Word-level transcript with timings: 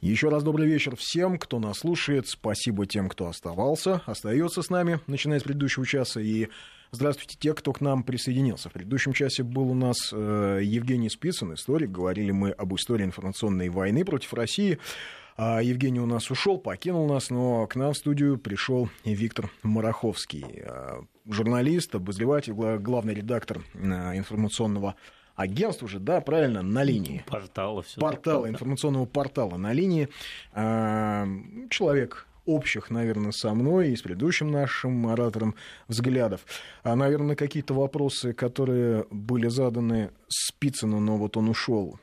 Еще 0.00 0.28
раз 0.28 0.42
добрый 0.42 0.68
вечер 0.68 0.94
всем, 0.94 1.38
кто 1.38 1.58
нас 1.58 1.78
слушает. 1.78 2.28
Спасибо 2.28 2.84
тем, 2.84 3.08
кто 3.08 3.28
оставался, 3.28 4.02
остается 4.04 4.60
с 4.60 4.68
нами, 4.68 5.00
начиная 5.06 5.40
с 5.40 5.42
предыдущего 5.42 5.86
часа. 5.86 6.20
И 6.20 6.48
здравствуйте 6.90 7.38
те, 7.40 7.54
кто 7.54 7.72
к 7.72 7.80
нам 7.80 8.02
присоединился. 8.02 8.68
В 8.68 8.74
предыдущем 8.74 9.14
часе 9.14 9.42
был 9.42 9.70
у 9.70 9.74
нас 9.74 10.10
э, 10.12 10.60
Евгений 10.62 11.08
Спицын, 11.08 11.54
историк. 11.54 11.90
Говорили 11.92 12.30
мы 12.30 12.50
об 12.50 12.74
истории 12.74 13.04
информационной 13.04 13.70
войны 13.70 14.04
против 14.04 14.34
России. 14.34 14.78
А 15.38 15.62
Евгений 15.62 16.00
у 16.00 16.06
нас 16.06 16.30
ушел, 16.30 16.58
покинул 16.58 17.08
нас, 17.08 17.30
но 17.30 17.66
к 17.66 17.74
нам 17.74 17.94
в 17.94 17.96
студию 17.96 18.36
пришел 18.36 18.90
Виктор 19.04 19.50
Мараховский, 19.62 20.44
э, 20.46 21.00
журналист, 21.26 21.94
обозреватель, 21.94 22.52
главный 22.52 23.14
редактор 23.14 23.62
э, 23.72 24.16
информационного 24.16 24.94
агентство 25.36 25.86
же, 25.86 26.00
да, 26.00 26.20
правильно, 26.20 26.62
на 26.62 26.82
линии. 26.82 27.24
Портала 27.26 27.82
все. 27.82 28.00
Портала, 28.00 28.48
информационного 28.48 29.04
портала 29.04 29.56
на 29.56 29.72
линии. 29.72 30.08
А, 30.52 31.28
человек 31.70 32.26
общих, 32.46 32.90
наверное, 32.90 33.32
со 33.32 33.52
мной 33.54 33.90
и 33.90 33.96
с 33.96 34.02
предыдущим 34.02 34.50
нашим 34.50 35.06
оратором 35.08 35.54
взглядов. 35.88 36.46
А, 36.82 36.96
наверное, 36.96 37.36
какие-то 37.36 37.74
вопросы, 37.74 38.32
которые 38.32 39.06
были 39.10 39.48
заданы 39.48 40.10
Спицыну, 40.28 41.00
но 41.00 41.16
вот 41.16 41.36
он 41.36 41.48
ушел. 41.48 41.98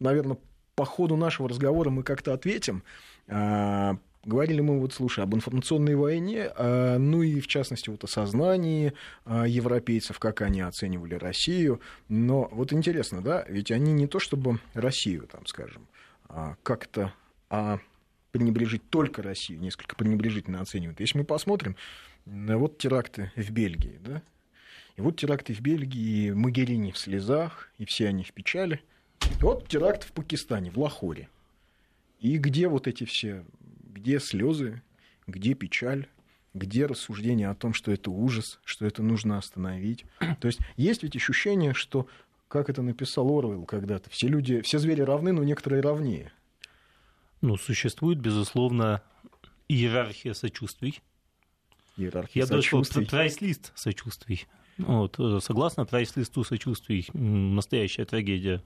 Наверное, 0.00 0.38
по 0.74 0.84
ходу 0.84 1.16
нашего 1.16 1.48
разговора 1.48 1.90
мы 1.90 2.02
как-то 2.02 2.32
ответим. 2.32 2.82
А, 3.28 3.96
Говорили 4.24 4.60
мы, 4.60 4.78
вот, 4.78 4.92
слушай, 4.92 5.24
об 5.24 5.34
информационной 5.34 5.96
войне, 5.96 6.48
а, 6.54 6.96
ну 6.98 7.22
и, 7.22 7.40
в 7.40 7.48
частности, 7.48 7.90
вот 7.90 8.04
о 8.04 8.06
сознании 8.06 8.92
а, 9.24 9.46
европейцев, 9.48 10.20
как 10.20 10.42
они 10.42 10.60
оценивали 10.60 11.14
Россию. 11.14 11.80
Но 12.08 12.48
вот 12.52 12.72
интересно, 12.72 13.20
да, 13.20 13.44
ведь 13.48 13.72
они 13.72 13.92
не 13.92 14.06
то 14.06 14.20
чтобы 14.20 14.60
Россию, 14.74 15.26
там, 15.30 15.44
скажем, 15.46 15.88
а, 16.28 16.54
как-то 16.62 17.12
а 17.50 17.80
пренебрежить 18.30 18.88
только 18.90 19.22
Россию, 19.22 19.60
несколько 19.60 19.96
пренебрежительно 19.96 20.60
оценивают. 20.60 21.00
Если 21.00 21.18
мы 21.18 21.24
посмотрим, 21.24 21.76
вот 22.24 22.78
теракты 22.78 23.32
в 23.34 23.50
Бельгии, 23.50 23.98
да, 24.00 24.22
и 24.96 25.00
вот 25.00 25.16
теракты 25.16 25.52
в 25.52 25.60
Бельгии, 25.60 26.30
Магерини 26.30 26.92
в 26.92 26.98
слезах, 26.98 27.70
и 27.78 27.84
все 27.84 28.08
они 28.08 28.24
в 28.24 28.32
печали. 28.32 28.80
И 29.24 29.42
вот 29.42 29.68
теракт 29.68 30.04
в 30.04 30.12
Пакистане, 30.12 30.70
в 30.70 30.78
Лахоре. 30.78 31.28
И 32.20 32.36
где 32.36 32.68
вот 32.68 32.86
эти 32.86 33.04
все 33.04 33.44
где 33.92 34.18
слезы, 34.18 34.82
где 35.26 35.54
печаль, 35.54 36.08
где 36.54 36.86
рассуждение 36.86 37.48
о 37.48 37.54
том, 37.54 37.74
что 37.74 37.92
это 37.92 38.10
ужас, 38.10 38.58
что 38.64 38.86
это 38.86 39.02
нужно 39.02 39.38
остановить. 39.38 40.04
То 40.40 40.46
есть 40.46 40.60
есть 40.76 41.02
ведь 41.02 41.16
ощущение, 41.16 41.74
что, 41.74 42.06
как 42.48 42.68
это 42.70 42.82
написал 42.82 43.28
Орвелл 43.30 43.64
когда-то, 43.64 44.10
все 44.10 44.28
люди, 44.28 44.60
все 44.62 44.78
звери 44.78 45.02
равны, 45.02 45.32
но 45.32 45.44
некоторые 45.44 45.82
равнее. 45.82 46.32
Ну, 47.40 47.56
существует, 47.56 48.18
безусловно, 48.18 49.02
иерархия 49.68 50.34
сочувствий. 50.34 51.00
Иерархия 51.96 52.42
Я 52.42 52.46
сочувствий. 52.46 53.00
даже 53.04 53.10
прайс-лист 53.10 53.72
сочувствий. 53.74 54.46
Вот, 54.78 55.18
э, 55.18 55.40
согласно 55.40 55.84
прайс-листу 55.84 56.44
сочувствий, 56.44 57.08
настоящая 57.12 58.04
трагедия 58.04 58.62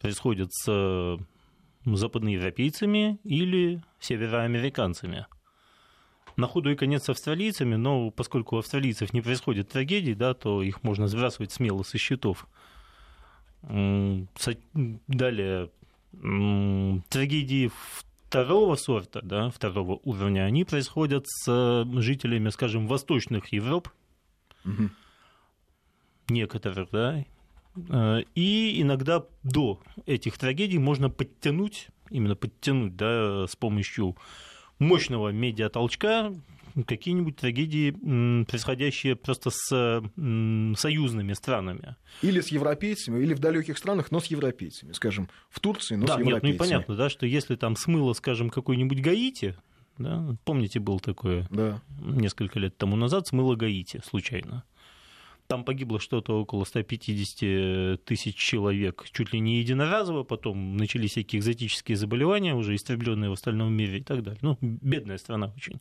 происходит 0.00 0.52
с 0.52 1.18
западноевропейцами 1.84 3.18
или 3.24 3.82
североамериканцами. 4.00 5.26
На 6.36 6.46
худой 6.46 6.76
конец 6.76 7.04
с 7.04 7.08
австралийцами, 7.10 7.74
но 7.74 8.10
поскольку 8.10 8.56
у 8.56 8.58
австралийцев 8.60 9.12
не 9.12 9.20
происходит 9.20 9.68
трагедий, 9.68 10.14
да, 10.14 10.34
то 10.34 10.62
их 10.62 10.82
можно 10.82 11.06
сбрасывать 11.06 11.52
смело 11.52 11.82
со 11.82 11.98
счетов. 11.98 12.48
Далее, 13.62 15.70
трагедии 17.10 17.70
второго 18.28 18.76
сорта, 18.76 19.20
да, 19.22 19.50
второго 19.50 20.00
уровня, 20.04 20.44
они 20.44 20.64
происходят 20.64 21.26
с 21.28 21.84
жителями, 21.98 22.48
скажем, 22.48 22.86
восточных 22.86 23.52
Европ, 23.52 23.90
угу. 24.64 24.88
некоторых, 26.28 26.88
да, 26.90 27.24
и 27.76 28.82
иногда 28.82 29.24
до 29.42 29.80
этих 30.06 30.38
трагедий 30.38 30.78
можно 30.78 31.10
подтянуть, 31.10 31.88
именно 32.10 32.36
подтянуть 32.36 32.96
да, 32.96 33.46
с 33.46 33.56
помощью 33.56 34.16
мощного 34.78 35.30
медиатолчка 35.30 36.32
какие-нибудь 36.86 37.36
трагедии, 37.36 37.90
происходящие 38.44 39.16
просто 39.16 39.50
с 39.50 40.02
союзными 40.80 41.32
странами. 41.34 41.96
Или 42.22 42.40
с 42.40 42.48
европейцами, 42.48 43.22
или 43.22 43.34
в 43.34 43.38
далеких 43.38 43.78
странах, 43.78 44.10
но 44.10 44.20
с 44.20 44.26
европейцами, 44.26 44.92
скажем, 44.92 45.28
в 45.50 45.60
Турции, 45.60 45.96
но 45.96 46.06
да, 46.06 46.14
с 46.14 46.18
европейцами. 46.18 46.50
Нет, 46.50 46.58
ну 46.60 46.64
и 46.64 46.68
понятно, 46.68 46.96
да, 46.96 47.10
что 47.10 47.26
если 47.26 47.56
там 47.56 47.76
смыло, 47.76 48.12
скажем, 48.14 48.50
какой-нибудь 48.50 49.00
Гаити, 49.00 49.56
да, 49.98 50.36
помните, 50.44 50.80
был 50.80 51.00
такое 51.00 51.46
да. 51.50 51.80
несколько 52.00 52.58
лет 52.58 52.76
тому 52.76 52.96
назад, 52.96 53.26
смыло 53.26 53.54
Гаити 53.54 54.00
случайно. 54.08 54.64
Там 55.52 55.64
погибло 55.64 56.00
что-то 56.00 56.40
около 56.40 56.64
150 56.64 58.04
тысяч 58.06 58.36
человек, 58.36 59.04
чуть 59.12 59.34
ли 59.34 59.38
не 59.38 59.58
единоразово, 59.58 60.22
потом 60.22 60.78
начались 60.78 61.10
всякие 61.10 61.40
экзотические 61.40 61.98
заболевания, 61.98 62.54
уже 62.54 62.74
истребленные 62.74 63.28
в 63.28 63.34
остальном 63.34 63.70
мире 63.70 63.98
и 63.98 64.02
так 64.02 64.22
далее. 64.22 64.38
Ну, 64.40 64.56
бедная 64.62 65.18
страна 65.18 65.52
очень. 65.54 65.78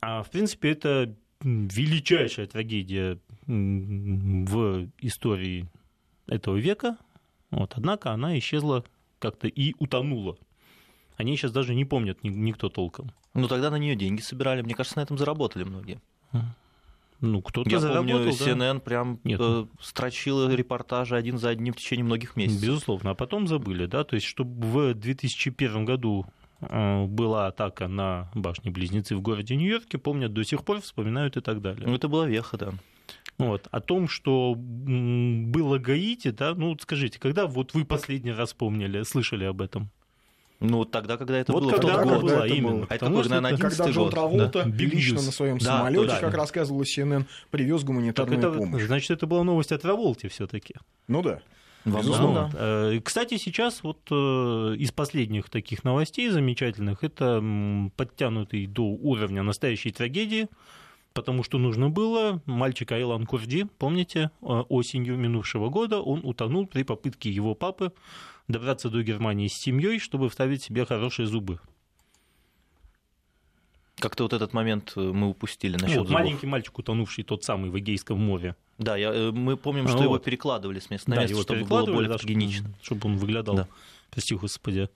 А 0.00 0.22
в 0.22 0.30
принципе 0.30 0.70
это 0.70 1.16
величайшая 1.40 2.46
трагедия 2.46 3.18
в 3.48 4.88
истории 5.00 5.68
этого 6.28 6.54
века. 6.58 6.96
Вот, 7.50 7.72
однако 7.74 8.12
она 8.12 8.38
исчезла 8.38 8.84
как-то 9.18 9.48
и 9.48 9.74
утонула. 9.80 10.38
Они 11.16 11.36
сейчас 11.36 11.50
даже 11.50 11.74
не 11.74 11.84
помнят 11.84 12.20
никто 12.22 12.68
толком. 12.68 13.10
Ну 13.34 13.48
тогда 13.48 13.68
на 13.68 13.78
нее 13.78 13.96
деньги 13.96 14.20
собирали. 14.20 14.62
Мне 14.62 14.76
кажется, 14.76 14.98
на 15.00 15.02
этом 15.02 15.18
заработали 15.18 15.64
многие. 15.64 16.00
Ну, 17.20 17.42
кто-то 17.42 17.68
Я 17.68 17.80
помню, 17.80 18.28
CNN 18.28 18.74
да? 18.74 18.80
прям 18.80 19.20
Нет. 19.24 19.40
Э, 19.40 19.42
ну. 19.42 19.68
строчила 19.80 20.54
репортажи 20.54 21.16
один 21.16 21.38
за 21.38 21.48
одним 21.48 21.74
в 21.74 21.76
течение 21.76 22.04
многих 22.04 22.36
месяцев. 22.36 22.62
Безусловно, 22.62 23.10
а 23.10 23.14
потом 23.14 23.48
забыли, 23.48 23.86
да, 23.86 24.04
то 24.04 24.14
есть, 24.14 24.26
чтобы 24.26 24.66
в 24.66 24.94
2001 24.94 25.84
году 25.84 26.26
э, 26.60 27.04
была 27.06 27.48
атака 27.48 27.88
на 27.88 28.30
башни-близнецы 28.34 29.16
в 29.16 29.20
городе 29.20 29.56
Нью-Йорке, 29.56 29.98
помнят 29.98 30.32
до 30.32 30.44
сих 30.44 30.64
пор, 30.64 30.80
вспоминают 30.80 31.36
и 31.36 31.40
так 31.40 31.60
далее. 31.60 31.88
Ну, 31.88 31.94
это 31.94 32.08
была 32.08 32.26
веха, 32.26 32.56
да. 32.56 32.72
Вот. 33.38 33.68
О 33.70 33.80
том, 33.80 34.08
что 34.08 34.54
было 34.56 35.78
Гаити, 35.78 36.30
да, 36.30 36.54
ну, 36.54 36.76
скажите, 36.80 37.18
когда 37.18 37.46
вот 37.46 37.74
вы 37.74 37.84
последний 37.84 38.32
раз 38.32 38.52
помнили, 38.52 39.02
слышали 39.02 39.44
об 39.44 39.60
этом? 39.60 39.90
Ну, 40.60 40.84
тогда, 40.84 41.16
когда 41.16 41.38
это 41.38 41.52
вот 41.52 41.62
было. 41.62 41.70
Когда, 41.72 41.98
когда 41.98 42.18
было, 42.18 42.30
это 42.30 42.46
именно. 42.46 42.86
А 42.88 42.94
это 42.96 43.06
какой, 43.06 43.28
наверное, 43.28 43.52
11 43.52 43.78
Когда 43.78 43.92
Джон 43.92 44.10
Траволта 44.10 44.64
да. 44.64 44.84
лично 44.84 45.22
на 45.22 45.32
своем 45.32 45.58
да, 45.58 45.64
самолете, 45.64 46.08
да, 46.08 46.20
как 46.20 46.32
да. 46.32 46.38
рассказывала 46.38 46.82
CNN, 46.82 47.26
привез 47.50 47.84
гуманитарную 47.84 48.38
это, 48.38 48.50
помощь. 48.50 48.82
Значит, 48.82 49.12
это 49.12 49.26
была 49.26 49.44
новость 49.44 49.70
от 49.70 49.82
Траволте 49.82 50.28
все 50.28 50.46
таки 50.46 50.74
Ну 51.06 51.22
да. 51.22 51.40
Безусловно. 51.84 52.50
Да. 52.52 53.00
Кстати, 53.02 53.36
сейчас 53.38 53.82
вот 53.82 54.00
э, 54.10 54.14
из 54.78 54.90
последних 54.92 55.48
таких 55.48 55.84
новостей 55.84 56.28
замечательных 56.28 57.04
это 57.04 57.42
подтянутый 57.96 58.66
до 58.66 58.82
уровня 58.82 59.42
настоящей 59.42 59.92
трагедии, 59.92 60.48
потому 61.14 61.44
что 61.44 61.58
нужно 61.58 61.88
было. 61.88 62.42
Мальчик 62.46 62.92
Айлан 62.92 63.26
Курди, 63.26 63.66
помните, 63.78 64.30
э, 64.42 64.46
осенью 64.68 65.16
минувшего 65.16 65.68
года 65.68 66.00
он 66.00 66.20
утонул 66.24 66.66
при 66.66 66.82
попытке 66.82 67.30
его 67.30 67.54
папы 67.54 67.92
добраться 68.48 68.90
до 68.90 69.02
Германии 69.02 69.48
с 69.48 69.54
семьей, 69.54 69.98
чтобы 69.98 70.28
вставить 70.28 70.62
себе 70.62 70.84
хорошие 70.84 71.26
зубы. 71.26 71.60
Как-то 73.96 74.24
вот 74.24 74.32
этот 74.32 74.52
момент 74.52 74.92
э, 74.96 75.00
мы 75.00 75.28
упустили 75.28 75.76
насчет 75.76 75.98
вот, 75.98 76.10
Маленький 76.10 76.46
мальчик, 76.46 76.78
утонувший 76.78 77.24
тот 77.24 77.42
самый 77.44 77.70
в 77.70 77.78
Эгейском 77.78 78.18
море. 78.18 78.54
Да, 78.78 78.96
я, 78.96 79.12
э, 79.12 79.30
мы 79.32 79.56
помним, 79.56 79.88
что 79.88 79.98
а, 79.98 80.02
его 80.02 80.12
вот. 80.12 80.24
перекладывали 80.24 80.78
с 80.78 80.88
места 80.88 81.10
на 81.10 81.16
да, 81.16 81.22
место, 81.22 81.42
чтобы 81.42 81.64
было 81.64 81.84
более 81.84 82.08
да, 82.08 82.16
гигиенично. 82.16 82.70
Чтобы 82.80 83.08
он 83.08 83.16
выглядал, 83.16 83.56
да. 83.56 83.68
прости 84.10 84.36
господи. 84.36 84.88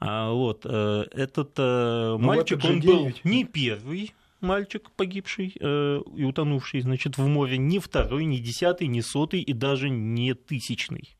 А, 0.00 0.32
вот, 0.32 0.62
э, 0.64 1.04
этот 1.12 1.56
Но 1.58 2.18
ну, 2.18 2.26
мальчик, 2.26 2.58
этот 2.58 2.70
он 2.70 2.80
был 2.80 3.12
не 3.22 3.44
первый 3.44 4.14
мальчик 4.40 4.90
погибший 4.96 5.54
э, 5.60 6.00
и 6.16 6.24
утонувший, 6.24 6.80
значит, 6.80 7.18
в 7.18 7.26
море, 7.26 7.58
не 7.58 7.78
второй, 7.78 8.24
не 8.24 8.38
десятый, 8.38 8.86
не 8.86 9.02
сотый 9.02 9.40
и 9.40 9.52
даже 9.52 9.90
не 9.90 10.34
тысячный. 10.34 11.16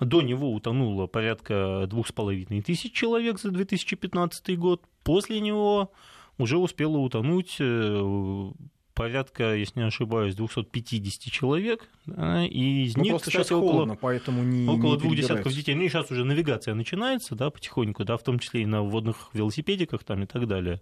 До 0.00 0.22
него 0.22 0.52
утонуло 0.52 1.06
порядка 1.06 1.86
двух 1.88 2.08
с 2.08 2.12
половиной 2.12 2.62
тысяч 2.62 2.92
человек 2.92 3.38
за 3.38 3.50
2015 3.50 4.58
год. 4.58 4.82
После 5.04 5.40
него 5.40 5.92
уже 6.38 6.58
успело 6.58 6.98
утонуть 6.98 7.56
э, 7.60 8.52
порядка, 8.94 9.54
если 9.54 9.80
не 9.80 9.86
ошибаюсь, 9.86 10.34
250 10.34 11.32
человек, 11.32 11.88
да, 12.06 12.44
и 12.44 12.84
из 12.84 12.96
ну, 12.96 13.04
них, 13.04 13.16
кстати, 13.20 13.52
около, 13.52 13.72
холодно, 13.72 13.96
поэтому 13.96 14.42
не, 14.42 14.68
около 14.68 14.94
не 14.94 15.00
двух 15.00 15.16
десятков 15.16 15.52
детей. 15.52 15.74
Ну 15.74 15.82
и 15.82 15.88
сейчас 15.88 16.10
уже 16.10 16.24
навигация 16.24 16.74
начинается, 16.74 17.34
да, 17.34 17.50
потихоньку, 17.50 18.04
да, 18.04 18.16
в 18.16 18.22
том 18.22 18.38
числе 18.38 18.62
и 18.62 18.66
на 18.66 18.82
водных 18.82 19.30
велосипедиках 19.32 20.04
там 20.04 20.22
и 20.22 20.26
так 20.26 20.46
далее. 20.46 20.80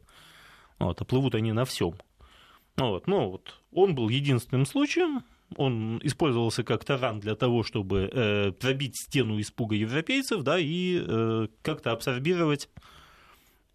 Вот, 0.79 1.01
а 1.01 1.05
плывут 1.05 1.35
они 1.35 1.53
на 1.53 1.65
всем. 1.65 1.95
Вот, 2.77 3.07
ну 3.07 3.31
вот, 3.31 3.61
он 3.73 3.95
был 3.95 4.09
единственным 4.09 4.65
случаем, 4.65 5.23
он 5.57 6.01
использовался 6.03 6.63
как 6.65 6.85
таран 6.85 7.21
для 7.21 7.35
того, 7.35 7.63
чтобы 7.63 8.11
э, 8.13 8.53
пробить 8.53 8.97
стену 8.97 9.41
испуга 9.41 9.75
европейцев, 9.75 10.43
да, 10.43 10.59
и 10.59 11.03
э, 11.07 11.49
как-то 11.63 11.93
абсорбировать 11.93 12.69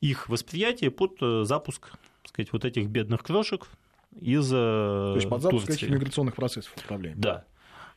их 0.01 0.29
восприятие 0.29 0.91
под 0.91 1.17
э, 1.21 1.43
запуск, 1.45 1.91
так 2.21 2.29
сказать, 2.29 2.53
вот 2.53 2.65
этих 2.65 2.87
бедных 2.87 3.23
крошек 3.23 3.67
из 4.19 4.51
э, 4.51 4.55
То 4.55 5.13
есть 5.15 5.29
под 5.29 5.41
запуск 5.41 5.67
Турции. 5.67 5.85
этих 5.85 5.93
миграционных 5.93 6.35
процессов 6.35 6.73
управления. 6.77 7.15
Да. 7.17 7.45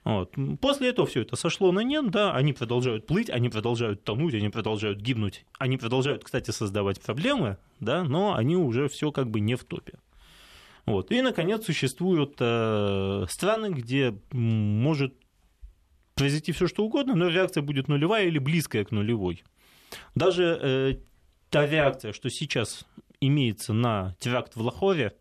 Вот. 0.04 0.34
После 0.60 0.88
этого 0.88 1.06
все 1.06 1.22
это 1.22 1.36
сошло 1.36 1.70
на 1.72 1.80
нет, 1.80 2.10
да, 2.10 2.32
они 2.32 2.52
продолжают 2.52 3.06
плыть, 3.06 3.28
они 3.28 3.48
продолжают 3.48 4.04
тонуть, 4.04 4.34
они 4.34 4.48
продолжают 4.48 5.00
гибнуть, 5.00 5.44
они 5.58 5.76
продолжают, 5.76 6.24
кстати, 6.24 6.50
создавать 6.50 7.00
проблемы, 7.00 7.58
да, 7.80 8.04
но 8.04 8.34
они 8.34 8.56
уже 8.56 8.88
все 8.88 9.12
как 9.12 9.28
бы 9.28 9.40
не 9.40 9.54
в 9.54 9.64
топе. 9.64 9.98
Вот. 10.88 11.10
И, 11.10 11.20
наконец, 11.22 11.64
существуют 11.64 12.36
э, 12.40 13.26
страны, 13.28 13.70
где 13.70 14.18
может 14.32 15.14
произойти 16.14 16.52
все 16.52 16.66
что 16.66 16.84
угодно, 16.84 17.14
но 17.14 17.28
реакция 17.28 17.62
будет 17.62 17.88
нулевая 17.88 18.26
или 18.26 18.38
близкая 18.38 18.84
к 18.84 18.90
нулевой. 18.90 19.44
Даже 20.14 20.58
э, 20.60 20.94
та 21.50 21.66
реакция, 21.66 22.12
что 22.12 22.28
сейчас 22.30 22.84
имеется 23.20 23.72
на 23.72 24.16
теракт 24.18 24.56
в 24.56 24.62
Лахоре, 24.62 25.14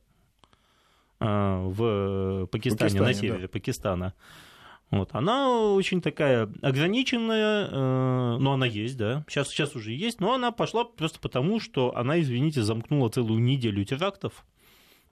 э, 1.20 1.26
в 1.26 2.48
Пакистане, 2.48 3.00
Пакистане 3.00 3.02
на 3.02 3.14
севере 3.14 3.42
да. 3.44 3.48
Пакистана, 3.48 4.14
вот, 4.90 5.10
она 5.14 5.50
очень 5.50 6.02
такая 6.02 6.50
ограниченная, 6.62 7.68
э, 7.68 8.38
но 8.40 8.54
она 8.54 8.66
есть, 8.66 8.98
да, 8.98 9.26
сейчас, 9.28 9.50
сейчас 9.50 9.76
уже 9.76 9.92
есть, 9.92 10.22
но 10.22 10.34
она 10.34 10.52
пошла 10.52 10.86
просто 10.86 11.20
потому, 11.20 11.60
что 11.60 11.96
она, 11.96 12.20
извините, 12.22 12.64
замкнула 12.64 13.10
целую 13.10 13.42
неделю 13.42 13.84
терактов, 13.84 14.46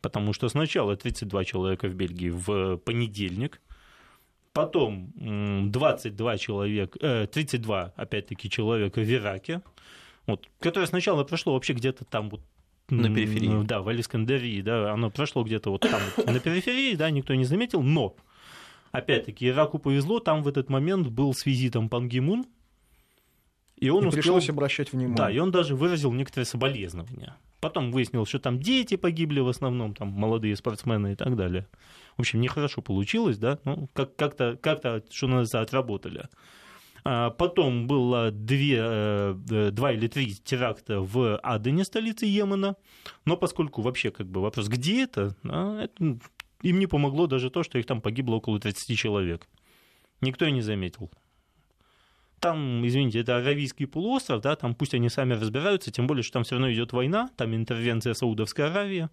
потому 0.05 0.33
что 0.33 0.49
сначала 0.49 0.95
32 0.95 1.45
человека 1.45 1.87
в 1.87 1.95
Бельгии 1.95 2.29
в 2.29 2.77
понедельник, 2.77 3.59
потом 4.53 5.11
22 5.71 6.37
человека, 6.37 7.27
32, 7.33 7.93
опять-таки, 7.95 8.47
человека 8.47 9.01
в 9.01 9.11
Ираке, 9.11 9.63
вот, 10.27 10.47
которое 10.59 10.85
сначала 10.85 11.23
прошло 11.23 11.55
вообще 11.55 11.73
где-то 11.73 12.05
там 12.05 12.29
вот 12.29 12.41
на 12.89 13.11
периферии. 13.11 13.65
Да, 13.65 13.81
в 13.81 13.87
Алискандерии, 13.87 14.61
да, 14.61 14.93
оно 14.93 15.09
прошло 15.09 15.43
где-то 15.43 15.71
вот 15.71 15.81
там 15.81 16.01
на 16.23 16.39
периферии, 16.39 16.93
да, 16.93 17.09
никто 17.09 17.33
не 17.33 17.45
заметил, 17.45 17.81
но 17.81 18.15
Опять-таки, 18.91 19.49
Ираку 19.49 19.79
повезло, 19.79 20.19
там 20.19 20.41
в 20.41 20.47
этот 20.47 20.69
момент 20.69 21.07
был 21.07 21.33
с 21.33 21.45
визитом 21.45 21.89
Пан 21.89 22.07
Ги 22.07 22.19
Мун, 22.19 22.45
и 23.75 23.89
он 23.89 24.05
и 24.05 24.07
успел... 24.07 24.21
пришлось 24.21 24.49
обращать 24.49 24.93
внимание. 24.93 25.17
Да, 25.17 25.31
и 25.31 25.37
он 25.39 25.51
даже 25.51 25.75
выразил 25.75 26.13
некоторые 26.13 26.45
соболезнования. 26.45 27.35
Потом 27.65 27.91
выяснилось, 27.91 28.29
что 28.29 28.37
там 28.37 28.59
дети 28.59 28.95
погибли 28.95 29.39
в 29.39 29.47
основном, 29.47 29.95
там 29.95 30.09
молодые 30.09 30.55
спортсмены 30.55 31.13
и 31.13 31.15
так 31.15 31.35
далее. 31.35 31.65
В 32.15 32.19
общем, 32.19 32.39
нехорошо 32.39 32.83
получилось, 32.83 33.39
да, 33.39 33.57
ну, 33.63 33.89
как- 33.91 34.15
как-то, 34.15 34.55
как-то, 34.55 35.03
что 35.09 35.25
называется, 35.25 35.61
отработали. 35.61 36.25
А 37.03 37.31
потом 37.31 37.87
было 37.87 38.29
две, 38.29 38.77
э, 38.79 39.71
два 39.71 39.93
или 39.93 40.07
три 40.07 40.35
теракта 40.35 41.01
в 41.01 41.37
Адене, 41.37 41.85
столице 41.85 42.27
Йемена. 42.27 42.75
Но 43.25 43.35
поскольку 43.35 43.81
вообще 43.81 44.11
как 44.11 44.27
бы 44.27 44.41
вопрос, 44.41 44.67
где 44.67 45.05
это 45.05 45.35
им 45.97 46.79
не 46.79 46.85
помогло 46.85 47.25
даже 47.25 47.49
то, 47.49 47.63
что 47.63 47.79
их 47.79 47.87
там 47.87 47.99
погибло 47.99 48.35
около 48.35 48.59
30 48.59 48.95
человек. 48.95 49.47
Никто 50.21 50.45
и 50.45 50.51
не 50.51 50.61
заметил. 50.61 51.09
Там, 52.39 52.85
извините, 52.85 53.19
это 53.19 53.37
Аравийский 53.37 53.87
полуостров, 53.87 54.41
да, 54.41 54.55
там 54.55 54.75
пусть 54.75 54.93
они 54.93 55.09
сами 55.09 55.33
разбираются, 55.33 55.91
тем 55.91 56.05
более, 56.05 56.23
что 56.23 56.33
там 56.33 56.43
все 56.43 56.55
равно 56.55 56.71
идет 56.71 56.93
война, 56.93 57.29
там 57.37 57.55
интервенция 57.55 58.13
Саудовской 58.13 58.69
Аравии, 58.69 59.09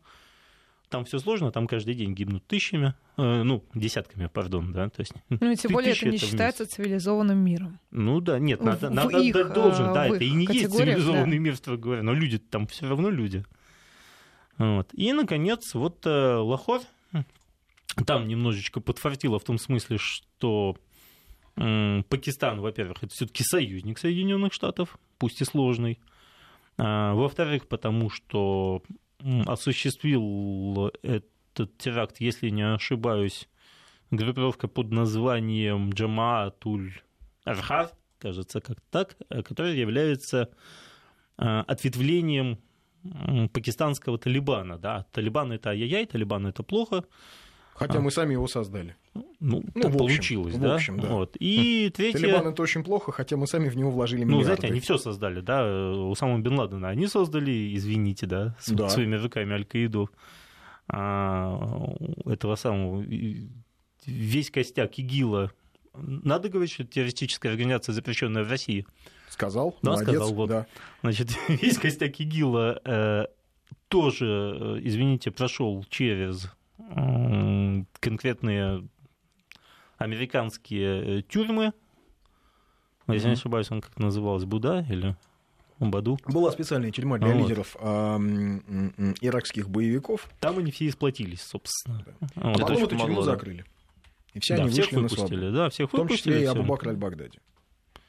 там 0.89 1.05
все 1.05 1.19
сложно, 1.19 1.51
там 1.51 1.67
каждый 1.67 1.95
день 1.95 2.15
гибнут 2.15 2.47
тысячами, 2.47 2.95
э, 3.17 3.43
ну, 3.43 3.65
десятками, 3.75 4.27
пардон, 4.27 4.73
да, 4.73 4.91
то 4.91 5.01
есть... 5.01 5.15
Ну, 5.31 5.51
и 5.51 5.57
тем 5.57 5.73
более 5.73 5.93
это 5.93 6.09
не 6.09 6.17
это 6.17 6.27
считается 6.27 6.65
вместе. 6.65 6.83
цивилизованным 6.83 7.39
миром. 7.39 7.81
Ну 7.91 8.21
да, 8.21 8.39
нет, 8.39 8.61
в, 8.61 8.65
надо, 8.65 8.89
в 8.89 8.93
надо 8.93 9.19
их, 9.19 9.35
отдать 9.35 9.55
должен, 9.55 9.93
да, 9.95 10.07
это 10.07 10.23
и 10.23 10.31
не 10.31 10.47
есть 10.47 10.77
цивилизованный 10.77 11.39
да. 11.39 11.43
мир, 11.43 11.57
строго 11.57 11.83
говоря, 11.83 12.03
но 12.03 12.13
люди 12.13 12.39
там 12.39 12.67
все 12.67 12.87
равно 12.87 13.09
люди. 13.09 13.45
Вот. 14.59 14.91
И, 14.93 15.13
наконец, 15.13 15.75
вот 15.75 16.05
э, 16.05 16.37
Лахор, 16.37 16.83
там 18.07 18.29
немножечко 18.29 18.81
подфартило 18.81 19.39
в 19.39 19.45
том 19.45 19.59
смысле, 19.59 19.99
что 19.99 20.77
Пакистан, 21.55 22.61
во-первых, 22.61 23.03
это 23.03 23.15
все-таки 23.15 23.45
союзник 23.45 23.99
Соединенных 23.99 24.53
Штатов, 24.53 24.99
пусть 25.19 25.41
и 25.43 25.45
сложный. 25.45 26.01
А, 26.79 27.15
во-вторых, 27.15 27.69
потому 27.69 28.09
что 28.11 28.83
осуществил 29.47 30.91
этот 31.03 31.77
теракт, 31.77 32.21
если 32.21 32.49
не 32.49 32.63
ошибаюсь, 32.63 33.49
группировка 34.11 34.67
под 34.67 34.91
названием 34.91 35.91
Джамаатуль 35.91 36.93
Архар, 37.45 37.91
кажется, 38.19 38.61
как 38.61 38.81
так, 38.91 39.17
э, 39.29 39.43
которая 39.43 39.75
является 39.75 40.51
а, 41.37 41.63
ответвлением 41.63 42.59
пакистанского 43.53 44.17
Талибана. 44.17 44.79
Да? 44.79 45.07
Талибан 45.13 45.53
это 45.53 45.71
ай-яй-яй, 45.71 46.07
Талибан 46.07 46.47
это 46.47 46.63
плохо, 46.63 47.05
Хотя 47.75 47.99
а. 47.99 48.01
мы 48.01 48.11
сами 48.11 48.33
его 48.33 48.47
создали. 48.47 48.97
Ну, 49.15 49.25
ну 49.41 49.63
так 49.75 49.87
общем, 49.87 49.99
получилось, 49.99 50.55
да? 50.55 50.73
В 50.73 50.75
общем, 50.75 50.99
да. 50.99 51.09
Вот. 51.09 51.37
И 51.39 51.91
третье... 51.95 52.19
Талибан 52.19 52.49
это 52.49 52.63
очень 52.63 52.83
плохо, 52.83 53.13
хотя 53.13 53.37
мы 53.37 53.47
сами 53.47 53.69
в 53.69 53.77
него 53.77 53.91
вложили 53.91 54.25
миллиарды. 54.25 54.39
Ну, 54.39 54.45
знаете, 54.45 54.67
они 54.69 54.81
все 54.81 54.97
создали, 54.97 55.41
да? 55.41 55.93
У 55.95 56.15
самого 56.15 56.39
Бен 56.39 56.59
Ладена 56.59 56.89
они 56.89 57.07
создали, 57.07 57.77
извините, 57.77 58.27
да, 58.27 58.57
да. 58.69 58.89
своими 58.89 59.17
руками 59.17 59.53
Аль-Каиду. 59.53 60.11
А, 60.89 61.95
этого 62.25 62.55
самого... 62.55 63.05
Весь 64.07 64.51
костяк 64.51 64.99
ИГИЛа 64.99 65.53
надо 65.95 66.49
говорить, 66.49 66.73
что 66.73 66.85
террористическая 66.85 67.53
организация, 67.53 67.93
запрещенная 67.93 68.45
в 68.45 68.51
России. 68.51 68.87
Сказал, 69.29 69.77
да, 69.83 69.93
молодец, 69.93 70.09
сказал, 70.09 70.35
вот. 70.35 70.49
Да. 70.49 70.67
Значит, 71.03 71.31
весь 71.49 71.79
костяк 71.79 72.19
ИГИЛа 72.19 72.81
э, 72.85 73.27
тоже, 73.89 74.57
э, 74.59 74.81
извините, 74.83 75.31
прошел 75.31 75.85
через 75.89 76.51
конкретные 78.01 78.87
американские 80.03 81.19
э, 81.19 81.23
тюрьмы. 81.23 81.73
Если 83.09 83.29
не 83.29 83.35
ошибаюсь, 83.35 83.71
он 83.71 83.81
как 83.81 83.99
называлась, 83.99 84.45
Буда 84.45 84.87
или 84.89 85.17
Баду. 85.79 86.19
Была 86.27 86.53
специальная 86.53 86.91
тюрьма 86.91 87.19
для 87.19 87.35
вот. 87.35 87.43
лидеров 87.43 87.77
э, 87.81 88.17
иракских 89.21 89.69
боевиков. 89.69 90.29
Там 90.39 90.59
они 90.59 90.71
все 90.71 90.89
исплатились, 90.89 91.43
собственно. 91.43 92.05
Да. 92.07 92.29
Вот. 92.37 92.57
А 92.57 92.59
потом 92.61 92.85
эту 92.85 92.97
тюрьму 92.97 93.23
закрыли. 93.23 93.65
И 94.35 94.41
все 94.41 94.57
да, 94.57 94.63
они 94.63 94.71
всех 94.71 94.87
вышли 94.87 94.97
выпустили, 94.97 95.23
на 95.23 95.29
свободу. 95.29 95.53
Да, 95.53 95.71
всех 95.71 95.93
В 95.93 95.97
том 95.97 96.09
числе 96.09 96.43
и 96.43 96.45
Абу-Бакр 96.45 96.89
аль-Багдади. 96.89 97.39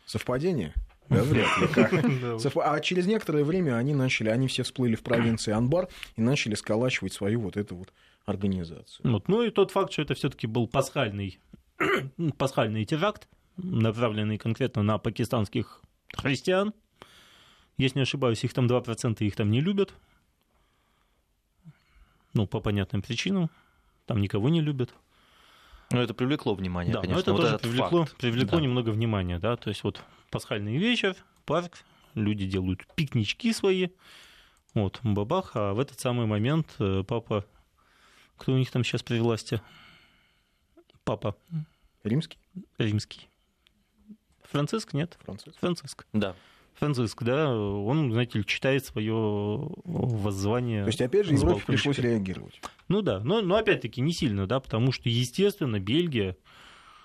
Совпадение? 0.06 0.74
Да, 1.10 1.24
вряд 1.24 1.48
ли. 1.58 2.52
А 2.64 2.80
через 2.80 3.08
некоторое 3.08 3.44
время 3.44 3.76
они 3.76 3.94
начали, 3.94 4.30
они 4.30 4.48
все 4.48 4.64
всплыли 4.64 4.96
в 4.96 5.02
провинции 5.02 5.52
Анбар 5.52 5.90
и 6.16 6.22
начали 6.22 6.56
сколачивать 6.56 7.14
свою 7.14 7.42
вот 7.42 7.58
эту 7.58 7.76
вот 7.76 7.94
организацию. 8.26 9.12
Вот. 9.12 9.28
Ну 9.28 9.44
и 9.44 9.50
тот 9.50 9.72
факт, 9.72 9.92
что 9.92 10.02
это 10.02 10.14
все-таки 10.14 10.48
был 10.48 10.68
пасхальный, 10.68 11.40
пасхальный 12.38 12.86
теракт, 12.86 13.28
направленный 13.58 14.38
конкретно 14.38 14.84
на 14.84 14.98
пакистанских 14.98 15.82
христиан. 16.16 16.74
Если 17.78 17.98
не 17.98 18.04
ошибаюсь, 18.04 18.44
их 18.44 18.54
там 18.54 18.68
2%, 18.68 19.24
их 19.24 19.36
там 19.36 19.50
не 19.50 19.62
любят. 19.62 19.94
Ну, 22.34 22.48
по 22.48 22.60
понятным 22.60 23.02
причинам. 23.02 23.50
Там 24.06 24.22
никого 24.22 24.50
не 24.50 24.62
любят. 24.62 24.94
Но 25.92 26.02
это 26.02 26.14
привлекло 26.14 26.56
внимание, 26.56 26.94
да, 26.94 27.02
конечно. 27.02 27.16
Но 27.16 27.22
это 27.22 27.34
вот 27.34 27.42
тоже 27.42 27.60
привлекло, 27.60 28.08
привлекло 28.20 28.58
да. 28.58 28.64
немного 28.64 28.90
внимания, 28.90 29.40
да. 29.40 29.56
То 29.56 29.70
есть 29.70 29.84
вот 29.84 30.02
пасхальный 30.32 30.78
вечер, 30.78 31.16
парк, 31.46 31.84
люди 32.16 32.48
делают 32.48 32.86
пикнички 32.96 33.54
свои, 33.54 33.90
вот, 34.74 35.00
бабах, 35.04 35.52
а 35.54 35.74
в 35.74 35.80
этот 35.80 36.00
самый 36.00 36.26
момент 36.26 36.68
э, 36.80 37.04
папа 37.08 37.46
кто 38.38 38.54
у 38.54 38.58
них 38.58 38.72
там 38.72 38.84
сейчас 38.84 39.04
при 39.04 39.20
власти? 39.20 39.62
Папа. 41.04 41.36
Римский? 42.04 42.38
Римский. 42.78 43.28
Франциск, 44.44 44.94
нет? 44.94 45.18
Франциск. 45.24 45.58
Франциск. 45.60 46.06
Да. 46.14 46.36
Франциск, 46.76 47.24
да, 47.24 47.56
он, 47.56 48.12
знаете 48.12 48.40
ли, 48.40 48.46
читает 48.46 48.86
свое 48.86 49.14
воззвание. 49.86 50.84
То 50.84 50.88
есть, 50.88 51.02
опять 51.02 51.26
же, 51.26 51.34
Европе 51.34 51.64
пришлось 51.66 52.00
реагировать. 52.00 52.60
Ну 52.88 53.02
да, 53.02 53.20
но, 53.20 53.42
но 53.42 53.56
опять-таки 53.56 54.02
не 54.02 54.12
сильно, 54.12 54.48
да, 54.48 54.60
потому 54.60 54.92
что, 54.92 55.08
естественно, 55.08 55.80
Бельгия, 55.80 56.36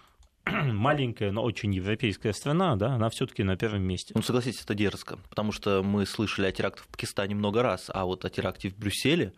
маленькая, 0.46 1.32
но 1.32 1.42
очень 1.42 1.74
европейская 1.74 2.32
страна, 2.32 2.76
да, 2.76 2.94
она 2.94 3.10
все-таки 3.10 3.42
на 3.42 3.56
первом 3.56 3.82
месте. 3.82 4.12
Ну, 4.14 4.22
согласитесь, 4.22 4.62
это 4.62 4.74
дерзко, 4.74 5.18
потому 5.28 5.52
что 5.52 5.82
мы 5.82 6.06
слышали 6.06 6.46
о 6.46 6.52
терактах 6.52 6.84
в 6.84 6.88
Пакистане 6.88 7.34
много 7.34 7.62
раз, 7.62 7.90
а 7.92 8.04
вот 8.06 8.24
о 8.24 8.30
теракте 8.30 8.70
в 8.70 8.76
Брюсселе 8.76 9.34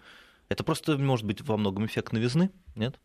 это 0.48 0.64
просто 0.64 0.96
может 0.96 1.26
быть 1.26 1.42
во 1.42 1.56
многом 1.56 1.86
эффект 1.86 2.12
новизны, 2.12 2.50
нет? 2.76 2.98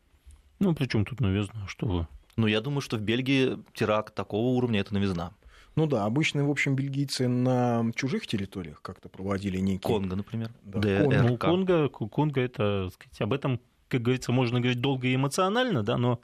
Ну, 0.59 0.74
при 0.74 0.88
чем 0.88 1.05
тут 1.05 1.19
новизна? 1.19 1.67
Что 1.67 1.85
вы? 1.85 2.07
Ну, 2.38 2.47
я 2.47 2.62
думаю, 2.62 2.81
что 2.81 2.97
в 2.97 3.01
Бельгии 3.01 3.57
теракт 3.74 4.13
такого 4.13 4.47
уровня 4.55 4.81
это 4.81 4.93
новизна. 4.93 5.31
Ну 5.75 5.88
да, 5.88 6.05
обычно, 6.05 6.45
в 6.45 6.50
общем, 6.50 6.75
бельгийцы 6.75 7.27
на 7.27 7.91
чужих 7.95 8.27
территориях 8.27 8.81
как-то 8.81 9.09
проводили 9.09 9.57
некие... 9.57 9.81
Конго, 9.81 10.15
например. 10.15 10.51
Да, 10.63 11.01
Конго. 11.01 11.24
Ну, 11.24 11.38
Конго, 11.38 11.89
Конго 11.89 12.41
это, 12.41 12.89
сказать, 12.93 13.21
об 13.21 13.33
этом, 13.33 13.59
как 13.89 14.01
говорится, 14.01 14.31
можно 14.31 14.59
говорить 14.62 14.79
долго 14.79 15.07
и 15.07 15.15
эмоционально, 15.15 15.83
да, 15.83 15.97
но 15.97 16.21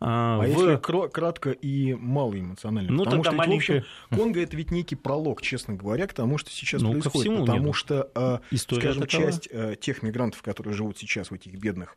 А, 0.00 0.36
а 0.36 0.46
в... 0.46 0.48
если 0.48 1.08
кратко 1.08 1.50
и 1.50 1.94
малоэмоционально? 1.94 2.92
Ну, 2.92 3.04
потому 3.04 3.24
что, 3.24 3.32
маленькая... 3.32 3.80
в 3.80 4.12
общем, 4.12 4.16
Конго 4.16 4.40
это 4.40 4.56
ведь 4.56 4.70
некий 4.70 4.94
пролог, 4.94 5.42
честно 5.42 5.74
говоря, 5.74 6.06
к 6.06 6.14
тому, 6.14 6.38
что 6.38 6.50
сейчас 6.50 6.80
ну, 6.80 6.92
происходит. 6.92 7.20
Всему 7.20 7.44
потому 7.44 7.66
нет. 7.66 7.74
что, 7.74 8.10
а, 8.14 8.40
История 8.52 8.82
скажем, 8.82 9.02
такова. 9.02 9.24
часть 9.24 9.48
а, 9.52 9.74
тех 9.74 10.02
мигрантов, 10.04 10.40
которые 10.42 10.74
живут 10.74 10.98
сейчас 10.98 11.32
в 11.32 11.34
этих 11.34 11.54
бедных 11.58 11.96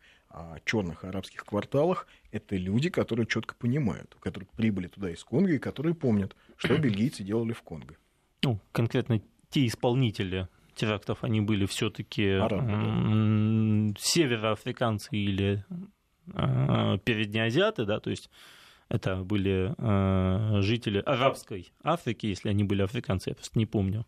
черных 0.66 1.04
арабских 1.04 1.46
кварталах, 1.46 2.08
это 2.32 2.56
люди, 2.56 2.90
которые 2.90 3.26
четко 3.26 3.56
понимают, 3.56 4.16
которые 4.20 4.48
прибыли 4.56 4.88
туда 4.88 5.10
из 5.12 5.24
Конго 5.24 5.52
и 5.54 5.60
которые 5.60 5.94
помнят, 5.96 6.36
что 6.58 6.78
бельгийцы 6.80 7.24
делали 7.24 7.54
в 7.54 7.62
Конго. 7.62 7.96
Ну, 8.44 8.60
конкретно 8.72 9.22
те 9.50 9.68
исполнители 9.68 10.48
терактов, 10.76 11.24
они 11.24 11.42
были 11.42 11.66
все-таки 11.66 12.38
да. 12.38 12.58
североафриканцы 14.00 15.10
или 15.12 15.66
э, 16.34 16.98
переднеазиаты, 17.04 17.86
да, 17.86 18.00
то 18.00 18.10
есть 18.10 18.30
это 18.90 19.18
были 19.18 19.74
э, 19.78 20.62
жители 20.62 21.00
арабской 21.06 21.72
Африки, 21.84 22.26
если 22.26 22.50
они 22.50 22.64
были 22.64 22.82
африканцы, 22.82 23.30
я 23.30 23.36
просто 23.36 23.58
не 23.58 23.66
помню. 23.66 24.06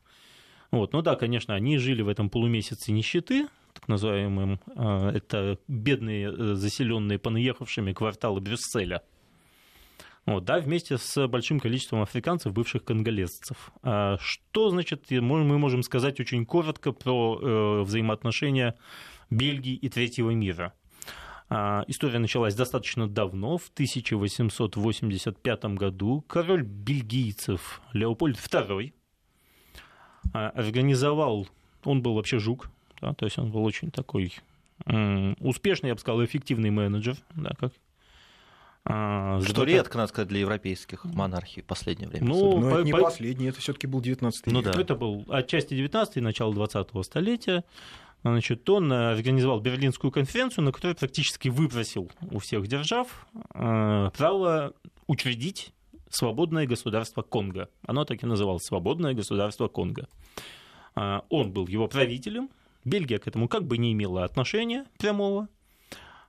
Вот. 0.71 0.91
Ну 0.93 1.01
да, 1.01 1.15
конечно, 1.15 1.53
они 1.53 1.77
жили 1.77 2.01
в 2.01 2.07
этом 2.07 2.29
полумесяце 2.29 2.91
нищеты, 2.91 3.47
так 3.83 3.89
называемым, 3.89 4.59
э, 4.75 5.11
это 5.13 5.59
бедные 5.67 6.31
э, 6.31 6.55
заселенные 6.55 7.19
понаехавшими 7.19 7.91
кварталы 7.91 8.39
Брюсселя. 8.39 9.01
Вот, 10.25 10.45
да, 10.45 10.59
вместе 10.59 10.97
с 10.97 11.27
большим 11.27 11.59
количеством 11.59 12.01
африканцев, 12.01 12.53
бывших 12.53 12.85
конголезцев. 12.85 13.71
А 13.81 14.17
что, 14.21 14.69
значит, 14.69 15.11
мы 15.11 15.57
можем 15.57 15.83
сказать 15.83 16.21
очень 16.21 16.45
коротко 16.45 16.93
про 16.93 17.37
э, 17.41 17.81
взаимоотношения 17.81 18.75
Бельгии 19.29 19.75
и 19.75 19.89
Третьего 19.89 20.31
мира? 20.31 20.73
А, 21.49 21.83
история 21.87 22.19
началась 22.19 22.55
достаточно 22.55 23.09
давно, 23.09 23.57
в 23.57 23.67
1885 23.73 25.65
году. 25.75 26.23
Король 26.29 26.63
бельгийцев 26.63 27.81
Леопольд 27.91 28.37
II 28.37 28.93
а, 30.33 30.49
организовал, 30.51 31.49
он 31.83 32.01
был 32.01 32.13
вообще 32.13 32.39
жук, 32.39 32.69
да, 33.03 33.13
то 33.13 33.25
есть 33.25 33.37
он 33.37 33.51
был 33.51 33.63
очень 33.63 33.91
такой 33.91 34.33
успешный, 35.39 35.89
я 35.89 35.93
бы 35.93 35.99
сказал, 35.99 36.23
эффективный 36.25 36.71
менеджер, 36.71 37.15
да, 37.35 37.51
как 37.59 37.73
а, 38.85 39.39
Что 39.41 39.63
редко, 39.63 39.97
надо 39.97 40.09
сказать, 40.09 40.27
для 40.27 40.41
европейских 40.41 41.05
монархий 41.05 41.61
в 41.61 41.65
последнее 41.65 42.09
время. 42.09 42.27
Ну, 42.27 42.59
Но 42.59 42.69
по, 42.69 42.75
это 42.75 42.83
не 42.83 42.91
по... 42.91 42.99
последний, 42.99 43.47
это 43.47 43.61
все 43.61 43.71
таки 43.71 43.87
был 43.87 44.01
19 44.01 44.47
ну, 44.47 44.61
век. 44.61 44.73
Да. 44.73 44.81
Это 44.81 44.95
был 44.95 45.25
отчасти 45.29 45.73
19 45.73 46.17
начало 46.17 46.53
20-го 46.53 47.01
столетия. 47.03 47.63
Значит, 48.23 48.69
он 48.69 48.91
э, 48.91 49.11
организовал 49.11 49.61
Берлинскую 49.61 50.11
конференцию, 50.11 50.65
на 50.65 50.71
которой 50.73 50.95
практически 50.95 51.47
выпросил 51.47 52.11
у 52.31 52.39
всех 52.39 52.67
держав 52.67 53.25
э, 53.53 54.09
право 54.17 54.73
учредить 55.07 55.73
свободное 56.09 56.65
государство 56.65 57.21
Конго. 57.21 57.69
Оно 57.85 58.03
так 58.03 58.21
и 58.21 58.25
называлось 58.25 58.63
свободное 58.63 59.13
государство 59.13 59.69
Конго. 59.69 60.07
Э, 60.95 61.21
он 61.29 61.53
был 61.53 61.67
его 61.67 61.87
правителем. 61.87 62.49
Бельгия 62.85 63.19
к 63.19 63.27
этому 63.27 63.47
как 63.47 63.65
бы 63.65 63.77
не 63.77 63.93
имела 63.93 64.23
отношения 64.23 64.85
прямого. 64.97 65.47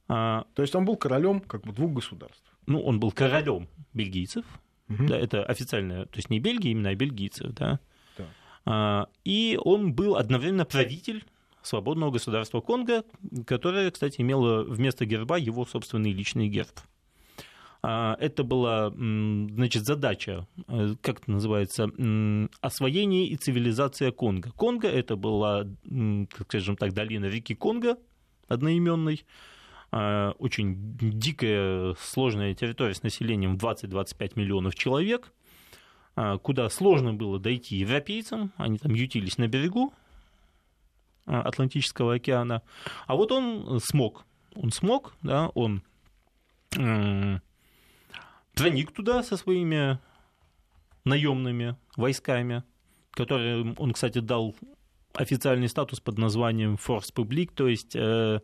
То 0.06 0.44
есть 0.58 0.75
он 0.75 0.84
был 0.84 0.96
королем 0.96 1.40
как 1.40 1.62
бы 1.62 1.73
двух 1.73 1.92
государств. 1.92 2.44
Ну, 2.66 2.80
он 2.80 3.00
был 3.00 3.11
королем 3.11 3.68
бельгийцев. 3.92 4.44
Угу. 4.88 5.06
Да, 5.06 5.16
это 5.18 5.44
официальное, 5.44 6.04
то 6.04 6.16
есть 6.16 6.28
не 6.28 6.40
Бельгия, 6.40 6.73
именно 6.73 6.90
а 6.90 6.94
бельгийцев, 6.94 7.52
да. 7.54 7.80
да. 8.18 9.08
И 9.25 9.58
он 9.62 9.94
был 9.94 10.16
одновременно 10.16 10.66
правитель 10.66 11.25
свободного 11.62 12.11
государства 12.11 12.61
Конго, 12.61 13.04
которое, 13.46 13.90
кстати, 13.90 14.20
имело 14.20 14.62
вместо 14.62 15.06
герба 15.06 15.38
его 15.38 15.64
собственный 15.64 16.12
личный 16.12 16.49
герб. 16.49 16.80
А, 17.87 18.17
это 18.19 18.45
была 18.45 18.88
значит, 18.88 19.85
задача, 19.85 20.47
э, 20.69 20.95
как 21.03 21.21
это 21.21 21.31
называется, 21.31 21.91
освоение 22.62 23.26
и 23.26 23.37
цивилизация 23.37 24.11
Конго. 24.11 24.53
Конго 24.53 24.88
это 24.88 25.17
была, 25.17 25.67
скажем 26.41 26.79
так, 26.79 26.95
долина 26.95 27.26
реки 27.26 27.55
Конго 27.55 27.99
одноименной, 28.49 29.26
а, 29.93 30.31
очень 30.38 30.97
дикая, 30.99 31.95
сложная 32.00 32.55
территория 32.55 32.95
с 32.95 33.03
населением 33.03 33.59
20-25 33.59 34.37
миллионов 34.37 34.75
человек, 34.75 35.35
а, 36.17 36.38
куда 36.38 36.71
сложно 36.71 37.12
было 37.12 37.38
дойти 37.38 37.76
европейцам, 37.76 38.53
они 38.57 38.79
там 38.79 38.95
ютились 38.95 39.37
на 39.37 39.47
берегу, 39.47 39.93
Атлантического 41.26 42.14
океана. 42.14 42.62
А 43.07 43.14
вот 43.14 43.31
он 43.31 43.79
смог. 43.81 44.25
Он 44.55 44.71
смог, 44.71 45.14
да, 45.23 45.49
он 45.55 45.83
проник 48.54 48.92
туда 48.92 49.23
со 49.23 49.37
своими 49.37 49.99
наемными 51.04 51.76
войсками, 51.96 52.64
которые 53.11 53.75
он, 53.78 53.92
кстати, 53.92 54.18
дал 54.18 54.54
официальный 55.12 55.68
статус 55.68 56.00
под 56.00 56.18
названием 56.18 56.75
Force 56.75 57.12
Public, 57.14 57.50
то 57.54 57.68
есть 57.68 57.94
э, 57.94 58.40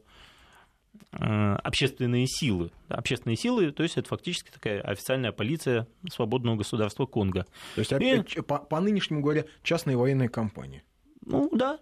э, 1.12 1.54
общественные 1.64 2.26
силы. 2.28 2.70
Общественные 2.88 3.36
силы, 3.36 3.72
то 3.72 3.82
есть 3.82 3.96
это 3.96 4.08
фактически 4.08 4.50
такая 4.50 4.80
официальная 4.82 5.32
полиция 5.32 5.88
свободного 6.08 6.56
государства 6.56 7.06
Конго. 7.06 7.46
То 7.74 7.80
есть, 7.80 7.92
И... 7.92 8.40
по, 8.42 8.58
по 8.58 8.80
нынешнему 8.80 9.20
говоря, 9.20 9.44
частная 9.62 9.96
военная 9.96 10.28
компания. 10.28 10.84
Ну 11.26 11.50
да, 11.52 11.78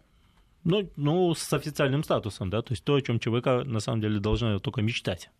ну, 0.64 0.90
ну, 0.97 1.35
с 1.35 1.52
официальным 1.52 2.02
статусом, 2.02 2.50
да, 2.50 2.62
то 2.62 2.73
есть 2.73 2.85
то, 2.85 2.94
о 2.94 3.00
чем 3.00 3.18
ЧВК 3.18 3.64
на 3.64 3.80
самом 3.80 4.00
деле 4.00 4.20
должна 4.20 4.58
только 4.58 4.82
мечтать. 4.82 5.30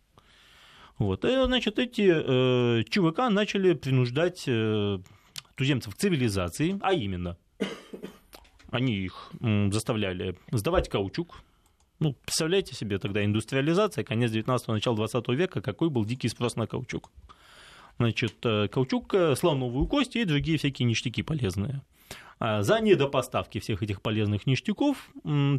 Вот. 0.99 1.23
И, 1.23 1.43
значит, 1.45 1.79
эти 1.79 2.11
э, 2.11 2.83
ЧВК 2.83 3.29
начали 3.29 3.73
принуждать 3.73 4.43
э, 4.47 4.99
туземцев 5.55 5.95
к 5.95 5.97
цивилизации, 5.97 6.77
а 6.81 6.93
именно, 6.93 7.37
они 8.69 8.95
их 8.97 9.31
м, 9.39 9.71
заставляли 9.71 10.37
сдавать 10.51 10.89
каучук. 10.89 11.41
Ну, 11.99 12.15
представляете 12.25 12.75
себе 12.75 12.99
тогда 12.99 13.23
индустриализация, 13.23 14.03
конец 14.03 14.31
19-го, 14.31 14.73
начало 14.73 14.97
20 14.97 15.27
века, 15.29 15.61
какой 15.61 15.89
был 15.89 16.03
дикий 16.03 16.27
спрос 16.27 16.57
на 16.57 16.67
каучук. 16.67 17.09
Значит, 17.97 18.35
э, 18.43 18.67
каучук, 18.67 19.13
э, 19.13 19.35
слоновую 19.37 19.87
кость 19.87 20.17
и 20.17 20.25
другие 20.25 20.57
всякие 20.57 20.85
ништяки 20.85 21.23
полезные. 21.23 21.81
А 22.39 22.61
за 22.61 22.81
недопоставки 22.81 23.59
всех 23.59 23.83
этих 23.83 24.01
полезных 24.01 24.47
ништяков 24.47 25.09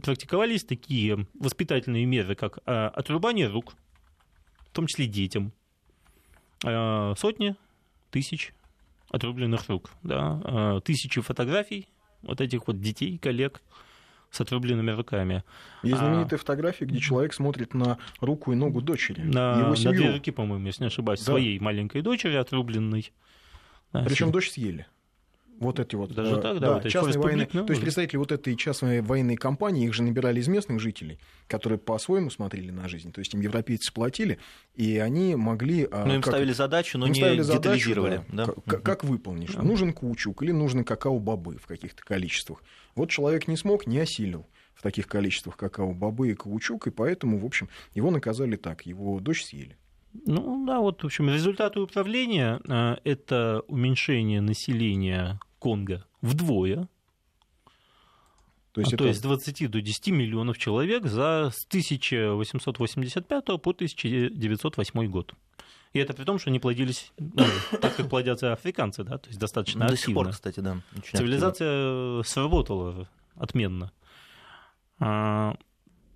практиковались 0.02 0.64
такие 0.64 1.26
воспитательные 1.34 2.06
меры, 2.06 2.34
как 2.34 2.58
отрубание 2.64 3.48
рук, 3.48 3.74
в 4.70 4.74
том 4.74 4.86
числе 4.86 5.06
детям, 5.06 5.52
а, 6.64 7.14
сотни 7.16 7.56
тысяч 8.10 8.52
отрубленных 9.10 9.68
рук, 9.68 9.90
да, 10.02 10.80
тысячи 10.84 11.20
фотографий 11.20 11.88
вот 12.22 12.40
этих 12.40 12.66
вот 12.66 12.80
детей, 12.80 13.18
коллег, 13.18 13.60
с 14.30 14.40
отрубленными 14.40 14.92
руками. 14.92 15.42
Есть 15.82 15.98
знаменитая 15.98 16.38
а... 16.38 16.40
фотография, 16.40 16.84
где 16.84 17.00
человек 17.00 17.34
смотрит 17.34 17.74
на 17.74 17.98
руку 18.20 18.52
и 18.52 18.54
ногу 18.54 18.80
дочери. 18.80 19.22
На, 19.22 19.60
его 19.60 19.74
семью. 19.74 19.90
на 19.90 19.98
две 19.98 20.10
руки, 20.12 20.30
по-моему, 20.30 20.66
если 20.66 20.84
не 20.84 20.86
ошибаюсь, 20.86 21.20
да. 21.20 21.26
своей 21.26 21.58
маленькой 21.58 22.02
дочери 22.02 22.36
отрубленной. 22.36 23.12
Причем 23.92 24.30
дочь 24.30 24.50
съели 24.50 24.86
вот 25.60 25.78
эти 25.78 25.94
вот... 25.94 26.12
Даже 26.12 26.36
э, 26.36 26.40
так, 26.40 26.58
да, 26.58 26.60
да 26.60 26.74
вот 26.74 26.88
частные 26.88 27.18
военные... 27.18 27.48
Ну, 27.52 27.64
то 27.64 27.72
есть 27.72 27.82
представители 27.82 28.16
вот 28.16 28.32
этой 28.32 28.56
частной 28.56 29.02
военной 29.02 29.36
компании, 29.36 29.86
их 29.86 29.94
же 29.94 30.02
набирали 30.02 30.40
из 30.40 30.48
местных 30.48 30.80
жителей, 30.80 31.20
которые 31.46 31.78
по-своему 31.78 32.30
смотрели 32.30 32.70
на 32.70 32.88
жизнь. 32.88 33.12
То 33.12 33.20
есть 33.20 33.34
им 33.34 33.40
европейцы 33.40 33.92
платили, 33.92 34.38
и 34.74 34.96
они 34.98 35.36
могли... 35.36 35.86
А, 35.92 36.06
ну, 36.06 36.14
им 36.14 36.22
как... 36.22 36.32
ставили 36.32 36.52
задачу, 36.52 36.98
но 36.98 37.06
им 37.06 37.12
не 37.12 37.20
ставили 37.20 37.42
детализировали. 37.44 38.24
Да, 38.32 38.46
да? 38.46 38.54
Как, 38.66 38.82
как 38.82 39.04
выполнишь? 39.04 39.54
Да. 39.54 39.62
Нужен 39.62 39.92
каучук 39.92 40.42
или 40.42 40.52
нужны 40.52 40.82
какао-бобы 40.82 41.58
в 41.58 41.66
каких-то 41.66 42.02
количествах. 42.02 42.62
Вот 42.96 43.10
человек 43.10 43.46
не 43.46 43.56
смог, 43.56 43.86
не 43.86 43.98
осилил 43.98 44.48
в 44.74 44.82
таких 44.82 45.06
количествах 45.06 45.58
какао-бобы 45.58 46.30
и 46.30 46.34
каучук, 46.34 46.86
и 46.86 46.90
поэтому, 46.90 47.38
в 47.38 47.44
общем, 47.44 47.68
его 47.94 48.10
наказали 48.10 48.56
так, 48.56 48.86
его 48.86 49.20
дочь 49.20 49.44
съели. 49.44 49.76
Ну 50.26 50.64
да, 50.66 50.80
вот, 50.80 51.02
в 51.02 51.06
общем, 51.06 51.28
результаты 51.28 51.80
управления 51.80 52.60
э,– 52.66 52.96
это 53.04 53.62
уменьшение 53.68 54.40
населения 54.40 55.38
Конго 55.60 56.04
вдвое, 56.22 56.88
то 58.72 58.80
есть, 58.80 58.92
а, 58.92 58.96
это... 58.96 59.04
то 59.04 59.08
есть 59.08 59.20
с 59.20 59.22
20 59.22 59.70
до 59.70 59.80
10 59.80 60.08
миллионов 60.08 60.58
человек 60.58 61.06
за 61.06 61.50
с 61.52 61.64
1885 61.66 63.44
по 63.44 63.70
1908 63.70 65.06
год. 65.06 65.34
И 65.92 65.98
это 65.98 66.14
при 66.14 66.24
том, 66.24 66.38
что 66.38 66.50
они 66.50 66.60
плодились 66.60 67.12
ну, 67.18 67.44
так, 67.80 67.96
как 67.96 68.08
плодятся 68.08 68.52
африканцы, 68.52 69.02
да, 69.02 69.18
то 69.18 69.28
есть 69.28 69.40
достаточно 69.40 69.80
До 69.80 69.94
активно. 69.94 70.06
сих 70.06 70.14
пор, 70.14 70.30
кстати, 70.30 70.60
да. 70.60 70.80
Цивилизация 71.02 72.20
активно. 72.20 72.22
сработала 72.24 73.08
отменно. 73.34 73.90
А, 75.00 75.56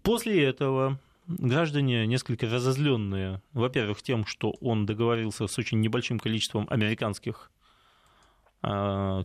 после 0.03 0.45
этого 0.45 1.01
граждане 1.27 2.07
несколько 2.07 2.49
разозленные, 2.49 3.43
во-первых, 3.53 4.01
тем, 4.03 4.27
что 4.27 4.51
он 4.61 4.87
договорился 4.87 5.49
с 5.49 5.59
очень 5.59 5.81
небольшим 5.81 6.21
количеством 6.21 6.69
американских 6.71 7.51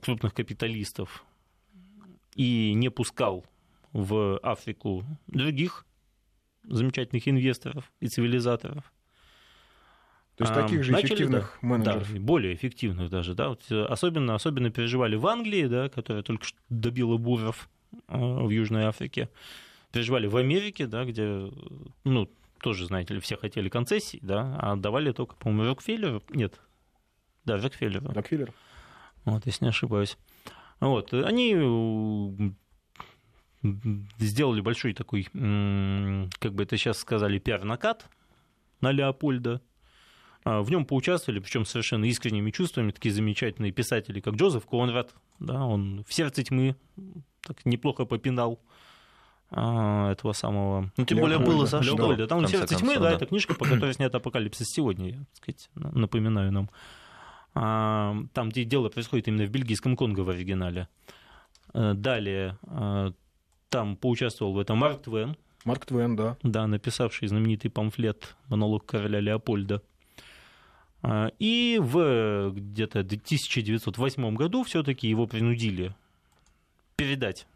крупных 0.04 0.34
капиталистов 0.34 1.24
и 2.36 2.74
не 2.74 2.90
пускал 2.90 3.46
в 3.94 4.38
Африку 4.40 5.04
других 5.28 5.86
замечательных 6.64 7.28
инвесторов 7.28 7.92
и 8.00 8.08
цивилизаторов. 8.08 8.92
То 10.36 10.46
есть 10.46 10.54
таких 10.54 10.84
же 10.86 10.94
Начали, 10.94 11.08
эффективных 11.08 11.60
да, 11.62 11.68
менеджеров. 11.68 12.14
Да, 12.14 12.20
более 12.20 12.54
эффективных 12.54 13.10
даже. 13.10 13.34
Да. 13.34 13.50
Вот 13.50 13.66
э, 13.70 13.84
особенно, 13.84 14.36
особенно 14.36 14.70
переживали 14.72 15.18
в 15.18 15.28
Англии, 15.28 15.66
да, 15.66 15.90
которая 15.90 16.24
только 16.24 16.46
что 16.46 16.58
добила 16.70 17.18
буров 17.18 17.70
э, 17.92 18.18
в 18.18 18.50
Южной 18.50 18.84
Африке. 18.86 19.30
Переживали 19.92 20.28
в 20.28 20.38
Америке, 20.38 20.88
да, 20.88 21.04
где, 21.04 21.52
ну, 22.06 22.30
тоже, 22.62 22.86
знаете 22.86 23.16
ли, 23.16 23.20
все 23.20 23.36
хотели 23.36 23.68
концессий, 23.68 24.20
да, 24.22 24.56
а 24.60 24.78
давали 24.78 25.12
только, 25.12 25.36
по-моему, 25.36 25.72
Рокфеллеру. 25.72 26.24
Нет, 26.30 26.62
да, 27.44 27.58
Рокфеллеру. 27.58 28.10
Рокфеллер. 28.10 28.54
Вот, 29.26 29.46
если 29.46 29.66
не 29.66 29.70
ошибаюсь. 29.70 30.18
Вот, 30.80 31.14
они 31.14 32.56
сделали 34.20 34.62
большой 34.62 34.94
такой, 34.94 35.24
как 35.24 36.54
бы 36.54 36.64
это 36.64 36.78
сейчас 36.78 36.98
сказали, 37.00 37.40
пиар-накат 37.40 38.08
на 38.82 38.92
Леопольда. 38.92 39.62
А, 40.46 40.62
в 40.62 40.72
нем 40.72 40.86
поучаствовали, 40.86 41.40
причем 41.40 41.66
совершенно 41.66 42.06
искренними 42.06 42.52
чувствами, 42.52 42.92
такие 42.92 43.14
замечательные 43.14 43.74
писатели, 43.74 44.22
как 44.22 44.36
Джозеф 44.36 44.66
Конрад. 44.66 45.14
Да, 45.40 45.66
он 45.66 46.06
в 46.08 46.14
сердце 46.14 46.44
тьмы 46.44 46.78
так 47.42 47.66
неплохо 47.66 48.06
попинал 48.06 48.62
а, 49.52 50.12
этого 50.12 50.32
самого... 50.32 50.92
Ну, 50.96 51.06
тем 51.06 51.20
более 51.20 51.40
было 51.40 51.66
за 51.66 51.84
что. 51.84 51.96
Леопольда. 51.96 52.28
Там 52.28 52.48
«Сердце 52.48 52.76
тьмы», 52.76 52.96
да, 52.96 53.02
да, 53.02 53.12
это 53.12 53.26
книжка, 53.26 53.54
по 53.54 53.66
которой 53.66 53.94
снят 53.94 54.16
«Апокалипсис 54.16 54.68
сегодня», 54.70 55.10
я, 55.10 55.18
так 55.18 55.36
сказать, 55.36 55.70
напоминаю 55.76 56.52
нам. 56.52 56.70
А, 57.56 58.16
там, 58.34 58.50
где 58.50 58.64
дело 58.64 58.90
происходит 58.90 59.28
именно 59.28 59.46
в 59.46 59.50
бельгийском 59.50 59.96
Конго 59.96 60.22
в 60.22 60.30
оригинале. 60.30 60.88
Э, 61.74 61.94
далее, 61.94 62.58
э, 62.64 63.12
там 63.70 63.96
поучаствовал 63.96 64.54
в 64.54 64.60
этом 64.60 64.78
Марк 64.78 65.04
Твен. 65.04 65.36
Марк 65.66 65.86
Твен, 65.86 66.16
да. 66.16 66.38
Да, 66.42 66.68
написавший 66.68 67.28
знаменитый 67.28 67.70
памфлет 67.70 68.36
«Монолог 68.48 68.86
короля 68.86 69.20
Леопольда». 69.20 69.82
А, 71.02 71.32
и 71.40 71.80
в 71.82 72.52
где-то 72.52 73.00
1908 73.00 74.36
году 74.36 74.64
все-таки 74.64 75.08
его 75.08 75.28
принудили 75.28 75.96
передать 76.98 77.48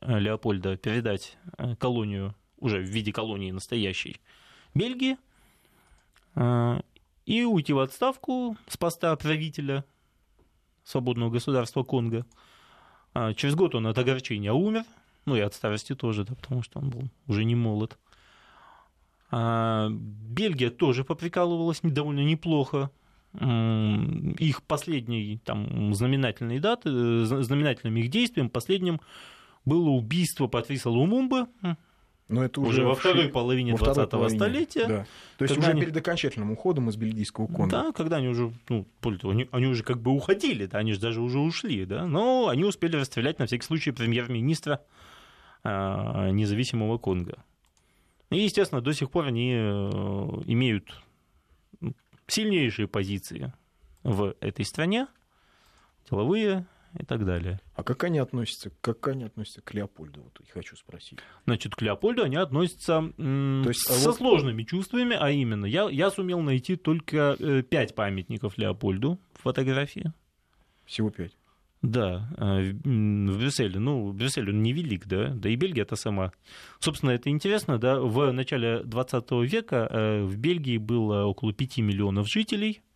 э, 0.00 0.18
Леопольда, 0.18 0.76
передать 0.76 1.36
колонию, 1.78 2.34
уже 2.58 2.78
в 2.78 2.84
виде 2.84 3.12
колонии 3.12 3.50
настоящей, 3.50 4.20
Бельгии, 4.74 5.16
и 7.26 7.42
уйти 7.44 7.72
в 7.72 7.80
отставку 7.80 8.56
с 8.68 8.76
поста 8.76 9.14
правителя 9.16 9.84
свободного 10.84 11.30
государства 11.30 11.82
Конго. 11.82 12.24
А 13.12 13.34
через 13.34 13.54
год 13.54 13.74
он 13.74 13.86
от 13.88 13.98
огорчения 13.98 14.52
умер, 14.52 14.84
ну 15.26 15.36
и 15.36 15.40
от 15.40 15.52
старости 15.52 15.94
тоже, 15.94 16.24
да, 16.24 16.34
потому 16.34 16.62
что 16.62 16.78
он 16.78 16.90
был 16.90 17.02
уже 17.26 17.44
не 17.44 17.56
молод. 17.56 17.98
А 19.30 19.88
Бельгия 19.90 20.70
тоже 20.70 21.02
поприкалывалась 21.04 21.80
довольно 21.82 22.24
неплохо. 22.24 22.90
Их 23.34 24.62
последней 24.62 25.38
там, 25.44 25.92
знаменательной 25.92 26.60
даты, 26.60 27.24
знаменательным 27.24 27.96
их 27.96 28.08
действием, 28.08 28.48
последним 28.48 29.00
было 29.64 29.90
убийство 29.90 30.46
Патриса 30.46 30.88
Лумумбы, 30.88 31.48
но 32.28 32.44
это 32.44 32.60
уже, 32.60 32.70
уже 32.70 32.84
во 32.84 32.94
второй 32.96 33.28
половине 33.28 33.72
20-го 33.72 34.28
столетия. 34.28 34.86
Да. 34.86 35.06
То 35.38 35.44
есть 35.44 35.56
уже 35.56 35.70
они... 35.70 35.80
перед 35.80 35.96
окончательным 35.96 36.50
уходом 36.50 36.88
из 36.88 36.96
бельгийского 36.96 37.46
конга. 37.46 37.84
Да, 37.84 37.92
когда 37.92 38.16
они 38.16 38.28
уже, 38.28 38.52
ну, 38.68 38.86
они, 39.22 39.48
они 39.52 39.66
уже 39.66 39.84
как 39.84 40.00
бы 40.00 40.10
уходили, 40.10 40.66
да, 40.66 40.78
они 40.78 40.92
же 40.92 41.00
даже 41.00 41.20
уже 41.20 41.38
ушли, 41.38 41.84
да, 41.84 42.06
но 42.06 42.48
они 42.48 42.64
успели 42.64 42.96
расстрелять 42.96 43.38
на 43.38 43.46
всякий 43.46 43.64
случай 43.64 43.92
премьер-министра 43.92 44.82
а, 45.62 46.30
независимого 46.30 46.98
Конга. 46.98 47.44
И, 48.30 48.38
естественно, 48.38 48.80
до 48.80 48.92
сих 48.92 49.10
пор 49.10 49.26
они 49.26 49.52
э, 49.54 49.58
имеют 50.46 51.00
сильнейшие 52.26 52.88
позиции 52.88 53.52
в 54.02 54.34
этой 54.40 54.64
стране, 54.64 55.06
деловые, 56.10 56.66
и 56.98 57.04
так 57.04 57.24
далее. 57.24 57.60
А 57.74 57.82
как 57.82 58.04
они 58.04 58.18
относятся, 58.18 58.70
как 58.80 59.06
они 59.08 59.24
относятся 59.24 59.60
к 59.62 59.74
Леопольду? 59.74 60.22
Вот 60.22 60.40
я 60.46 60.52
хочу 60.52 60.76
спросить. 60.76 61.18
Значит, 61.44 61.74
к 61.74 61.82
Леопольду 61.82 62.22
они 62.22 62.36
относятся 62.36 63.12
То 63.16 63.68
есть, 63.68 63.80
со 63.80 64.08
вот... 64.08 64.16
сложными 64.16 64.62
чувствами, 64.62 65.16
а 65.18 65.30
именно, 65.30 65.66
я, 65.66 65.88
я 65.90 66.10
сумел 66.10 66.40
найти 66.40 66.76
только 66.76 67.36
э, 67.38 67.62
пять 67.62 67.94
памятников 67.94 68.58
Леопольду 68.58 69.18
в 69.34 69.42
фотографии. 69.42 70.12
Всего 70.84 71.10
пять? 71.10 71.36
Да, 71.82 72.28
э, 72.38 72.72
в 72.72 73.38
Брюсселе. 73.38 73.78
Ну, 73.78 74.12
Брюссель, 74.12 74.48
он 74.50 74.62
невелик, 74.62 75.06
да, 75.06 75.28
да 75.28 75.48
и 75.48 75.56
Бельгия 75.56 75.82
это 75.82 75.94
сама. 75.94 76.32
Собственно, 76.80 77.10
это 77.10 77.30
интересно, 77.30 77.78
да, 77.78 78.00
в 78.00 78.32
начале 78.32 78.82
20 78.82 79.30
века 79.42 79.88
э, 79.90 80.24
в 80.24 80.36
Бельгии 80.36 80.78
было 80.78 81.24
около 81.24 81.52
5 81.52 81.78
миллионов 81.78 82.28
жителей, 82.28 82.80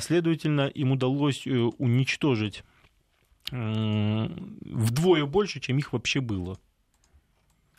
следовательно, 0.00 0.68
им 0.68 0.92
удалось 0.92 1.46
э, 1.46 1.50
уничтожить 1.50 2.64
вдвое 3.50 5.24
больше, 5.24 5.58
чем 5.60 5.78
их 5.78 5.94
вообще 5.94 6.20
было. 6.20 6.58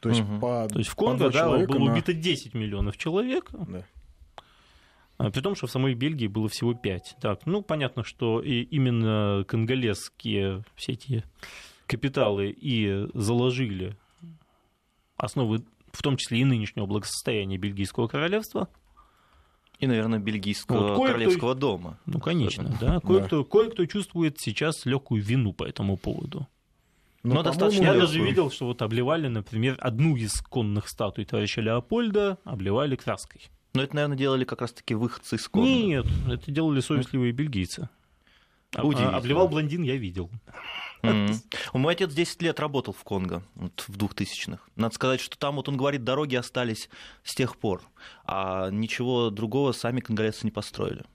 То 0.02 0.10
есть, 0.10 0.22
угу. 0.22 0.40
по, 0.40 0.68
То 0.68 0.80
есть 0.80 0.90
в 0.90 0.96
Конго 0.96 1.30
да, 1.30 1.48
было 1.48 1.86
на... 1.86 1.92
убито 1.92 2.14
10 2.14 2.54
миллионов 2.54 2.98
человек. 2.98 3.50
Да. 3.52 3.86
А, 5.18 5.30
при 5.30 5.42
том, 5.42 5.56
что 5.56 5.68
в 5.68 5.72
самой 5.72 5.94
Бельгии 5.94 6.28
было 6.28 6.48
всего 6.48 6.74
5. 6.74 7.18
Так, 7.22 7.46
ну, 7.46 7.62
понятно, 7.62 8.04
что 8.04 8.42
и 8.42 8.62
именно 8.62 9.44
конголезские 9.48 10.64
все 10.76 10.94
эти 10.94 11.24
капиталы 11.86 12.50
и 12.50 13.08
заложили 13.14 13.98
основы, 15.18 15.66
в 15.92 16.02
том 16.02 16.16
числе 16.16 16.40
и 16.40 16.46
нынешнего 16.46 16.86
благосостояния 16.86 17.58
Бельгийского 17.58 18.08
королевства. 18.08 18.70
И, 19.80 19.88
наверное, 19.88 20.20
бельгийского 20.20 20.96
вот, 20.96 21.08
королевского 21.08 21.56
дома. 21.56 21.98
Ну, 22.06 22.20
конечно, 22.20 22.76
да. 22.82 23.00
Кое-кто, 23.00 23.46
кое-кто 23.46 23.86
чувствует 23.86 24.40
сейчас 24.40 24.86
легкую 24.86 25.24
вину 25.24 25.54
по 25.54 25.64
этому 25.64 25.96
поводу. 25.96 26.48
Но, 27.24 27.36
Но 27.36 27.44
достаточно 27.44 27.84
я 27.84 27.94
даже 27.94 28.22
видел, 28.22 28.52
что 28.52 28.66
вот 28.66 28.82
обливали, 28.82 29.28
например, 29.28 29.78
одну 29.80 30.16
из 30.16 30.42
конных 30.42 30.88
статуй 30.88 31.26
товарища 31.26 31.62
Леопольда, 31.62 32.38
обливали 32.44 32.96
краской. 32.96 33.50
Но 33.74 33.84
это, 33.84 33.96
наверное, 33.96 34.18
делали 34.18 34.46
как 34.46 34.62
раз-таки 34.62 34.96
выходцы 34.96 35.36
из 35.36 35.48
Конго. 35.48 35.70
Нет, 35.70 36.06
это 36.28 36.52
делали 36.52 36.80
совестливые 36.80 37.32
бельгийцы. 37.32 37.90
А, 38.76 38.82
а 38.82 39.18
обливал 39.18 39.48
блондин, 39.48 39.84
я 39.84 39.96
видел. 39.96 40.30
Mm-hmm. 41.02 41.36
Мой 41.74 41.94
отец 41.94 42.14
10 42.14 42.42
лет 42.42 42.60
работал 42.60 42.94
в 42.94 43.04
Конго, 43.04 43.44
вот, 43.56 43.86
в 43.88 43.98
2000-х. 43.98 44.60
Надо 44.76 44.96
сказать, 44.96 45.20
что 45.22 45.38
там, 45.38 45.56
вот 45.56 45.70
он 45.70 45.78
говорит, 45.78 46.04
дороги 46.04 46.36
остались 46.36 46.90
с 47.24 47.36
тех 47.36 47.58
пор, 47.58 47.82
а 48.26 48.70
ничего 48.70 49.30
другого 49.30 49.72
сами 49.72 50.02
конголезцы 50.02 50.46
не 50.46 50.52
построили. 50.52 51.06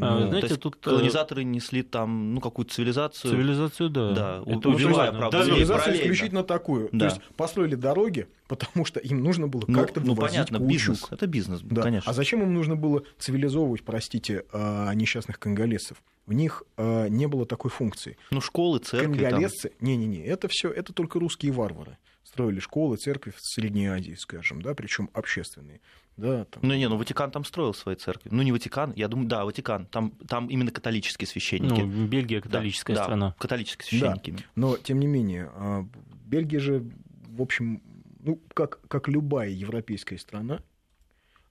А, 0.00 0.20
ну, 0.20 0.28
знаете, 0.28 0.56
тут 0.56 0.76
э, 0.76 0.78
колонизаторы 0.80 1.44
несли 1.44 1.82
там 1.82 2.34
ну 2.34 2.40
какую-то 2.40 2.74
цивилизацию. 2.74 3.30
Цивилизацию, 3.30 3.90
да. 3.90 4.12
Да, 4.12 4.42
это 4.46 4.68
убивая, 4.68 5.12
ну, 5.12 5.18
правда, 5.18 5.44
цивилизацию 5.44 5.96
исключительно 5.96 6.42
такую. 6.44 6.88
Да. 6.92 6.98
То 6.98 7.14
есть 7.14 7.26
построили 7.36 7.74
дороги, 7.74 8.28
потому 8.48 8.84
что 8.84 9.00
им 9.00 9.22
нужно 9.22 9.46
было 9.46 9.64
ну, 9.66 9.78
как-то 9.78 10.00
ну, 10.00 10.14
вывозить 10.14 10.48
понятно, 10.48 10.58
бизнес. 10.58 11.06
Это 11.10 11.26
бизнес, 11.26 11.60
да. 11.62 11.82
конечно. 11.82 12.10
А 12.10 12.14
зачем 12.14 12.42
им 12.42 12.54
нужно 12.54 12.76
было 12.76 13.04
цивилизовывать, 13.18 13.82
простите, 13.82 14.44
а, 14.52 14.92
несчастных 14.94 15.38
конголезцев? 15.38 15.98
В 16.26 16.32
них 16.32 16.64
а, 16.76 17.08
не 17.08 17.26
было 17.26 17.46
такой 17.46 17.70
функции. 17.70 18.16
Ну 18.30 18.40
школы, 18.40 18.78
церкви. 18.80 19.18
Конголезцы, 19.18 19.72
не-не-не, 19.80 20.24
это 20.24 20.48
все, 20.48 20.70
это 20.70 20.92
только 20.92 21.18
русские 21.18 21.52
варвары 21.52 21.98
строили 22.34 22.58
школы, 22.58 22.96
церкви 22.96 23.30
в 23.30 23.36
Средней 23.38 23.86
Азии, 23.86 24.16
скажем, 24.18 24.60
да, 24.60 24.74
причем 24.74 25.08
общественные. 25.12 25.80
Да, 26.16 26.44
там. 26.44 26.62
Ну 26.62 26.74
не, 26.74 26.88
ну 26.88 26.96
Ватикан 26.96 27.30
там 27.30 27.44
строил 27.44 27.74
свои 27.74 27.96
церкви. 27.96 28.30
Ну 28.32 28.42
не 28.42 28.52
Ватикан, 28.52 28.92
я 28.94 29.08
думаю, 29.08 29.28
да, 29.28 29.44
Ватикан. 29.44 29.86
Там, 29.86 30.12
там 30.28 30.46
именно 30.46 30.70
католические 30.70 31.26
священники. 31.26 31.80
Ну, 31.80 32.06
Бельгия 32.06 32.40
католическая 32.40 32.96
да, 32.96 33.02
страна. 33.02 33.28
Да, 33.30 33.36
католические 33.38 33.86
священники. 33.86 34.30
Да. 34.30 34.42
Но 34.54 34.76
тем 34.76 35.00
не 35.00 35.06
менее, 35.06 35.50
а, 35.54 35.86
Бельгия 36.24 36.60
же, 36.60 36.84
в 37.28 37.42
общем, 37.42 37.82
ну 38.20 38.40
как, 38.54 38.80
как 38.88 39.08
любая 39.08 39.50
европейская 39.50 40.18
страна, 40.18 40.62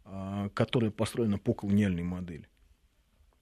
а, 0.06 0.49
которая 0.49 0.91
построена 0.91 1.38
по 1.38 1.54
колониальной 1.54 2.04
модели, 2.04 2.47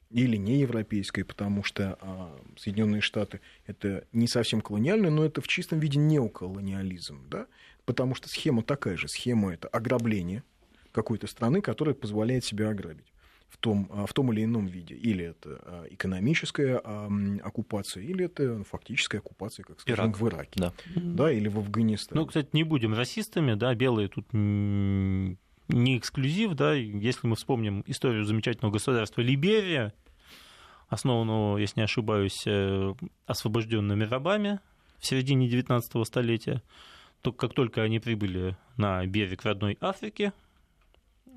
или 0.10 0.38
не 0.38 0.60
европейской, 0.60 1.24
потому 1.24 1.64
что 1.64 1.98
а, 2.02 2.36
Соединенные 2.58 3.02
Штаты 3.02 3.42
это 3.68 4.06
не 4.12 4.28
совсем 4.28 4.62
колониальное, 4.62 5.12
но 5.12 5.24
это 5.24 5.42
в 5.42 5.48
чистом 5.48 5.80
виде 5.80 6.00
неоколониализм, 6.00 7.30
да, 7.30 7.46
потому 7.86 8.16
что 8.16 8.28
схема 8.28 8.64
такая 8.64 8.98
же, 8.98 9.08
схема 9.08 9.54
это 9.54 9.68
ограбление 9.68 10.44
какой-то 10.92 11.28
страны, 11.28 11.62
которая 11.62 11.96
позволяет 11.96 12.44
себя 12.44 12.70
ограбить 12.70 13.12
в 13.52 13.58
том, 13.58 13.88
а, 13.92 14.06
в 14.06 14.14
том 14.14 14.32
или 14.32 14.46
ином 14.46 14.66
виде. 14.66 14.96
Или 14.96 15.26
это 15.26 15.60
а, 15.64 15.86
экономическая 15.90 16.78
оккупация, 17.44 18.02
или 18.02 18.26
это 18.26 18.44
ну, 18.44 18.64
фактическая 18.64 19.20
оккупация, 19.20 19.64
как 19.66 19.82
скажем, 19.82 20.06
Ирак. 20.06 20.20
в 20.20 20.28
Ираке. 20.28 20.52
Да. 20.56 20.74
да, 20.96 21.32
или 21.32 21.50
в 21.50 21.58
Афганистане. 21.60 22.22
Ну, 22.22 22.28
кстати, 22.28 22.50
не 22.54 22.64
будем 22.64 22.94
расистами, 22.94 23.56
да, 23.56 23.76
белые 23.76 24.08
тут 24.08 24.26
не 24.32 25.38
эксклюзив, 25.98 26.54
да, 26.54 26.74
если 26.74 27.28
мы 27.28 27.36
вспомним 27.36 27.84
историю 27.88 28.26
замечательного 28.26 28.74
государства 28.74 29.22
Либерия, 29.22 29.94
основанного, 30.88 31.58
если 31.58 31.80
не 31.80 31.84
ошибаюсь, 31.84 32.44
э, 32.46 32.94
освобожденными 33.26 34.04
рабами 34.04 34.60
в 35.00 35.06
середине 35.06 35.48
19 35.48 36.06
столетия, 36.06 36.62
то 37.22 37.32
как 37.32 37.54
только 37.54 37.82
они 37.82 38.00
прибыли 38.00 38.58
на 38.78 39.06
берег 39.06 39.44
родной 39.44 39.78
Африки, 39.80 40.34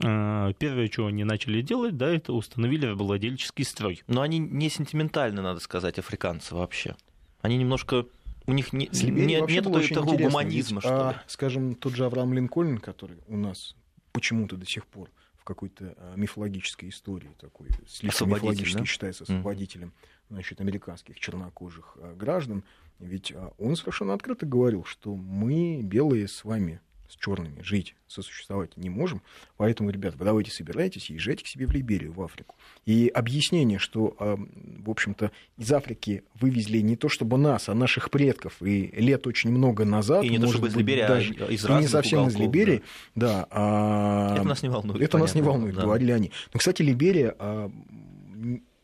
первое, 0.01 0.89
что 0.91 1.07
они 1.07 1.25
начали 1.25 1.63
делать, 1.63 1.97
да, 1.97 2.09
это 2.09 2.33
установили 2.33 2.93
владельческий 2.93 3.65
строй. 3.65 4.03
Но 4.07 4.23
они 4.23 4.39
не 4.39 4.69
сентиментальны, 4.69 5.43
надо 5.43 5.61
сказать, 5.61 5.99
африканцы 5.99 6.55
вообще. 6.55 6.97
Они 7.41 7.57
немножко 7.57 8.07
у 8.47 8.53
них 8.53 8.73
не, 8.73 8.89
не, 8.93 9.11
нет 9.11 9.51
этого 9.51 10.17
гуманизма, 10.17 10.77
Ведь, 10.77 10.85
что 10.85 11.09
а, 11.09 11.23
Скажем, 11.27 11.75
тот 11.75 11.95
же 11.95 12.05
Авраам 12.05 12.35
Линкольн, 12.35 12.79
который 12.79 13.19
у 13.27 13.37
нас 13.37 13.75
почему-то 14.13 14.57
до 14.57 14.67
сих 14.67 14.87
пор 14.87 15.11
в 15.39 15.45
какой-то 15.45 15.95
а, 15.97 16.15
мифологической 16.17 16.91
истории 16.91 17.31
такой, 17.41 17.69
слишком 17.89 18.31
мифологически 18.31 18.79
да? 18.79 18.85
считается 18.85 19.25
освободителем 19.25 19.89
mm. 19.89 20.25
значит, 20.31 20.61
американских 20.61 21.19
чернокожих 21.19 21.97
а, 22.01 22.15
граждан, 22.15 22.65
ведь 22.99 23.33
а, 23.33 23.53
он 23.59 23.77
совершенно 23.77 24.13
открыто 24.13 24.45
говорил, 24.45 24.85
что 24.85 25.15
мы, 25.15 25.81
белые, 25.83 26.29
с 26.29 26.45
вами 26.45 26.81
с 27.09 27.17
черными 27.17 27.63
жить, 27.63 27.95
сосуществовать 28.07 28.77
не 28.77 28.91
можем. 28.91 29.23
Поэтому, 29.57 29.91
ребята, 29.91 30.17
вы 30.17 30.25
давайте 30.25 30.51
собирайтесь 30.51 31.11
и 31.11 31.15
езжайте 31.15 31.45
к 31.45 31.47
себе 31.47 31.67
в 31.67 31.73
Либерию, 31.73 32.13
в 32.13 32.23
Африку. 32.23 32.57
И 32.87 33.09
объяснение, 33.09 33.79
что, 33.79 34.17
а, 34.19 34.37
в 34.37 34.91
общем-то, 34.91 35.31
из 35.57 35.73
Африки 35.73 36.25
вывезли 36.35 36.79
не 36.79 36.97
то 36.97 37.09
чтобы 37.09 37.39
нас, 37.39 37.69
а 37.69 37.75
наших 37.75 38.11
предков, 38.11 38.63
и 38.63 38.87
лет 38.97 39.27
очень 39.27 39.51
много 39.51 39.85
назад, 39.85 40.25
и 40.25 40.29
не 40.29 40.39
то 40.39 40.49
чтобы 40.49 40.69
из 40.69 40.77
Либерии, 40.77 41.07
даже, 41.07 41.35
а 41.41 41.51
из 41.51 41.65
и 41.65 41.73
не 41.73 41.87
совсем 41.87 42.21
уголков, 42.21 42.37
из 42.37 42.41
Либерии, 42.41 42.83
да. 43.15 43.29
да 43.29 43.49
а, 43.51 44.35
это 44.37 44.45
нас 44.45 44.63
не 44.63 44.69
волнует. 44.69 45.01
Это 45.01 45.13
понятно, 45.13 45.19
нас 45.19 45.35
не 45.35 45.43
волнует, 45.43 45.75
да. 45.75 45.83
говорили 45.83 46.11
они. 46.13 46.33
Но, 46.53 46.59
кстати, 46.59 46.83
Либерия 46.83 47.35
а, 47.39 47.71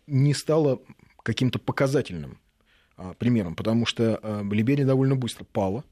не 0.06 0.34
стала 0.34 0.80
каким-то 1.22 1.58
показательным 1.58 2.38
а, 2.96 3.14
примером, 3.14 3.54
потому 3.54 3.86
что 3.86 4.18
а, 4.22 4.42
Либерия 4.42 4.84
довольно 4.84 5.16
быстро 5.16 5.44
пала 5.44 5.84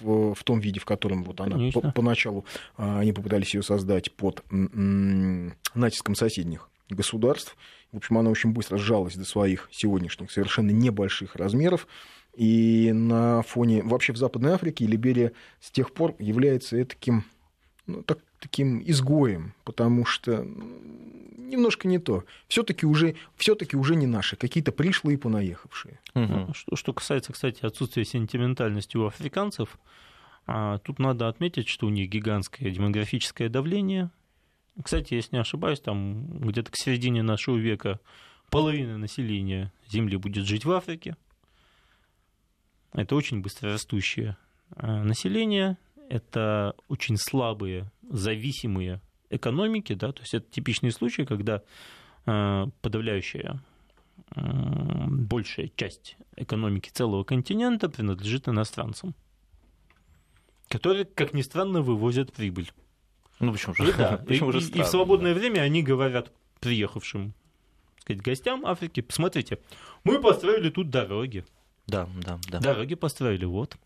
в, 0.00 0.34
в 0.34 0.44
том 0.44 0.60
виде, 0.60 0.80
в 0.80 0.84
котором 0.84 1.24
вот 1.24 1.40
она 1.40 1.70
по, 1.72 1.80
поначалу 1.92 2.44
а, 2.76 3.00
они 3.00 3.12
попытались 3.12 3.54
ее 3.54 3.62
создать 3.62 4.12
под 4.12 4.44
натиском 4.50 6.14
соседних 6.14 6.68
государств. 6.90 7.56
В 7.92 7.96
общем, 7.96 8.18
она 8.18 8.30
очень 8.30 8.52
быстро 8.52 8.78
сжалась 8.78 9.16
до 9.16 9.24
своих 9.24 9.68
сегодняшних 9.72 10.30
совершенно 10.30 10.70
небольших 10.70 11.36
размеров. 11.36 11.86
И 12.36 12.92
на 12.92 13.42
фоне... 13.42 13.82
Вообще 13.82 14.12
в 14.12 14.18
Западной 14.18 14.52
Африке 14.52 14.86
Либерия 14.86 15.32
с 15.60 15.70
тех 15.70 15.92
пор 15.92 16.14
является 16.18 16.84
таким, 16.84 17.24
ну, 17.86 18.02
так, 18.02 18.18
таким 18.40 18.82
изгоем, 18.84 19.54
потому 19.64 20.04
что 20.04 20.46
немножко 21.46 21.88
не 21.88 21.98
то. 21.98 22.24
Все-таки 22.48 22.86
уже, 22.86 23.16
все-таки 23.36 23.76
уже 23.76 23.96
не 23.96 24.06
наши, 24.06 24.36
какие-то 24.36 24.72
пришлые 24.72 25.18
понаехавшие. 25.18 26.00
Угу. 26.14 26.54
Что, 26.54 26.76
что 26.76 26.92
касается, 26.92 27.32
кстати, 27.32 27.64
отсутствия 27.64 28.04
сентиментальности 28.04 28.96
у 28.96 29.06
африканцев, 29.06 29.78
а, 30.46 30.78
тут 30.78 30.98
надо 30.98 31.28
отметить, 31.28 31.68
что 31.68 31.86
у 31.86 31.90
них 31.90 32.08
гигантское 32.08 32.70
демографическое 32.70 33.48
давление. 33.48 34.10
Кстати, 34.82 35.14
если 35.14 35.36
не 35.36 35.40
ошибаюсь, 35.40 35.80
там 35.80 36.38
где-то 36.40 36.70
к 36.70 36.76
середине 36.76 37.22
нашего 37.22 37.56
века 37.56 38.00
половина 38.50 38.98
населения 38.98 39.72
Земли 39.88 40.16
будет 40.16 40.44
жить 40.44 40.64
в 40.64 40.70
Африке. 40.70 41.16
Это 42.92 43.14
очень 43.16 43.40
быстрорастущее 43.40 44.36
а, 44.70 45.02
население, 45.02 45.78
это 46.08 46.74
очень 46.88 47.16
слабые, 47.16 47.90
зависимые 48.08 49.00
экономики, 49.30 49.94
да, 49.94 50.12
то 50.12 50.22
есть 50.22 50.34
это 50.34 50.50
типичный 50.50 50.92
случай, 50.92 51.24
когда 51.24 51.62
э, 52.26 52.66
подавляющая 52.80 53.60
э, 54.34 54.40
большая 55.08 55.70
часть 55.74 56.16
экономики 56.36 56.90
целого 56.90 57.24
континента 57.24 57.88
принадлежит 57.88 58.48
иностранцам, 58.48 59.14
которые, 60.68 61.04
как 61.04 61.34
ни 61.34 61.42
странно, 61.42 61.82
вывозят 61.82 62.32
прибыль. 62.32 62.70
Ну 63.40 63.52
почему 63.52 63.74
же? 63.74 63.88
И, 63.88 63.92
да, 63.92 64.16
почему 64.26 64.50
и, 64.50 64.52
же 64.52 64.60
странно, 64.60 64.82
и 64.82 64.84
в 64.84 64.88
свободное 64.88 65.34
да. 65.34 65.40
время 65.40 65.60
они 65.60 65.82
говорят 65.82 66.32
приехавшим 66.60 67.34
сказать, 68.06 68.22
гостям 68.22 68.64
Африки, 68.64 69.00
посмотрите, 69.00 69.58
мы 70.04 70.20
построили 70.20 70.70
тут 70.70 70.90
дороги. 70.90 71.44
Да, 71.86 72.08
да, 72.24 72.38
да. 72.48 72.60
Дороги 72.60 72.94
построили, 72.94 73.44
вот. 73.44 73.76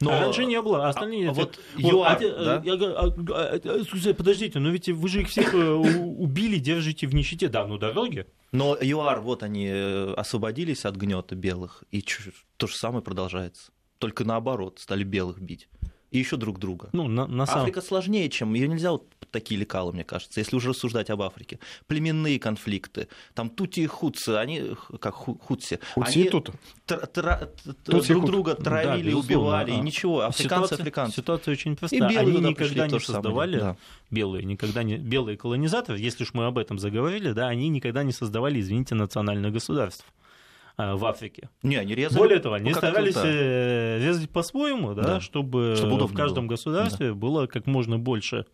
Но 0.00 0.12
а 0.12 0.20
раньше 0.20 0.44
не 0.44 0.60
было, 0.60 0.86
а 0.86 0.88
остальные... 0.90 1.30
А, 1.30 1.32
вот 1.32 1.58
ЮАР, 1.76 2.18
вот, 2.20 2.32
а, 2.36 2.44
да? 2.44 2.62
я, 2.64 2.74
а, 2.74 3.06
а, 3.06 4.10
а, 4.10 4.14
подождите, 4.14 4.58
но 4.58 4.70
ведь 4.70 4.88
вы 4.88 5.08
же 5.08 5.22
их 5.22 5.28
всех 5.28 5.54
э, 5.54 5.72
убили, 5.72 6.58
держите 6.58 7.06
в 7.06 7.14
нищете, 7.14 7.48
да, 7.48 7.66
ну 7.66 7.78
дороги. 7.78 8.26
Но 8.52 8.76
ЮАР, 8.80 9.20
вот 9.20 9.42
они 9.42 9.68
э, 9.68 10.14
освободились 10.14 10.84
от 10.84 10.96
гнета 10.96 11.34
белых, 11.34 11.84
и 11.90 12.04
то 12.56 12.66
же 12.66 12.76
самое 12.76 13.02
продолжается. 13.02 13.70
Только 13.98 14.24
наоборот, 14.24 14.78
стали 14.78 15.04
белых 15.04 15.40
бить 15.40 15.68
и 16.10 16.18
еще 16.18 16.36
друг 16.36 16.58
друга. 16.58 16.88
Ну, 16.92 17.08
на, 17.08 17.26
на 17.26 17.46
самом... 17.46 17.62
Африка 17.62 17.80
сложнее, 17.80 18.28
чем 18.28 18.54
ее 18.54 18.68
нельзя 18.68 18.92
вот 18.92 19.06
такие 19.30 19.58
лекалы, 19.60 19.92
мне 19.92 20.04
кажется, 20.04 20.40
если 20.40 20.56
уже 20.56 20.70
рассуждать 20.70 21.10
об 21.10 21.22
Африке. 21.22 21.58
Племенные 21.86 22.38
конфликты, 22.38 23.08
там 23.34 23.50
тути 23.50 23.80
и 23.80 23.86
хутсы, 23.86 24.30
они 24.30 24.76
как 25.00 25.14
хутси, 25.14 25.80
хутси 25.94 26.20
они 26.20 26.30
тут. 26.30 26.50
Тр, 26.86 27.06
тр, 27.06 27.50
тр, 27.84 28.02
друг 28.06 28.26
друга 28.26 28.54
травили, 28.54 29.10
да, 29.10 29.16
убивали, 29.16 29.72
и 29.72 29.76
ничего, 29.78 30.22
африканцы 30.22 30.42
ситуация, 30.42 30.78
африканцы. 30.78 31.16
Ситуация 31.16 31.52
очень 31.52 31.76
простая. 31.76 32.00
И 32.00 32.02
белые 32.02 32.38
они 32.38 32.48
никогда 32.50 32.86
не 32.86 33.00
создавали, 33.00 33.58
да. 33.58 33.76
белые, 34.10 34.44
никогда 34.44 34.82
не, 34.82 34.96
белые 34.96 35.36
колонизаторы, 35.36 35.98
если 35.98 36.24
уж 36.24 36.32
мы 36.32 36.46
об 36.46 36.58
этом 36.58 36.78
заговорили, 36.78 37.32
да, 37.32 37.48
они 37.48 37.68
никогда 37.68 38.02
не 38.02 38.12
создавали, 38.12 38.60
извините, 38.60 38.94
национальных 38.94 39.52
государств. 39.52 40.04
Э, 40.78 40.94
в 40.94 41.04
Африке. 41.06 41.48
Не, 41.62 41.76
они 41.76 41.94
резали. 41.94 42.18
Более 42.18 42.38
того, 42.38 42.54
они 42.54 42.70
ну, 42.70 42.76
старались 42.76 43.14
да. 43.14 43.22
Э, 43.24 43.98
резать 43.98 44.28
по-своему, 44.28 44.94
да, 44.94 45.02
да. 45.02 45.20
чтобы, 45.20 45.74
чтобы 45.76 46.06
в 46.06 46.14
каждом 46.14 46.46
было. 46.46 46.56
государстве 46.56 47.08
да. 47.08 47.14
было 47.14 47.46
как 47.46 47.66
можно 47.66 47.98
больше. 47.98 48.44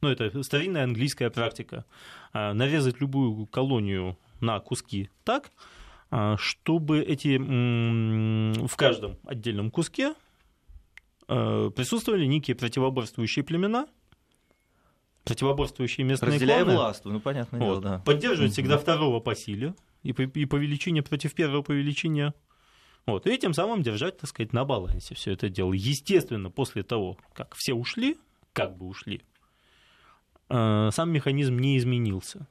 Ну, 0.00 0.08
это 0.08 0.42
старинная 0.42 0.84
английская 0.84 1.30
практика. 1.30 1.84
Э, 2.32 2.52
нарезать 2.52 3.00
любую 3.00 3.46
колонию 3.46 4.18
на 4.40 4.58
куски 4.60 5.10
так, 5.24 5.50
чтобы 6.36 7.00
эти 7.00 7.36
в 7.36 8.76
каждом 8.76 9.18
отдельном 9.24 9.70
куске 9.70 10.14
присутствовали 11.26 12.24
некие 12.24 12.56
противоборствующие 12.56 13.44
племена, 13.44 13.88
противоборствующие 15.24 16.06
местные 16.06 16.32
Разделяя 16.32 16.62
кланы. 16.64 16.78
власть, 16.78 17.04
ну, 17.04 17.20
понятно 17.20 17.58
вот, 17.58 17.82
да. 17.82 17.98
Поддерживать 18.06 18.52
всегда 18.52 18.78
второго 18.78 19.20
по 19.20 19.34
силе, 19.34 19.74
и 20.02 20.12
по, 20.12 20.22
и 20.22 20.44
по 20.44 20.56
величине 20.56 21.02
против 21.02 21.34
первого 21.34 21.62
по 21.62 21.72
величине. 21.72 22.32
Вот, 23.06 23.26
и 23.26 23.38
тем 23.38 23.54
самым 23.54 23.82
держать, 23.82 24.18
так 24.18 24.28
сказать, 24.28 24.52
на 24.52 24.64
балансе 24.64 25.14
все 25.14 25.32
это 25.32 25.48
дело. 25.48 25.72
Естественно, 25.72 26.50
после 26.50 26.82
того, 26.82 27.16
как 27.32 27.54
все 27.54 27.72
ушли, 27.72 28.18
как 28.52 28.76
бы 28.76 28.86
ушли, 28.86 29.22
э, 30.50 30.90
сам 30.92 31.10
механизм 31.10 31.58
не 31.58 31.78
изменился. 31.78 32.46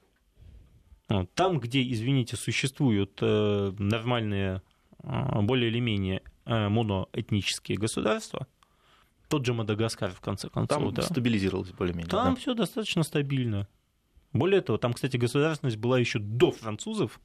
Вот, 1.09 1.31
там, 1.35 1.59
где, 1.59 1.87
извините, 1.89 2.37
существуют 2.37 3.19
э, 3.21 3.73
нормальные, 3.77 4.61
э, 5.03 5.41
более 5.41 5.69
или 5.69 5.79
менее 5.79 6.21
моноэтнические 6.45 7.77
государства, 7.77 8.47
тот 9.27 9.45
же 9.45 9.53
Мадагаскар, 9.53 10.11
в 10.11 10.21
конце 10.21 10.49
концов. 10.49 10.81
Там 10.81 10.93
да. 10.93 11.01
стабилизировалось 11.01 11.71
более-менее. 11.71 12.09
Там 12.09 12.33
да. 12.33 12.39
все 12.39 12.53
достаточно 12.53 13.03
стабильно. 13.03 13.67
Более 14.33 14.61
того, 14.61 14.77
там, 14.77 14.93
кстати, 14.93 15.17
государственность 15.17 15.77
была 15.77 15.99
еще 15.99 16.19
до 16.19 16.51
французов, 16.51 17.19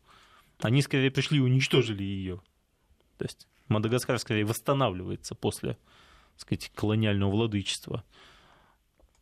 они 0.63 0.83
скорее 0.83 1.11
пришли 1.11 1.39
и 1.39 1.43
уничтожили 1.43 2.03
ее. 2.03 2.41
То 3.19 3.25
есть 3.25 3.49
Мадагаскар 3.69 4.19
скорее 4.19 4.45
восстанавливается 4.45 5.35
после, 5.35 5.73
так 6.33 6.41
сказать, 6.41 6.71
колониального 6.75 7.31
владычества. 7.31 8.05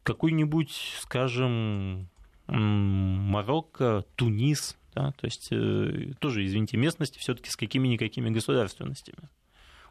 Какой-нибудь, 0.02 0.72
скажем, 1.00 2.08
Марокко, 2.46 4.04
Тунис, 4.16 4.76
да, 4.94 5.12
то 5.12 5.26
есть 5.26 5.48
э, 5.52 6.12
тоже, 6.18 6.44
извините, 6.44 6.76
местности 6.76 7.18
все-таки 7.18 7.50
с 7.50 7.56
какими-никакими 7.56 8.30
государственностями. 8.30 9.28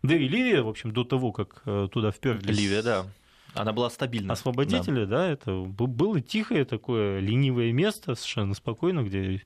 Да 0.01 0.15
и 0.15 0.27
Ливия, 0.27 0.62
в 0.62 0.67
общем, 0.67 0.91
до 0.91 1.03
того, 1.03 1.31
как 1.31 1.62
э, 1.65 1.88
туда 1.91 2.12
вперлись. 2.12 2.57
Ливия, 2.57 2.81
да. 2.81 3.05
Она 3.53 3.73
была 3.73 3.89
стабильна. 3.89 4.33
Освободители, 4.33 5.05
да. 5.05 5.17
да, 5.17 5.29
это 5.29 5.53
было 5.62 6.21
тихое 6.21 6.65
такое 6.65 7.19
ленивое 7.19 7.71
место, 7.71 8.15
совершенно 8.15 8.53
спокойно, 8.53 9.03
где 9.03 9.41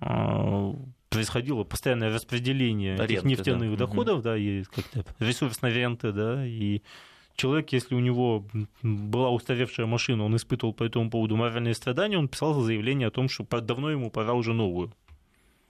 а, 0.00 0.74
происходило 1.12 1.64
постоянное 1.64 2.12
распределение 2.12 2.96
Ренты, 2.96 3.14
этих 3.14 3.24
нефтяных 3.24 3.70
да. 3.70 3.86
доходов, 3.86 4.16
угу. 4.16 4.22
да, 4.22 4.36
и 4.36 4.64
как-то 4.64 5.04
ресурсной 5.18 5.72
ренты, 5.72 6.12
да, 6.12 6.46
и 6.46 6.82
человек, 7.36 7.72
если 7.72 7.94
у 7.94 8.00
него 8.00 8.46
была 8.82 9.30
устаревшая 9.30 9.86
машина, 9.86 10.24
он 10.24 10.36
испытывал 10.36 10.72
по 10.72 10.84
этому 10.84 11.10
поводу 11.10 11.36
моральные 11.36 11.74
страдания, 11.74 12.18
он 12.18 12.28
писал 12.28 12.54
заявление 12.60 13.08
о 13.08 13.10
том, 13.10 13.28
что 13.28 13.44
давно 13.60 13.90
ему 13.90 14.10
пора 14.10 14.34
уже 14.34 14.52
новую. 14.52 14.92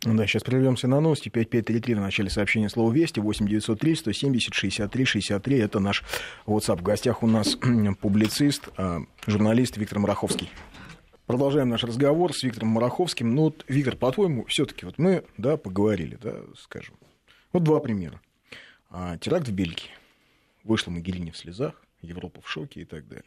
Да, 0.05 0.27
сейчас 0.27 0.43
прервемся 0.43 0.89
на 0.89 1.01
новости. 1.01 1.29
5533 1.29 1.95
в 1.95 2.01
начале 2.01 2.29
сообщения 2.29 2.69
слова 2.69 2.93
«Вести», 2.93 3.21
8903 3.21 3.95
170 3.95 4.53
63 4.53 5.05
63. 5.05 5.59
Это 5.59 5.79
наш 5.79 6.03
WhatsApp. 6.45 6.79
В 6.79 6.83
гостях 6.83 7.23
у 7.23 7.29
нас 7.29 7.57
публицист, 8.01 8.69
а, 8.77 8.99
журналист 9.29 9.77
Виктор 9.77 10.01
Мараховский. 10.01 10.51
Продолжаем 11.27 11.69
наш 11.69 11.85
разговор 11.85 12.35
с 12.35 12.43
Виктором 12.43 12.69
Мараховским. 12.69 13.35
Ну, 13.35 13.43
вот, 13.43 13.65
Виктор, 13.69 13.97
по-твоему, 13.97 14.45
все-таки 14.47 14.85
вот 14.85 14.99
мы, 14.99 15.25
да, 15.39 15.57
поговорили, 15.57 16.19
да, 16.21 16.41
скажем. 16.59 16.97
Вот 17.53 17.63
два 17.63 17.81
примера. 17.81 18.21
А, 18.91 19.17
теракт 19.19 19.49
в 19.49 19.53
Бельгии. 19.53 19.91
Вышла 20.65 20.91
Могилини 20.91 21.31
в 21.31 21.37
слезах, 21.37 21.81
Европа 22.01 22.41
в 22.41 22.49
шоке 22.49 22.83
и 22.83 22.85
так 22.85 23.09
далее. 23.09 23.25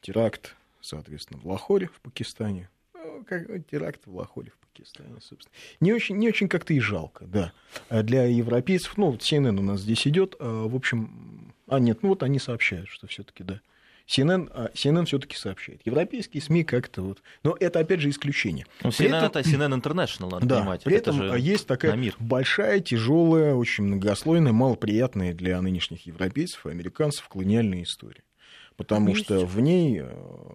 Теракт 0.00 0.54
соответственно, 0.84 1.40
в 1.40 1.46
Лахоре 1.46 1.88
в 1.88 2.00
Пакистане. 2.00 2.68
Ну, 2.94 3.24
как 3.26 3.46
теракт 3.70 4.06
в 4.06 4.14
Лахоре 4.14 4.50
в 4.50 4.58
Пакистане, 4.66 5.20
собственно. 5.20 5.54
Не 5.80 5.92
очень, 5.92 6.16
не 6.16 6.28
очень 6.28 6.48
как-то 6.48 6.74
и 6.74 6.80
жалко, 6.80 7.24
да. 7.24 7.52
А 7.88 8.02
для 8.02 8.24
европейцев, 8.24 8.96
ну, 8.96 9.10
вот 9.10 9.22
CNN 9.22 9.58
у 9.58 9.62
нас 9.62 9.80
здесь 9.80 10.06
идет, 10.06 10.36
а, 10.38 10.68
в 10.68 10.74
общем, 10.74 11.52
а 11.66 11.78
нет, 11.80 12.02
ну 12.02 12.10
вот 12.10 12.22
они 12.22 12.38
сообщают, 12.38 12.88
что 12.88 13.06
все-таки, 13.06 13.42
да. 13.42 13.60
CNN, 14.06 14.50
а, 14.52 14.70
CNN 14.74 15.06
все-таки 15.06 15.36
сообщает. 15.36 15.80
Европейские 15.84 16.42
СМИ 16.42 16.64
как-то 16.64 17.02
вот. 17.02 17.22
Но 17.42 17.56
это 17.58 17.80
опять 17.80 18.00
же 18.00 18.10
исключение. 18.10 18.66
Ну, 18.82 18.90
CNN 18.90 19.16
этом, 19.16 19.24
это 19.24 19.40
CNN 19.40 19.80
International, 19.80 20.30
надо 20.30 20.46
да, 20.46 20.58
понимать. 20.60 20.84
При 20.84 20.96
это 20.96 21.10
этом 21.10 21.22
же 21.22 21.38
есть 21.40 21.66
такая 21.66 21.96
мир. 21.96 22.14
большая, 22.18 22.80
тяжелая, 22.80 23.54
очень 23.54 23.84
многослойная, 23.84 24.52
малоприятная 24.52 25.32
для 25.32 25.60
нынешних 25.60 26.06
европейцев 26.06 26.66
и 26.66 26.70
американцев 26.70 27.28
колониальная 27.28 27.82
история. 27.82 28.22
Потому 28.76 29.10
есть. 29.10 29.24
что 29.24 29.46
в 29.46 29.60
ней 29.60 30.00
э, 30.00 30.10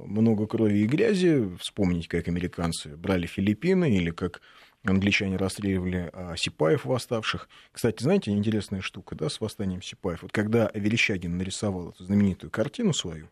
много 0.05 0.45
крови 0.45 0.79
и 0.79 0.85
грязи. 0.85 1.49
Вспомнить, 1.59 2.07
как 2.07 2.27
американцы 2.27 2.97
брали 2.97 3.25
Филиппины 3.27 3.95
или 3.95 4.11
как 4.11 4.41
англичане 4.83 5.37
расстреливали 5.37 6.09
а, 6.13 6.35
сипаев 6.37 6.85
восставших. 6.85 7.49
Кстати, 7.71 8.01
знаете, 8.01 8.31
интересная 8.31 8.81
штука, 8.81 9.15
да, 9.15 9.29
с 9.29 9.41
восстанием 9.41 9.81
сипаев. 9.81 10.21
Вот 10.21 10.31
когда 10.31 10.71
Верещагин 10.73 11.37
нарисовал 11.37 11.89
эту 11.89 12.05
знаменитую 12.05 12.49
картину 12.49 12.93
свою, 12.93 13.29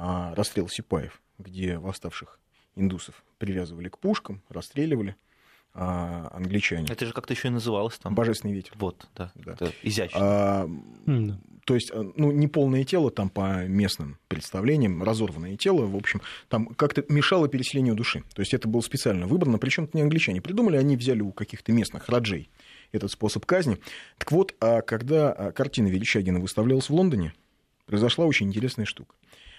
а, 0.00 0.34
расстрел 0.34 0.68
Сипаев, 0.68 1.20
где 1.38 1.78
восставших 1.78 2.38
индусов 2.76 3.24
привязывали 3.38 3.88
к 3.88 3.98
пушкам, 3.98 4.42
расстреливали 4.48 5.16
а, 5.74 6.30
англичане. 6.32 6.86
Это 6.88 7.06
же 7.06 7.12
как-то 7.12 7.34
еще 7.34 7.48
и 7.48 7.50
называлось 7.50 7.98
там. 7.98 8.14
Божественный 8.14 8.54
ветер. 8.54 8.72
Вот, 8.76 9.08
да. 9.14 9.32
да. 9.34 9.52
Это 9.52 9.72
изящно. 9.82 10.18
А, 10.20 10.66
mm. 10.66 11.34
То 11.64 11.74
есть, 11.74 11.90
а, 11.92 12.10
ну, 12.16 12.32
не 12.32 12.48
полное 12.48 12.84
тело 12.84 13.10
там 13.10 13.28
по 13.28 13.66
местным 13.66 14.18
представлениям, 14.28 15.02
разорванное 15.02 15.56
тело, 15.56 15.86
в 15.86 15.96
общем, 15.96 16.22
там 16.48 16.66
как-то 16.66 17.04
мешало 17.08 17.48
переселению 17.48 17.94
души. 17.94 18.24
То 18.34 18.40
есть 18.40 18.54
это 18.54 18.68
было 18.68 18.80
специально 18.80 19.26
выбрано, 19.26 19.58
причем 19.58 19.84
это 19.84 19.96
не 19.96 20.02
англичане 20.02 20.40
придумали, 20.40 20.76
они 20.76 20.96
взяли 20.96 21.20
у 21.20 21.32
каких-то 21.32 21.72
местных 21.72 22.08
раджей 22.08 22.50
этот 22.92 23.12
способ 23.12 23.44
казни. 23.44 23.78
Так 24.16 24.32
вот, 24.32 24.54
а 24.60 24.80
когда 24.80 25.52
картина 25.52 25.88
Величагина 25.88 26.40
выставлялась 26.40 26.88
в 26.88 26.94
Лондоне, 26.94 27.34
произошла 27.86 28.24
очень 28.26 28.46
интересная 28.46 28.86
штука. 28.86 29.14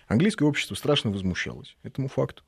Английское 0.10 0.46
общество 0.46 0.74
страшно 0.74 1.12
возмущалось 1.12 1.78
этому 1.84 2.08
факту. 2.08 2.44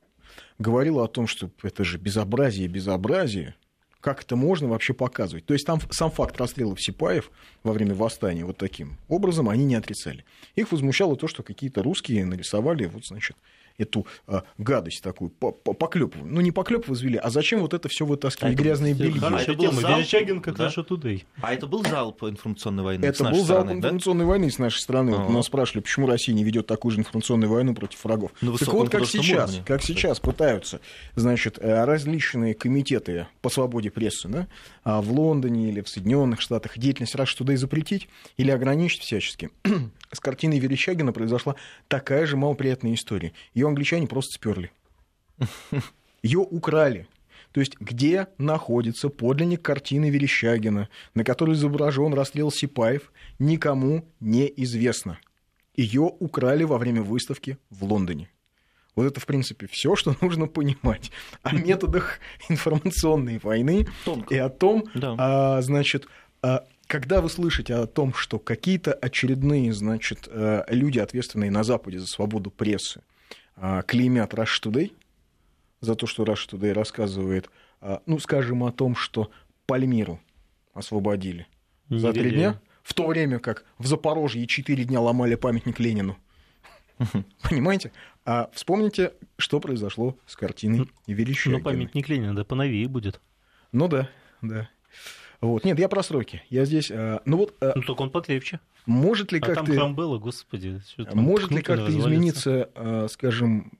Говорило 0.57 1.05
о 1.05 1.07
том, 1.07 1.27
что 1.27 1.51
это 1.61 1.83
же 1.83 1.99
безобразие, 1.99 2.67
безобразие. 2.67 3.55
Как 3.99 4.23
это 4.23 4.35
можно 4.35 4.67
вообще 4.67 4.95
показывать? 4.95 5.45
То 5.45 5.53
есть 5.53 5.67
там 5.67 5.79
сам 5.91 6.09
факт 6.09 6.35
расстрелов 6.37 6.81
Сипаев 6.81 7.29
во 7.63 7.71
время 7.71 7.93
восстания 7.93 8.43
вот 8.45 8.57
таким 8.57 8.97
образом 9.07 9.47
они 9.47 9.63
не 9.63 9.75
отрицали. 9.75 10.25
Их 10.55 10.71
возмущало 10.71 11.15
то, 11.15 11.27
что 11.27 11.43
какие-то 11.43 11.83
русские 11.83 12.25
нарисовали 12.25 12.87
вот, 12.87 13.05
значит, 13.05 13.37
эту 13.81 14.05
а, 14.27 14.43
гадость 14.57 15.03
такую, 15.03 15.29
поклепывали. 15.29 16.29
Ну, 16.29 16.41
не 16.41 16.51
поклеп 16.51 16.87
возвели, 16.87 17.17
а 17.17 17.29
зачем 17.29 17.59
вот 17.61 17.73
это 17.73 17.89
все 17.89 18.05
вытаскивать, 18.05 18.53
а 18.53 18.55
грязные 18.55 18.93
белье? 18.93 19.19
Хорошая 19.19 19.55
тема, 19.55 19.79
Верещагин 19.79 20.41
как 20.41 20.55
да? 20.55 20.67
Russia 20.67 20.87
Today. 20.87 21.23
А 21.41 21.53
это 21.53 21.67
был 21.67 21.83
залп 21.83 22.23
информационной 22.23 22.83
войны 22.83 23.05
Это 23.05 23.23
был 23.23 23.43
залп 23.43 23.61
стороны, 23.61 23.77
информационной 23.77 24.25
да? 24.25 24.29
войны 24.29 24.51
с 24.51 24.59
нашей 24.59 24.79
стороны. 24.79 25.15
Вот 25.15 25.29
нас 25.29 25.45
спрашивали, 25.45 25.81
почему 25.81 26.07
Россия 26.07 26.35
не 26.35 26.43
ведет 26.43 26.67
такую 26.67 26.91
же 26.91 26.99
информационную 26.99 27.49
войну 27.49 27.73
против 27.73 28.03
врагов. 28.03 28.31
На 28.41 28.57
так 28.57 28.73
вот, 28.73 28.89
как 28.89 29.05
сейчас, 29.05 29.51
уровне. 29.51 29.65
как 29.65 29.81
сейчас 29.81 30.19
пытаются, 30.19 30.79
значит, 31.15 31.57
э, 31.59 31.83
различные 31.85 32.53
комитеты 32.53 33.27
по 33.41 33.49
свободе 33.49 33.89
прессы, 33.91 34.27
да, 34.27 34.47
а 34.83 35.01
в 35.01 35.11
Лондоне 35.11 35.69
или 35.69 35.81
в 35.81 35.89
Соединенных 35.89 36.41
Штатах 36.41 36.77
деятельность 36.77 37.15
Russia 37.15 37.39
Today 37.39 37.57
запретить 37.57 38.07
или 38.37 38.51
ограничить 38.51 39.01
всячески. 39.01 39.49
с 40.11 40.19
картиной 40.19 40.59
Верещагина 40.59 41.13
произошла 41.13 41.55
такая 41.87 42.25
же 42.25 42.37
малоприятная 42.37 42.93
история. 42.93 43.31
Ее 43.53 43.67
англичане 43.71 44.07
просто 44.07 44.33
сперли. 44.35 44.71
Ее 46.23 46.39
украли. 46.39 47.07
То 47.51 47.59
есть, 47.59 47.77
где 47.79 48.27
находится 48.37 49.09
подлинник 49.09 49.61
картины 49.61 50.09
Верещагина, 50.09 50.87
на 51.13 51.23
которой 51.23 51.55
изображен 51.55 52.13
расстрел 52.13 52.51
Сипаев, 52.51 53.11
никому 53.39 54.07
не 54.19 54.51
известно. 54.57 55.19
Ее 55.75 56.01
украли 56.01 56.63
во 56.63 56.77
время 56.77 57.01
выставки 57.01 57.57
в 57.69 57.83
Лондоне. 57.83 58.29
Вот 58.95 59.05
это, 59.05 59.19
в 59.19 59.25
принципе, 59.25 59.67
все, 59.67 59.95
что 59.95 60.15
нужно 60.21 60.47
понимать 60.47 61.11
о 61.43 61.55
методах 61.55 62.19
информационной 62.49 63.39
войны 63.39 63.87
Тонко. 64.05 64.33
и 64.33 64.37
о 64.37 64.49
том, 64.49 64.85
да. 64.93 65.15
а, 65.17 65.61
значит, 65.61 66.07
а, 66.41 66.65
когда 66.87 67.21
вы 67.21 67.29
слышите 67.29 67.75
о 67.75 67.87
том, 67.87 68.13
что 68.13 68.37
какие-то 68.37 68.91
очередные, 68.91 69.71
значит, 69.71 70.27
э, 70.29 70.65
люди, 70.67 70.99
ответственные 70.99 71.49
на 71.49 71.63
Западе 71.63 71.99
за 71.99 72.07
свободу 72.07 72.51
прессы, 72.51 73.01
клеймят 73.85 74.33
Rush 74.33 74.61
Today 74.63 74.91
за 75.81 75.95
то, 75.95 76.07
что 76.07 76.23
Rush 76.23 76.49
Today 76.49 76.71
рассказывает, 76.73 77.49
э, 77.81 77.99
ну, 78.05 78.19
скажем, 78.19 78.63
о 78.63 78.71
том, 78.71 78.95
что 78.95 79.31
Пальмиру 79.65 80.19
освободили 80.73 81.47
Не 81.89 81.99
за 81.99 82.13
три 82.13 82.31
дня, 82.31 82.61
в 82.83 82.93
то 82.93 83.07
время 83.07 83.39
как 83.39 83.65
в 83.77 83.87
Запорожье 83.87 84.45
четыре 84.47 84.85
дня 84.85 85.01
ломали 85.01 85.35
памятник 85.35 85.79
Ленину. 85.79 86.17
Понимаете? 87.49 87.91
А 88.25 88.49
вспомните, 88.53 89.13
что 89.37 89.59
произошло 89.59 90.17
с 90.25 90.35
картиной 90.35 90.89
Верещагина. 91.07 91.57
Ну, 91.57 91.63
памятник 91.63 92.07
Ленина, 92.07 92.35
да, 92.35 92.45
поновее 92.45 92.87
будет. 92.87 93.19
Ну 93.71 93.87
да, 93.87 94.09
да. 94.41 94.69
Вот. 95.41 95.65
Нет, 95.65 95.79
я 95.79 95.89
про 95.89 96.03
сроки. 96.03 96.43
Я 96.49 96.65
здесь... 96.65 96.91
Э, 96.91 97.19
ну, 97.25 97.37
вот, 97.37 97.55
ну, 97.59 97.81
только 97.81 98.03
он 98.03 98.11
покрепче. 98.11 98.59
Может 98.85 99.31
ли 99.31 99.39
а 99.39 99.45
как-то... 99.45 99.65
там 99.65 99.75
Крамбелла, 99.75 100.17
господи. 100.17 100.81
Может 101.13 101.51
ли 101.51 101.61
как-то 101.61 101.89
измениться, 101.89 102.69
э, 102.75 103.07
скажем, 103.09 103.71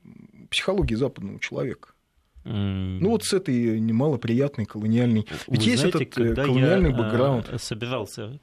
психология 0.49 0.97
западного 0.97 1.39
человека? 1.39 1.89
Mm. 2.43 2.99
Ну 3.01 3.09
вот 3.09 3.23
с 3.23 3.33
этой 3.33 3.79
немалоприятной 3.79 4.65
колониальной... 4.65 5.27
Вы 5.47 5.57
Ведь 5.57 5.63
знаете, 5.63 5.99
есть 5.99 6.11
этот 6.13 6.35
колониальный 6.35 6.89
я, 6.89 6.95
бэкграунд. 6.95 7.51
собирался 7.61 8.39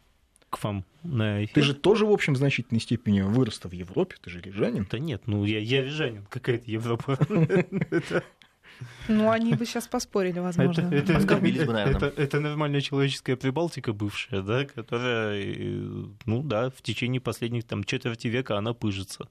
к 0.50 0.62
вам 0.62 0.84
на 1.02 1.44
эфир. 1.44 1.54
Ты 1.54 1.62
же 1.62 1.74
тоже, 1.74 2.06
в 2.06 2.12
общем, 2.12 2.34
в 2.34 2.36
значительной 2.36 2.80
степени 2.80 3.20
вырос 3.20 3.60
в 3.62 3.72
Европе, 3.72 4.16
ты 4.20 4.30
же 4.30 4.40
рижанин. 4.40 4.86
Да 4.90 4.98
нет, 4.98 5.22
ну 5.26 5.44
я, 5.44 5.58
я 5.58 5.82
рижанин, 5.82 6.24
какая-то 6.30 6.70
Европа. 6.70 7.18
Ну, 9.08 9.30
они 9.30 9.54
бы 9.54 9.64
сейчас 9.66 9.88
поспорили, 9.88 10.38
возможно. 10.38 10.88
Это, 10.92 11.12
это, 11.14 11.36
бы, 11.36 11.48
это, 11.50 12.12
это 12.16 12.40
нормальная 12.40 12.80
человеческая 12.80 13.36
Прибалтика 13.36 13.92
бывшая, 13.92 14.42
да, 14.42 14.64
которая, 14.64 15.42
ну 16.26 16.42
да, 16.42 16.70
в 16.70 16.82
течение 16.82 17.20
последних 17.20 17.64
там, 17.64 17.84
четверти 17.84 18.28
века 18.28 18.58
она 18.58 18.74
пыжится. 18.74 19.28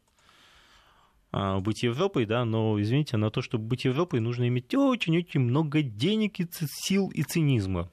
А, 1.31 1.59
быть 1.59 1.83
Европой, 1.83 2.25
да, 2.25 2.45
но, 2.45 2.81
извините, 2.81 3.17
на 3.17 3.29
то, 3.29 3.41
чтобы 3.41 3.65
быть 3.65 3.85
Европой, 3.85 4.19
нужно 4.19 4.47
иметь 4.47 4.73
очень-очень 4.73 5.41
много 5.41 5.81
денег 5.81 6.39
и 6.39 6.47
сил 6.51 7.09
и 7.09 7.23
цинизма. 7.23 7.91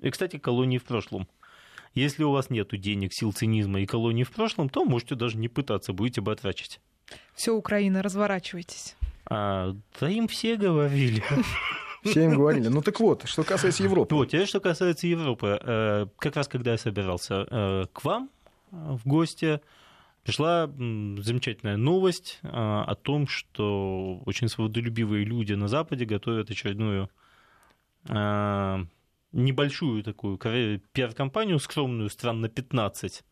И, 0.00 0.10
кстати, 0.10 0.38
колонии 0.38 0.78
в 0.78 0.84
прошлом. 0.84 1.28
Если 1.94 2.22
у 2.22 2.30
вас 2.30 2.50
нет 2.50 2.68
денег, 2.80 3.12
сил, 3.12 3.32
цинизма 3.32 3.80
и 3.80 3.86
колонии 3.86 4.24
в 4.24 4.30
прошлом, 4.30 4.68
то 4.68 4.84
можете 4.84 5.16
даже 5.16 5.36
не 5.36 5.48
пытаться, 5.48 5.92
будете 5.92 6.20
батрачить. 6.20 6.80
Все, 7.34 7.52
Украина, 7.52 8.02
разворачивайтесь. 8.02 8.94
А, 9.30 9.76
да 10.00 10.08
им 10.08 10.26
все 10.26 10.56
говорили. 10.56 11.22
Все 12.04 12.24
им 12.24 12.36
говорили. 12.36 12.68
Ну 12.68 12.80
так 12.80 13.00
вот, 13.00 13.28
что 13.28 13.44
касается 13.44 13.82
Европы. 13.82 14.14
Вот, 14.14 14.26
теперь 14.26 14.46
что 14.46 14.60
касается 14.60 15.06
Европы. 15.06 15.58
Э, 15.62 16.06
как 16.18 16.36
раз 16.36 16.48
когда 16.48 16.72
я 16.72 16.78
собирался 16.78 17.46
э, 17.50 17.86
к 17.92 18.04
вам 18.04 18.30
э, 18.70 18.76
в 18.76 19.06
гости, 19.06 19.60
пришла 20.22 20.66
замечательная 20.66 21.76
новость 21.76 22.40
о 22.42 22.94
том, 22.94 23.26
что 23.26 24.22
очень 24.26 24.48
свободолюбивые 24.48 25.24
люди 25.24 25.54
на 25.54 25.68
Западе 25.68 26.04
готовят 26.04 26.50
очередную 26.50 27.08
небольшую 29.32 30.02
такую 30.02 30.38
пиар-компанию, 30.38 31.58
скромную, 31.58 32.10
стран 32.10 32.40
на 32.42 32.48
15, 32.48 33.22
а, 33.22 33.24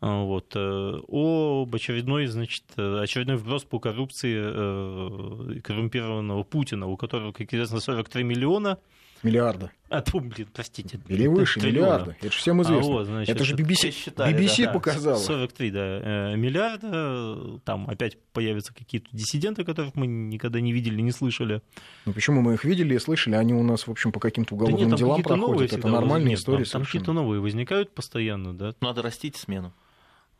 вот, 0.00 0.52
э, 0.54 1.00
об 1.08 1.74
очередной, 1.74 2.26
значит, 2.26 2.64
э, 2.76 3.00
очередной 3.00 3.36
вброс 3.36 3.64
по 3.64 3.78
коррупции 3.78 4.42
э, 4.44 5.60
коррумпированного 5.60 6.42
Путина, 6.42 6.86
у 6.86 6.98
которого, 6.98 7.32
как 7.32 7.52
известно, 7.52 7.80
43 7.80 8.22
миллиона. 8.22 8.78
Миллиарда. 9.22 9.72
А, 9.88 10.02
то, 10.02 10.20
блин, 10.20 10.46
простите. 10.52 11.00
Или 11.08 11.26
выше, 11.26 11.58
миллиарда. 11.60 12.14
Это 12.20 12.30
же 12.30 12.38
всем 12.38 12.62
известно. 12.62 12.92
А, 12.92 12.92
вот, 12.92 13.06
значит, 13.06 13.34
это 13.34 13.44
же 13.44 13.56
BBC, 13.56 13.90
считали, 13.90 14.36
BBC 14.36 14.66
да, 14.66 14.72
показала. 14.72 15.16
43 15.16 15.70
да, 15.70 16.34
миллиарда. 16.36 17.58
Там 17.64 17.88
опять 17.88 18.18
появятся 18.34 18.74
какие-то 18.74 19.08
диссиденты, 19.12 19.64
которых 19.64 19.94
мы 19.94 20.06
никогда 20.06 20.60
не 20.60 20.72
видели, 20.74 21.00
не 21.00 21.12
слышали. 21.12 21.62
Ну 22.04 22.12
почему 22.12 22.42
мы 22.42 22.54
их 22.54 22.64
видели 22.64 22.94
и 22.94 22.98
слышали? 22.98 23.36
Они 23.36 23.54
у 23.54 23.62
нас, 23.62 23.86
в 23.86 23.90
общем, 23.90 24.12
по 24.12 24.20
каким-то 24.20 24.54
уголовным 24.54 24.80
да 24.80 24.86
нет, 24.90 24.98
делам 24.98 25.22
проходят. 25.22 25.72
Это 25.72 25.88
нормальная 25.88 26.34
история. 26.34 26.64
Там, 26.64 26.72
там 26.72 26.84
какие-то 26.84 27.14
новые 27.14 27.40
возникают 27.40 27.94
постоянно, 27.94 28.52
да. 28.52 28.74
Надо 28.82 29.00
растить 29.00 29.36
смену. 29.36 29.72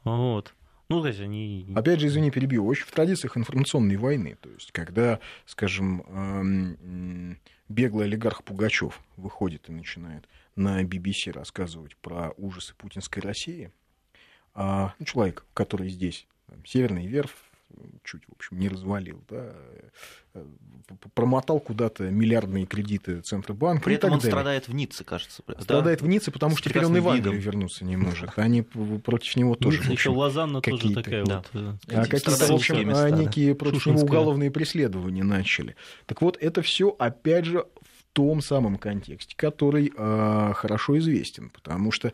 Вот. 0.07 0.55
Ну, 0.89 1.03
то 1.03 1.09
есть 1.09 1.21
они... 1.21 1.67
Опять 1.75 1.99
же, 1.99 2.07
извини, 2.07 2.31
перебью, 2.31 2.65
очень 2.65 2.85
в 2.85 2.93
традициях 2.93 3.37
информационной 3.37 3.97
войны. 3.97 4.37
То 4.41 4.49
есть, 4.51 4.71
когда, 4.71 5.19
скажем, 5.45 6.03
эм, 6.03 7.41
беглый 7.69 8.07
олигарх 8.07 8.45
Пугачев 8.45 9.01
выходит 9.17 9.69
и 9.69 9.73
начинает 9.73 10.29
на 10.55 10.85
BBC 10.85 11.33
рассказывать 11.33 11.97
про 11.97 12.33
ужасы 12.37 12.75
путинской 12.77 13.21
России, 13.21 13.73
а 14.55 14.95
ну, 15.01 15.05
человек, 15.05 15.45
который 15.55 15.89
здесь, 15.89 16.29
там, 16.47 16.65
Северный 16.65 17.07
Верф, 17.07 17.46
чуть, 18.07 18.25
в 18.27 18.33
общем, 18.33 18.59
не 18.59 18.69
развалил, 18.69 19.23
да, 19.29 19.53
промотал 21.15 21.61
куда-то 21.61 22.05
миллиардные 22.11 22.67
кредиты 22.67 23.21
Центробанка. 23.21 23.85
При 23.85 23.97
этом 23.97 24.13
он 24.13 24.19
далее. 24.19 24.33
страдает 24.33 24.69
в 24.69 24.75
Ницце, 24.75 25.05
кажется. 25.05 25.43
Страдает 25.59 26.01
да? 26.01 26.05
в 26.05 26.09
Ницце, 26.09 26.31
потому 26.31 26.57
что 26.57 26.71
теперь 26.71 26.85
он 26.85 26.97
и 26.97 27.01
в 27.01 27.09
Англию 27.09 27.41
вернуться 27.41 27.85
не 27.85 27.97
может. 27.97 28.31
Они 28.37 28.63
против 28.63 29.37
него 29.37 29.55
тоже. 29.55 29.79
Ницца 29.79 29.93
еще 29.93 30.11
Лозанна 30.11 30.61
тоже 30.61 30.95
такая 30.95 31.25
да. 31.25 31.43
вот. 31.53 31.77
А 31.89 32.07
какие-то, 32.07 32.47
в 32.47 32.51
общем, 32.53 32.89
места, 32.89 33.11
некие 33.11 33.53
да. 33.53 33.59
против 33.59 33.87
него 33.87 34.01
уголовные 34.01 34.51
преследования 34.51 35.25
начали. 35.25 35.77
Так 36.07 36.23
вот, 36.23 36.37
это 36.41 36.63
все 36.63 36.95
опять 36.99 37.45
же 37.45 37.67
в 37.83 38.05
том 38.13 38.41
самом 38.41 38.79
контексте, 38.79 39.35
который 39.37 39.93
э, 39.95 40.53
хорошо 40.55 40.99
известен, 40.99 41.51
потому 41.51 41.93
что 41.93 42.09
э, 42.09 42.13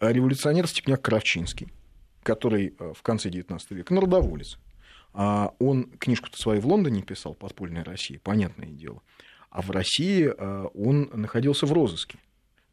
революционер 0.00 0.66
Степняк 0.68 1.02
Кравчинский, 1.02 1.68
который 2.24 2.74
э, 2.76 2.92
в 2.94 3.02
конце 3.02 3.28
XIX 3.28 3.60
века 3.70 3.94
народоволец, 3.94 4.58
а 5.12 5.52
он 5.60 5.84
книжку-то 5.98 6.36
свою 6.36 6.60
в 6.60 6.66
Лондоне 6.66 7.02
писал, 7.02 7.34
«Подпольная 7.34 7.84
Россия», 7.84 8.18
понятное 8.18 8.68
дело. 8.68 9.02
А 9.50 9.62
в 9.62 9.70
России 9.70 10.26
э, 10.26 10.66
он 10.74 11.10
находился 11.12 11.66
в 11.66 11.72
розыске. 11.72 12.18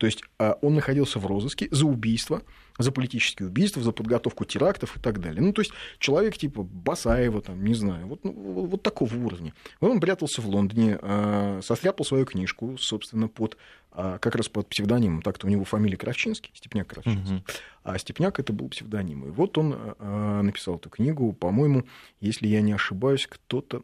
То 0.02 0.08
есть 0.08 0.24
э, 0.40 0.56
он 0.64 0.74
находился 0.74 1.20
в 1.20 1.28
розыске 1.28 1.68
за 1.70 1.86
убийство, 1.86 2.42
за 2.80 2.92
политические 2.92 3.50
убийства, 3.50 3.84
за 3.84 3.92
подготовку 3.92 4.46
терактов 4.46 4.98
и 4.98 5.00
так 5.00 5.22
далее. 5.22 5.44
Ну, 5.44 5.54
то 5.54 5.62
есть 5.62 5.74
человек 6.00 6.40
типа 6.40 6.64
Басаева, 6.64 7.40
там, 7.44 7.64
не 7.64 7.76
знаю, 7.76 8.08
вот, 8.08 8.24
ну, 8.24 8.32
вот 8.32 8.82
такого 8.82 9.14
уровня. 9.14 9.54
Он 9.80 10.00
прятался 10.00 10.42
в 10.42 10.48
Лондоне, 10.48 10.98
э, 11.00 11.60
состряпал 11.64 12.04
свою 12.04 12.26
книжку, 12.26 12.80
собственно, 12.80 13.28
под, 13.28 13.60
как 13.92 14.36
раз 14.36 14.50
под 14.50 14.70
псевдонимом, 14.70 15.22
так-то 15.22 15.46
у 15.46 15.52
него 15.52 15.66
фамилия 15.66 15.98
Кравчинский, 15.98 16.50
Степняк 16.56 16.88
Кравчинский. 16.88 17.36
Угу. 17.36 17.44
А 17.84 18.00
Степняк 18.00 18.40
это 18.40 18.54
был 18.54 18.70
псевдоним. 18.70 19.26
И 19.26 19.30
вот 19.30 19.56
он 19.60 19.96
написал 20.00 20.78
эту 20.78 20.90
книгу, 20.90 21.32
по-моему, 21.34 21.86
если 22.22 22.48
я 22.48 22.62
не 22.62 22.72
ошибаюсь, 22.72 23.28
кто-то 23.28 23.84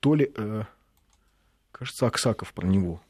то 0.00 0.14
ли, 0.14 0.30
кажется, 1.72 2.06
Аксаков 2.06 2.52
про 2.52 2.66
него 2.66 3.00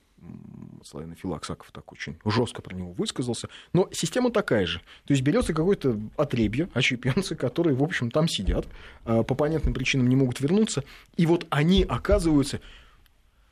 славянофил 0.84 1.34
Аксаков 1.34 1.70
так 1.72 1.92
очень 1.92 2.16
жестко 2.24 2.62
про 2.62 2.74
него 2.74 2.92
высказался. 2.92 3.48
Но 3.72 3.88
система 3.92 4.30
такая 4.30 4.66
же. 4.66 4.80
То 5.06 5.14
есть 5.14 5.22
берется 5.22 5.54
какое-то 5.54 5.98
отребье, 6.16 6.68
очепенцы, 6.74 7.34
которые, 7.34 7.74
в 7.74 7.82
общем, 7.82 8.10
там 8.10 8.28
сидят, 8.28 8.66
а, 9.04 9.22
по 9.22 9.34
понятным 9.34 9.74
причинам 9.74 10.08
не 10.08 10.16
могут 10.16 10.40
вернуться, 10.40 10.84
и 11.16 11.26
вот 11.26 11.46
они 11.50 11.84
оказываются 11.84 12.60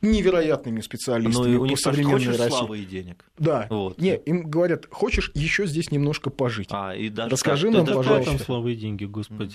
невероятными 0.03 0.81
специалистами 0.81 1.55
Но 1.55 1.61
у 1.61 1.67
них 1.67 1.77
по 1.77 1.83
современной 1.83 2.15
хочешь 2.15 2.39
России. 2.39 2.49
славы 2.49 2.79
и 2.81 2.85
денег. 2.85 3.25
Да. 3.39 3.67
Вот. 3.71 4.01
Не, 4.01 4.17
им 4.17 4.51
говорят, 4.51 4.87
хочешь 4.91 5.31
еще 5.35 5.67
здесь 5.67 5.91
немножко 5.93 6.29
пожить. 6.29 6.69
А, 6.71 6.95
и 6.95 7.09
даже 7.09 7.31
Расскажи 7.31 7.69
так, 7.69 7.75
нам, 7.75 7.85
это 7.85 7.95
пожалуйста. 7.95 8.31
там 8.31 8.41
славы 8.41 8.73
и 8.73 8.77
деньги, 8.77 9.05
господи. 9.05 9.55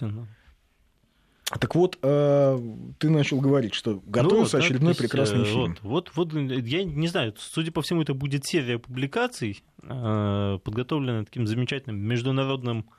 Так 1.50 1.76
вот, 1.76 1.98
э, 2.02 2.60
ты 3.00 3.10
начал 3.10 3.40
говорить, 3.40 3.74
что 3.74 4.02
готовился 4.06 4.58
ну, 4.58 4.64
очередной 4.64 4.90
есть, 4.90 5.00
прекрасный 5.00 5.44
э, 5.44 5.46
фильм. 5.46 5.78
Вот, 5.82 6.12
вот, 6.14 6.34
вот, 6.34 6.52
я 6.52 6.84
не 6.84 7.08
знаю, 7.08 7.34
судя 7.38 7.72
по 7.72 7.82
всему, 7.82 8.02
это 8.02 8.14
будет 8.14 8.46
серия 8.46 8.80
публикаций, 8.80 9.64
э, 9.82 10.60
подготовленная 10.62 11.24
таким 11.24 11.48
замечательным 11.48 12.00
международным 12.00 12.90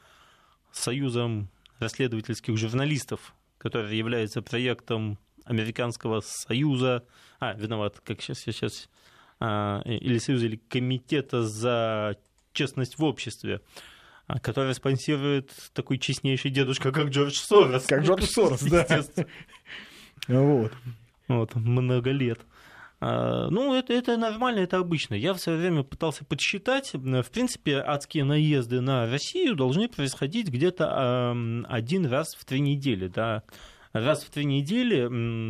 союзом 0.73 1.51
расследовательских 1.79 2.57
журналистов, 2.57 3.35
который 3.59 3.95
является 3.97 4.41
проектом 4.41 5.19
Американского 5.45 6.21
союза, 6.25 7.05
а, 7.41 7.53
виноват, 7.53 8.01
как 8.05 8.23
сейчас, 8.23 8.41
сейчас, 8.41 8.89
а, 9.41 9.83
или 9.85 10.19
союза, 10.19 10.47
или 10.47 10.57
комитета 10.69 11.43
за 11.43 12.17
честность 12.53 12.99
в 12.99 13.05
обществе. 13.05 13.61
Который 14.43 14.75
спонсирует 14.75 15.53
такой 15.73 15.99
честнейший 15.99 16.51
дедушка, 16.51 16.93
как 16.93 17.09
Джордж 17.09 17.35
Сорос. 17.35 17.87
Как 17.87 18.05
Джордж 18.05 18.25
Сорос, 18.25 18.63
да. 18.63 18.87
Вот. 20.29 20.73
Вот, 21.29 21.55
много 21.55 22.11
лет. 22.11 22.41
А, 23.01 23.49
ну, 23.51 23.75
это, 23.75 23.93
это 23.93 24.17
нормально, 24.17 24.61
это 24.61 24.79
обычно. 24.79 25.15
Я 25.15 25.33
в 25.33 25.39
свое 25.39 25.59
время 25.59 25.83
пытался 25.83 26.25
подсчитать. 26.25 26.93
В 26.95 27.31
принципе, 27.31 27.77
адские 27.77 28.25
наезды 28.25 28.81
на 28.81 29.09
Россию 29.11 29.55
должны 29.55 29.89
происходить 29.89 30.49
где-то 30.49 31.31
один 31.69 32.07
раз 32.07 32.35
в 32.35 32.45
три 32.45 32.61
недели. 32.61 33.09
Да? 33.09 33.45
Раз 33.93 34.25
в 34.25 34.31
три 34.31 34.45
недели 34.45 35.09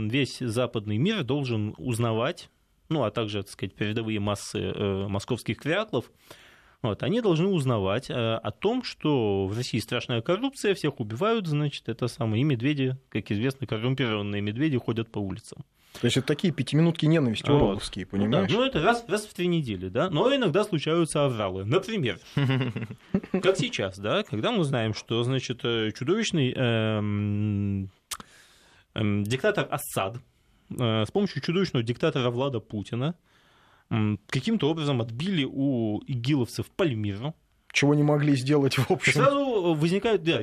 весь 0.08 0.38
западный 0.38 0.98
мир 0.98 1.24
должен 1.24 1.74
узнавать, 1.78 2.50
ну, 2.88 3.04
а 3.04 3.10
также, 3.10 3.42
так 3.42 3.50
сказать, 3.50 3.74
передовые 3.74 4.20
массы 4.20 4.58
э, 4.58 5.08
московских 5.08 5.58
кряклов, 5.58 6.10
вот, 6.82 7.02
они 7.02 7.20
должны 7.20 7.48
узнавать 7.48 8.08
э, 8.08 8.14
о 8.14 8.50
том, 8.52 8.84
что 8.84 9.46
в 9.46 9.56
России 9.56 9.78
страшная 9.78 10.22
коррупция, 10.22 10.74
всех 10.74 11.00
убивают, 11.00 11.46
значит, 11.48 11.88
это 11.88 12.06
самое, 12.06 12.42
и 12.42 12.44
медведи, 12.44 12.96
как 13.08 13.30
известно, 13.32 13.66
коррумпированные 13.66 14.40
медведи 14.40 14.78
ходят 14.78 15.10
по 15.10 15.18
улицам. 15.18 15.64
То 16.00 16.04
есть 16.04 16.16
это 16.16 16.26
такие 16.28 16.52
пятиминутки 16.52 17.06
ненависти 17.06 17.50
вот. 17.50 17.82
понимаешь? 18.04 18.50
Ну, 18.50 18.56
да. 18.56 18.62
ну 18.62 18.68
это 18.68 18.80
раз, 18.82 19.04
раз 19.08 19.26
в 19.26 19.34
три 19.34 19.48
недели, 19.48 19.88
да. 19.88 20.10
Но 20.10 20.32
иногда 20.34 20.62
случаются 20.62 21.24
авралы. 21.24 21.64
Например, 21.64 22.20
как 23.32 23.56
сейчас, 23.56 23.98
да, 23.98 24.22
когда 24.22 24.52
мы 24.52 24.62
знаем, 24.62 24.94
что, 24.94 25.24
значит, 25.24 25.60
э, 25.64 25.90
чудовищный 25.98 26.52
эм, 26.54 27.90
эм, 28.94 29.24
диктатор 29.24 29.66
Ассад 29.68 30.18
э, 30.78 31.04
с 31.04 31.10
помощью 31.10 31.42
чудовищного 31.42 31.82
диктатора 31.82 32.30
Влада 32.30 32.60
Путина 32.60 33.16
каким-то 34.28 34.70
образом 34.70 35.00
отбили 35.00 35.44
у 35.44 36.02
игиловцев 36.06 36.66
Пальмиру, 36.70 37.34
чего 37.72 37.94
не 37.94 38.02
могли 38.02 38.34
сделать 38.34 38.76
в 38.76 38.90
общем. 38.90 39.12
Сразу 39.12 39.74
возникает, 39.74 40.22
да, 40.22 40.40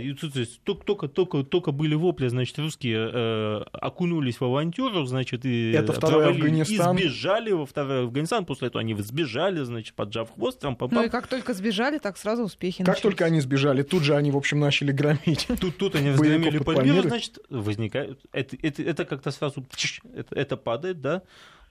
только, 0.64 1.08
только, 1.08 1.44
только 1.44 1.72
были 1.72 1.96
вопли, 1.96 2.28
значит, 2.28 2.58
русские 2.60 3.10
э, 3.12 3.64
окунулись 3.74 4.40
в 4.40 4.44
авантюру, 4.46 5.06
значит, 5.06 5.46
и 5.46 5.72
это 5.72 5.92
второй 5.92 6.30
Афганистан. 6.30 6.96
И 6.98 7.02
сбежали 7.02 7.52
во 7.52 7.66
второй 7.66 8.04
Афганистан, 8.04 8.46
после 8.46 8.68
этого 8.68 8.82
они 8.82 8.96
сбежали, 8.96 9.64
значит, 9.64 9.96
поджав 9.96 10.32
хвост. 10.34 10.60
Там, 10.60 10.76
пам 10.76 10.90
-пам. 10.90 10.94
Ну 10.94 11.04
и 11.04 11.10
как 11.10 11.28
только 11.28 11.54
сбежали, 11.54 11.98
так 11.98 12.18
сразу 12.18 12.44
успехи 12.44 12.78
Как 12.78 12.88
начались. 12.88 13.02
только 13.02 13.26
они 13.26 13.42
сбежали, 13.42 13.82
тут 13.82 14.04
же 14.04 14.16
они, 14.16 14.32
в 14.32 14.38
общем, 14.38 14.60
начали 14.60 14.92
громить. 14.92 15.48
Тут, 15.60 15.78
тут 15.78 15.96
они 15.96 16.12
разгромили 16.12 16.60
Пальмиру, 16.60 17.02
значит, 17.02 17.40
возникает, 17.50 18.20
это, 18.32 18.56
это, 18.62 18.84
это 18.84 19.06
как-то 19.06 19.32
сразу, 19.32 19.66
это, 20.14 20.36
это 20.36 20.58
падает, 20.58 21.02
да, 21.02 21.22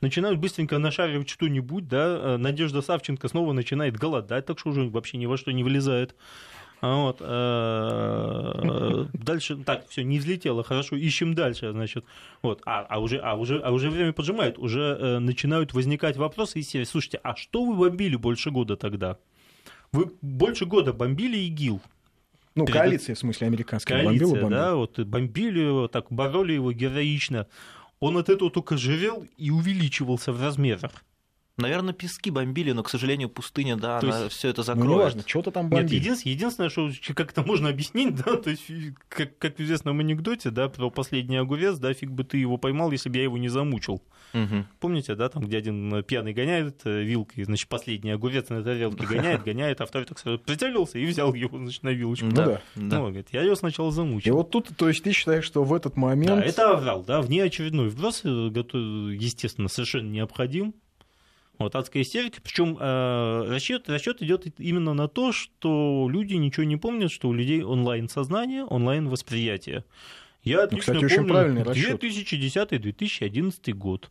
начинают 0.05 0.39
быстренько 0.39 0.79
нашаривать 0.79 1.29
что-нибудь, 1.29 1.89
да, 1.89 2.07
э, 2.07 2.37
Надежда 2.37 2.83
Савченко 2.83 3.27
снова 3.29 3.53
начинает 3.53 3.97
голодать, 3.97 4.47
так 4.47 4.59
что 4.59 4.71
уже 4.71 4.89
вообще 4.89 5.17
ни 5.17 5.27
во 5.27 5.37
что 5.37 5.53
не 5.53 5.65
влезает. 5.65 6.15
А 6.81 6.97
вот, 6.97 7.17
э, 7.21 9.07
дальше, 9.15 9.57
так, 9.57 9.89
все, 9.89 10.05
не 10.05 10.19
взлетело, 10.19 10.63
хорошо, 10.63 10.97
ищем 10.97 11.35
дальше, 11.35 11.73
значит, 11.73 12.05
вот, 12.43 12.61
а, 12.67 12.85
а, 12.89 13.01
уже, 13.01 13.19
а, 13.19 13.35
уже, 13.37 13.59
а 13.59 13.71
уже 13.71 13.89
время 13.89 14.13
поджимает, 14.13 14.59
уже 14.59 14.99
э, 15.01 15.19
начинают 15.19 15.73
возникать 15.73 16.19
вопросы 16.19 16.61
из 16.61 16.69
серии, 16.69 16.85
слушайте, 16.85 17.19
а 17.23 17.37
что 17.37 17.65
вы 17.65 17.75
бомбили 17.75 18.17
больше 18.17 18.51
года 18.51 18.77
тогда? 18.77 19.17
Вы 19.93 20.13
больше 20.21 20.67
года 20.67 20.93
бомбили 20.93 21.39
ИГИЛ, 21.39 21.81
ну, 22.55 22.67
Перед... 22.67 22.79
коалиция, 22.79 23.15
в 23.15 23.19
смысле, 23.19 23.47
американская 23.47 24.03
коалиция, 24.03 24.27
бомбила, 24.27 24.43
бомбила. 24.43 24.61
да, 24.61 24.75
вот 24.75 24.99
бомбили 25.01 25.61
его, 25.61 25.89
так 25.89 26.07
бороли 26.11 26.53
его 26.53 26.71
героично 26.73 27.47
он 28.05 28.19
от 28.19 28.29
этого 28.29 28.51
только 28.51 28.77
живел 28.77 29.27
и 29.39 29.51
увеличивался 29.51 30.31
в 30.31 30.41
размерах. 30.41 31.03
Наверное, 31.57 31.95
пески 31.95 32.31
бомбили, 32.31 32.73
но, 32.73 32.83
к 32.83 32.91
сожалению, 32.91 33.29
пустыня, 33.29 33.77
да, 33.77 34.01
то 34.01 34.09
она 34.09 34.29
все 34.29 34.49
это 34.49 34.65
закроет. 34.65 34.89
Ну, 34.89 34.95
неважно, 34.95 35.23
что-то 35.25 35.53
там 35.53 35.69
бомбили. 35.69 35.95
Нет, 35.95 36.03
единственное, 36.03 36.35
единственное, 36.35 36.69
что 36.69 36.91
как 37.15 37.31
это 37.31 37.43
можно 37.43 37.69
объяснить, 37.69 38.17
да, 38.17 38.37
то 38.37 38.51
есть, 38.51 38.65
как, 39.09 39.39
как 39.39 39.57
в 39.57 39.61
известном 39.61 40.01
анекдоте, 40.01 40.51
да, 40.51 40.69
про 40.69 40.91
последний 40.91 41.37
огурец, 41.37 41.79
да, 41.79 41.95
фиг 41.95 42.11
бы 42.11 42.25
ты 42.25 42.39
его 42.39 42.57
поймал, 42.57 42.91
если 42.91 43.09
бы 43.09 43.19
я 43.19 43.23
его 43.23 43.39
не 43.39 43.49
замучил. 43.49 44.03
Угу. 44.33 44.67
Помните, 44.81 45.15
да, 45.15 45.29
там, 45.29 45.45
где 45.45 45.59
один 45.59 46.03
пьяный 46.03 46.33
гоняет 46.33 46.81
э, 46.87 47.05
вилкой, 47.05 47.45
значит, 47.45 47.69
последний 47.69 48.11
огурец 48.11 48.49
на 48.49 48.65
тарелке 48.65 49.07
гоняет, 49.07 49.43
гоняет, 49.45 49.81
а 49.81 49.87
второй 49.87 50.07
так 50.07 50.19
сразу 50.19 50.41
прицелился 50.41 50.99
и 50.99 51.07
взял 51.07 51.33
его, 51.35 51.57
значит, 51.57 51.85
на 51.85 51.91
вилочку. 51.91 52.27
Ну, 52.27 52.33
да. 52.33 52.47
да. 52.47 52.61
Ну, 52.75 53.07
говорит, 53.07 53.29
я 53.31 53.43
ее 53.43 53.55
сначала 53.55 53.93
замучил. 53.93 54.33
И 54.33 54.37
вот 54.37 54.51
тут, 54.51 54.71
то 54.77 54.89
есть, 54.89 55.05
ты 55.05 55.13
считаешь, 55.13 55.45
что 55.45 55.63
в 55.63 55.73
этот 55.73 55.97
момент... 55.97 56.41
Да, 56.41 56.43
это 56.43 56.71
аврал, 56.77 57.05
да, 57.05 57.23
внеочередной 57.23 57.91
вброс, 57.91 58.23
э, 58.25 58.29
естественно, 58.29 59.69
совершенно 59.69 60.11
необходим, 60.11 60.75
вот 61.59 61.75
адская 61.75 62.03
истерика. 62.03 62.41
Причем 62.43 62.77
э, 62.79 63.47
расчет, 63.49 63.89
расчет 63.89 64.23
идет 64.23 64.47
именно 64.59 64.95
на 64.95 65.09
то, 65.09 65.33
что 65.33 66.09
люди 66.11 66.35
ничего 66.35 66.65
не 66.65 66.77
помнят, 66.77 67.11
что 67.11 67.29
у 67.29 67.33
людей 67.33 67.63
онлайн 67.63 68.09
сознание, 68.09 68.65
онлайн 68.65 69.09
восприятие. 69.09 69.85
Я 70.43 70.59
ну, 70.59 70.63
отлично 70.65 70.95
Кстати, 70.95 71.05
очень 71.05 71.27
правильный 71.27 71.63
расчет. 71.63 72.03
2010-2011 72.03 73.73
год. 73.73 74.11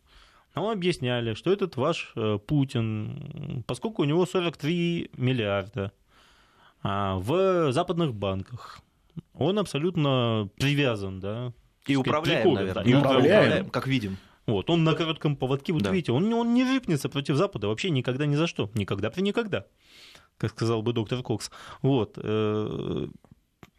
Нам 0.54 0.66
объясняли, 0.68 1.34
что 1.34 1.52
этот 1.52 1.76
ваш 1.76 2.12
э, 2.16 2.38
Путин, 2.46 3.64
поскольку 3.66 4.02
у 4.02 4.04
него 4.04 4.24
43 4.24 5.10
миллиарда 5.16 5.92
а 6.86 7.16
в 7.16 7.72
западных 7.72 8.14
банках, 8.14 8.80
он 9.32 9.58
абсолютно 9.58 10.50
привязан, 10.56 11.18
да. 11.18 11.52
И 11.86 11.96
управляем, 11.96 12.54
наверное. 12.54 12.84
И 12.84 12.94
управляем, 12.94 13.70
как 13.70 13.86
видим. 13.86 14.18
Вот, 14.46 14.68
он 14.68 14.84
на 14.84 14.94
коротком 14.94 15.36
поводке, 15.36 15.72
вот 15.72 15.82
да. 15.82 15.90
видите, 15.90 16.12
он, 16.12 16.32
он 16.32 16.52
не 16.52 16.64
рыпнется 16.64 17.08
против 17.08 17.36
Запада 17.36 17.68
вообще 17.68 17.90
никогда 17.90 18.26
ни 18.26 18.34
за 18.34 18.46
что. 18.46 18.70
Никогда 18.74 19.10
при 19.10 19.22
никогда, 19.22 19.66
как 20.36 20.50
сказал 20.50 20.82
бы 20.82 20.92
доктор 20.92 21.22
Кокс. 21.22 21.50
Вот. 21.80 22.18
Э, 22.22 23.08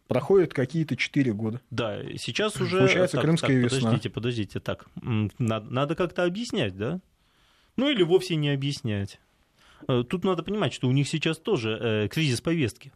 Проходит 0.08 0.54
какие-то 0.54 0.96
4 0.96 1.32
года. 1.32 1.60
Да, 1.70 2.00
сейчас 2.16 2.60
уже... 2.60 2.78
Получается 2.78 3.16
так, 3.16 3.24
Крымская 3.24 3.62
так, 3.62 3.72
весна. 3.72 3.78
Подождите, 3.78 4.10
подождите, 4.10 4.60
так, 4.60 4.86
надо, 5.38 5.70
надо 5.70 5.94
как-то 5.94 6.24
объяснять, 6.24 6.76
да? 6.76 7.00
Ну 7.76 7.88
или 7.88 8.02
вовсе 8.02 8.36
не 8.36 8.50
объяснять. 8.50 9.20
Э, 9.88 10.02
тут 10.08 10.24
надо 10.24 10.42
понимать, 10.42 10.72
что 10.72 10.88
у 10.88 10.92
них 10.92 11.08
сейчас 11.08 11.38
тоже 11.38 11.78
э, 11.80 12.08
кризис 12.08 12.40
повестки. 12.40 12.92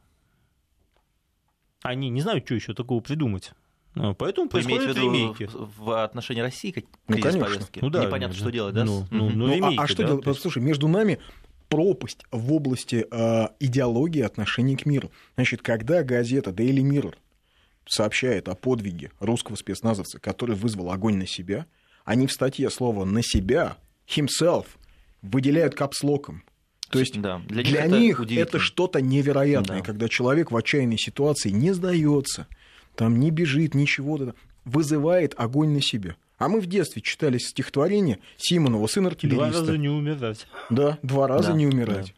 Они 1.82 2.10
не 2.10 2.20
знают, 2.20 2.44
что 2.44 2.54
еще 2.54 2.74
такого 2.74 3.00
придумать. 3.00 3.52
Ну, 3.94 4.14
поэтому 4.14 4.48
происходят 4.48 4.96
ремейки. 4.96 5.48
В 5.52 6.02
отношении 6.04 6.40
России 6.40 6.70
как 6.70 6.84
ну, 7.08 7.18
конечно. 7.18 7.44
повестки? 7.44 7.80
Ну, 7.82 7.90
да, 7.90 8.04
Непонятно, 8.04 8.34
да. 8.34 8.40
что 8.40 8.50
делать, 8.50 8.74
да? 8.74 8.84
Ну, 8.84 9.06
ну, 9.10 9.30
ну, 9.30 9.52
ремейки, 9.52 9.78
а, 9.78 9.82
а 9.82 9.86
что 9.88 10.02
да? 10.02 10.08
делать? 10.08 10.26
Есть... 10.26 10.40
Слушай, 10.40 10.62
между 10.62 10.86
нами 10.86 11.18
пропасть 11.68 12.24
в 12.30 12.52
области 12.52 13.06
э, 13.10 13.48
идеологии 13.58 14.22
отношений 14.22 14.76
к 14.76 14.86
миру. 14.86 15.10
Значит, 15.34 15.62
когда 15.62 16.02
газета 16.02 16.50
Daily 16.50 16.82
Mirror 16.82 17.14
сообщает 17.86 18.48
о 18.48 18.54
подвиге 18.54 19.10
русского 19.18 19.56
спецназовца, 19.56 20.20
который 20.20 20.54
вызвал 20.54 20.92
огонь 20.92 21.16
на 21.16 21.26
себя, 21.26 21.66
они 22.04 22.26
в 22.26 22.32
статье 22.32 22.70
слово 22.70 23.04
«на 23.04 23.22
себя» 23.22 23.76
himself 24.06 24.66
выделяют 25.22 25.74
капслоком. 25.74 26.44
То 26.90 26.98
есть 26.98 27.20
да, 27.20 27.40
для, 27.46 27.62
для 27.62 27.86
них, 27.86 28.20
это, 28.20 28.34
это 28.34 28.58
что-то 28.58 29.00
невероятное, 29.00 29.78
да. 29.78 29.84
когда 29.84 30.08
человек 30.08 30.50
в 30.50 30.56
отчаянной 30.56 30.98
ситуации 30.98 31.50
не 31.50 31.72
сдается, 31.72 32.48
там 33.00 33.18
не 33.18 33.30
бежит, 33.30 33.74
ничего, 33.74 34.34
вызывает 34.66 35.32
огонь 35.38 35.70
на 35.70 35.80
себя. 35.80 36.16
А 36.36 36.50
мы 36.50 36.60
в 36.60 36.66
детстве 36.66 37.00
читали 37.00 37.38
стихотворение 37.38 38.18
Симонова 38.36 38.86
«Сын 38.88 39.06
артиллериста». 39.06 39.50
Два 39.52 39.60
раза 39.60 39.78
не 39.78 39.88
умирать. 39.88 40.46
Да, 40.68 40.98
два 41.02 41.26
раза 41.26 41.52
да, 41.52 41.56
не 41.56 41.66
умирать. 41.66 42.08
Да. 42.08 42.12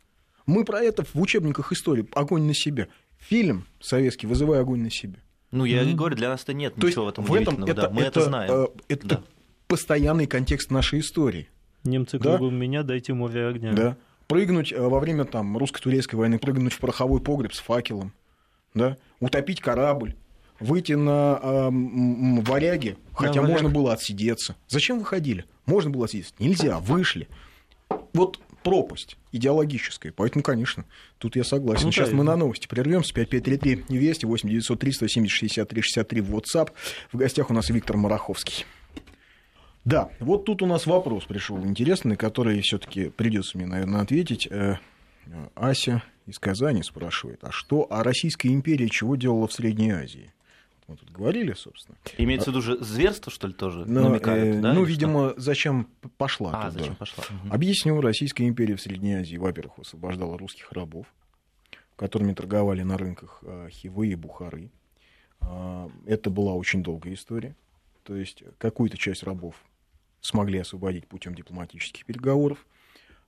Мы 0.46 0.64
про 0.64 0.80
это 0.80 1.04
в 1.04 1.20
учебниках 1.20 1.70
истории 1.70 2.04
«Огонь 2.14 2.48
на 2.48 2.54
себя». 2.54 2.88
Фильм 3.20 3.64
советский 3.78 4.26
«Вызывай 4.26 4.58
огонь 4.58 4.80
на 4.80 4.90
себя». 4.90 5.20
Ну, 5.52 5.64
я 5.64 5.84
mm-hmm. 5.84 5.94
говорю, 5.94 6.16
для 6.16 6.30
нас-то 6.30 6.52
нет 6.52 6.74
То 6.74 6.88
ничего 6.88 7.04
в 7.04 7.08
этом 7.10 7.26
в 7.26 7.32
этом 7.32 7.62
это, 7.62 7.82
да, 7.82 7.90
мы 7.90 8.00
это, 8.00 8.18
это 8.18 8.22
знаем. 8.22 8.52
Э, 8.52 8.66
это 8.88 9.06
да. 9.06 9.22
постоянный 9.68 10.26
контекст 10.26 10.72
нашей 10.72 10.98
истории. 10.98 11.48
Немцы 11.84 12.18
да? 12.18 12.38
кругом 12.38 12.56
меня, 12.56 12.82
дайте 12.82 13.14
море 13.14 13.46
огня. 13.46 13.72
Да. 13.72 13.96
Прыгнуть 14.26 14.72
э, 14.72 14.80
во 14.80 14.98
время 14.98 15.26
там, 15.26 15.56
русско-турецкой 15.56 16.16
войны, 16.16 16.40
прыгнуть 16.40 16.72
в 16.72 16.80
пороховой 16.80 17.20
погреб 17.20 17.54
с 17.54 17.60
факелом, 17.60 18.12
да? 18.74 18.96
утопить 19.20 19.60
корабль, 19.60 20.16
выйти 20.62 20.92
на 20.92 21.38
э, 21.42 21.70
варяги, 22.42 22.96
хотя 23.14 23.34
да, 23.34 23.42
можно 23.42 23.68
варяг. 23.68 23.72
было 23.72 23.92
отсидеться. 23.92 24.56
Зачем 24.68 24.98
выходили? 24.98 25.44
Можно 25.66 25.90
было 25.90 26.06
отсидеться. 26.06 26.34
Нельзя, 26.38 26.78
вышли. 26.78 27.28
Вот 28.12 28.40
пропасть 28.62 29.16
идеологическая. 29.32 30.12
Поэтому, 30.12 30.42
конечно, 30.42 30.84
тут 31.18 31.36
я 31.36 31.44
согласен. 31.44 31.86
Ну, 31.86 31.92
Сейчас 31.92 32.10
да, 32.10 32.16
мы 32.16 32.24
на 32.24 32.36
новости 32.36 32.66
прервемся. 32.66 33.12
5533 33.14 33.98
Вести, 33.98 34.26
8 34.26 34.48
903 34.48 34.92
170 34.92 35.30
63 35.30 35.82
63 35.82 36.20
в 36.20 36.34
WhatsApp. 36.34 36.70
В 37.12 37.16
гостях 37.16 37.50
у 37.50 37.54
нас 37.54 37.68
Виктор 37.70 37.96
Мараховский. 37.96 38.64
Да, 39.84 40.10
вот 40.20 40.44
тут 40.44 40.62
у 40.62 40.66
нас 40.66 40.86
вопрос 40.86 41.24
пришел 41.24 41.58
интересный, 41.64 42.16
который 42.16 42.60
все-таки 42.60 43.08
придется 43.08 43.58
мне, 43.58 43.66
наверное, 43.66 44.02
ответить. 44.02 44.46
Э, 44.48 44.76
Ася 45.56 46.02
из 46.26 46.38
Казани 46.38 46.82
спрашивает, 46.82 47.40
а 47.42 47.50
что, 47.50 47.88
а 47.90 48.04
Российская 48.04 48.48
империя 48.48 48.88
чего 48.88 49.16
делала 49.16 49.48
в 49.48 49.52
Средней 49.52 49.90
Азии? 49.90 50.32
Мы 50.92 50.98
тут 50.98 51.10
говорили, 51.10 51.52
собственно. 51.54 51.96
Имеется 52.18 52.50
в 52.50 52.54
виду 52.54 52.62
же 52.62 52.76
зверство, 52.84 53.32
что 53.32 53.46
ли, 53.46 53.54
тоже 53.54 53.84
Но, 53.86 54.08
намекает, 54.08 54.56
э, 54.56 54.60
да, 54.60 54.72
Ну, 54.74 54.84
видимо, 54.84 55.30
что? 55.30 55.40
зачем 55.40 55.88
пошла 56.18 56.50
А, 56.52 56.70
туда? 56.70 56.80
зачем 56.80 56.96
пошла? 56.96 57.24
Угу. 57.24 57.54
Объясню, 57.54 58.00
Российская 58.00 58.46
империя 58.46 58.76
в 58.76 58.80
Средней 58.82 59.14
Азии, 59.14 59.36
во-первых, 59.36 59.78
освобождала 59.78 60.36
русских 60.36 60.70
рабов, 60.72 61.06
которыми 61.96 62.34
торговали 62.34 62.82
на 62.82 62.98
рынках 62.98 63.38
э, 63.42 63.68
Хивы 63.70 64.08
и 64.08 64.14
Бухары. 64.14 64.70
А, 65.40 65.90
это 66.06 66.30
была 66.30 66.52
очень 66.52 66.82
долгая 66.82 67.14
история. 67.14 67.56
То 68.02 68.16
есть 68.16 68.42
какую-то 68.58 68.98
часть 68.98 69.22
рабов 69.22 69.54
смогли 70.20 70.58
освободить 70.58 71.06
путем 71.06 71.34
дипломатических 71.34 72.04
переговоров, 72.04 72.66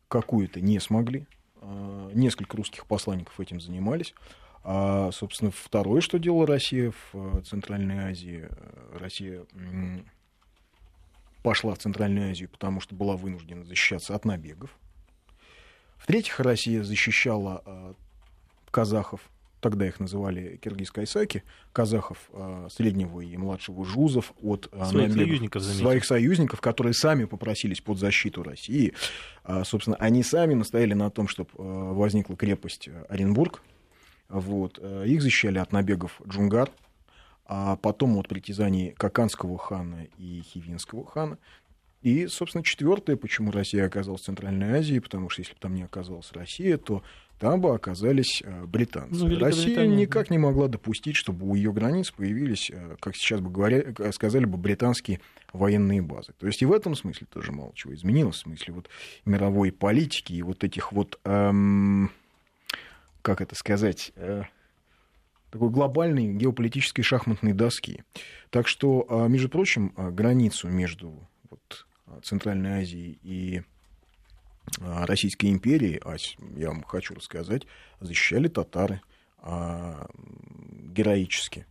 какую-то 0.09 0.61
не 0.61 0.79
смогли. 0.81 1.27
А, 1.61 2.11
несколько 2.13 2.57
русских 2.57 2.87
посланников 2.87 3.41
этим 3.41 3.61
занимались. 3.61 4.15
А, 4.65 5.11
собственно, 5.13 5.51
второе, 5.51 6.01
что 6.01 6.19
делала 6.19 6.47
Россия 6.47 6.91
в 6.91 7.39
э, 7.39 7.43
Центральной 7.43 7.99
Азии, 8.11 8.49
э, 8.49 8.99
Россия 8.99 9.45
пошла 11.43 11.75
в 11.75 11.79
Центральную 11.79 12.31
Азию, 12.31 12.49
потому 12.49 12.81
что 12.81 12.95
была 12.95 13.17
вынуждена 13.17 13.65
защищаться 13.65 14.15
от 14.15 14.25
набегов. 14.25 14.71
В-третьих, 15.99 16.41
Россия 16.41 16.83
защищала 16.83 17.63
э, 17.67 17.95
казахов 18.71 19.21
тогда 19.65 19.87
их 19.87 19.99
называли 19.99 20.61
киргиз-кайсаки, 20.63 21.43
казахов 21.73 22.19
э, 22.35 22.69
среднего 22.71 23.23
и 23.23 23.35
младшего 23.39 23.83
жузов 23.83 24.35
от 24.43 24.69
э, 24.71 24.85
своих 24.85 25.15
союзников, 25.15 25.63
своих 25.63 26.05
союзников, 26.05 26.61
которые 26.61 26.93
сами 26.93 27.25
попросились 27.25 27.81
под 27.81 27.99
защиту 27.99 28.43
России. 28.43 28.93
А, 29.43 29.65
собственно, 29.65 29.97
они 29.97 30.23
сами 30.23 30.53
настояли 30.53 30.93
на 30.93 31.09
том, 31.09 31.29
чтобы 31.29 31.49
э, 31.57 31.63
возникла 31.63 32.37
крепость 32.37 32.91
Оренбург. 33.09 33.63
Вот. 34.29 34.79
Их 34.79 35.23
защищали 35.23 35.59
от 35.59 35.73
набегов 35.73 36.21
джунгар, 36.27 36.71
а 37.47 37.77
потом 37.77 38.17
от 38.17 38.29
притязаний 38.29 38.93
Каканского 38.93 39.59
хана 39.59 40.07
и 40.19 40.43
Хивинского 40.43 41.07
хана. 41.07 41.39
И, 42.05 42.27
собственно, 42.27 42.63
четвертое, 42.63 43.17
почему 43.17 43.51
Россия 43.51 43.87
оказалась 43.87 44.21
в 44.21 44.25
Центральной 44.25 44.79
Азии, 44.79 44.99
потому 44.99 45.31
что 45.31 45.41
если 45.41 45.55
бы 45.55 45.59
там 45.59 45.75
не 45.75 45.85
оказалась 45.85 46.31
Россия, 46.33 46.77
то 46.77 47.03
там 47.39 47.63
бы 47.63 47.75
оказались 47.75 48.43
э, 48.45 48.65
британцы. 48.67 49.25
Ну, 49.25 49.39
Россия 49.39 49.87
никак 49.87 50.31
не 50.31 50.37
могла 50.37 50.69
допустить, 50.69 51.17
чтобы 51.17 51.49
у 51.49 51.55
ее 51.55 51.73
границ 51.73 52.11
появились, 52.11 52.71
э, 52.71 52.97
как 53.01 53.17
сейчас 53.17 53.41
бы 53.41 53.51
говоря, 53.51 53.79
э, 53.79 54.13
сказали 54.13 54.45
бы, 54.45 54.59
британские 54.59 55.21
военные 55.55 56.03
базы. 56.03 56.33
То 56.39 56.47
есть 56.47 56.61
и 56.61 56.67
в 56.67 56.73
этом 56.73 56.95
смысле 56.95 57.27
тоже 57.33 57.53
мало 57.53 57.73
чего 57.75 57.95
изменилось, 57.95 58.37
в 58.37 58.41
смысле 58.41 58.75
вот 58.75 58.91
мировой 59.25 59.73
политики 59.73 60.35
и 60.35 60.43
вот 60.43 60.63
этих 60.63 60.93
вот, 60.93 61.19
эм, 61.25 62.11
как 63.25 63.41
это 63.41 63.55
сказать, 63.55 64.13
э, 64.17 64.43
такой 65.51 65.71
глобальной 65.71 66.33
геополитической 66.35 67.03
шахматной 67.03 67.55
доски. 67.55 68.05
Так 68.51 68.69
что, 68.69 69.27
между 69.29 69.49
прочим, 69.49 69.95
границу 69.97 70.69
между 70.69 71.27
вот, 71.49 71.87
Центральной 72.23 72.83
Азией 72.83 73.19
и 73.23 73.63
а, 74.81 75.07
Российской 75.07 75.51
империи, 75.51 76.01
а 76.05 76.17
я 76.57 76.69
вам 76.69 76.83
хочу 76.83 77.15
рассказать, 77.15 77.67
защищали 78.01 78.49
татары 78.49 79.01
а, 79.39 80.07
героически. 80.95 81.67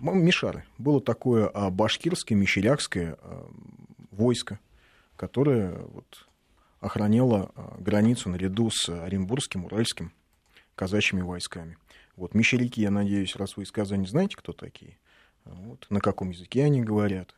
Мишары. 0.00 0.64
Было 0.78 1.00
такое 1.00 1.48
а, 1.48 1.70
башкирское, 1.70 2.36
мещерякское 2.36 3.18
войско, 4.10 4.58
которое 5.16 5.78
вот, 5.78 6.28
охраняло 6.80 7.52
границу 7.78 8.28
наряду 8.28 8.70
с 8.70 8.88
Оренбургским, 8.88 9.64
Уральским 9.64 10.12
казачьими 10.74 11.22
войсками. 11.22 11.76
Вот, 12.16 12.34
мещеряки, 12.34 12.80
я 12.80 12.90
надеюсь, 12.90 13.36
раз 13.36 13.56
вы 13.56 13.62
из 13.64 13.72
Казани 13.72 14.06
знаете, 14.06 14.36
кто 14.36 14.52
такие, 14.52 14.98
вот, 15.44 15.86
на 15.90 16.00
каком 16.00 16.30
языке 16.30 16.64
они 16.64 16.82
говорят. 16.82 17.34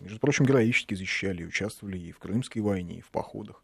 Между 0.00 0.18
прочим, 0.20 0.46
героически 0.46 0.94
защищали 0.94 1.44
участвовали 1.44 1.98
и 1.98 2.12
в 2.12 2.18
Крымской 2.18 2.62
войне, 2.62 2.98
и 2.98 3.00
в 3.00 3.10
походах. 3.10 3.62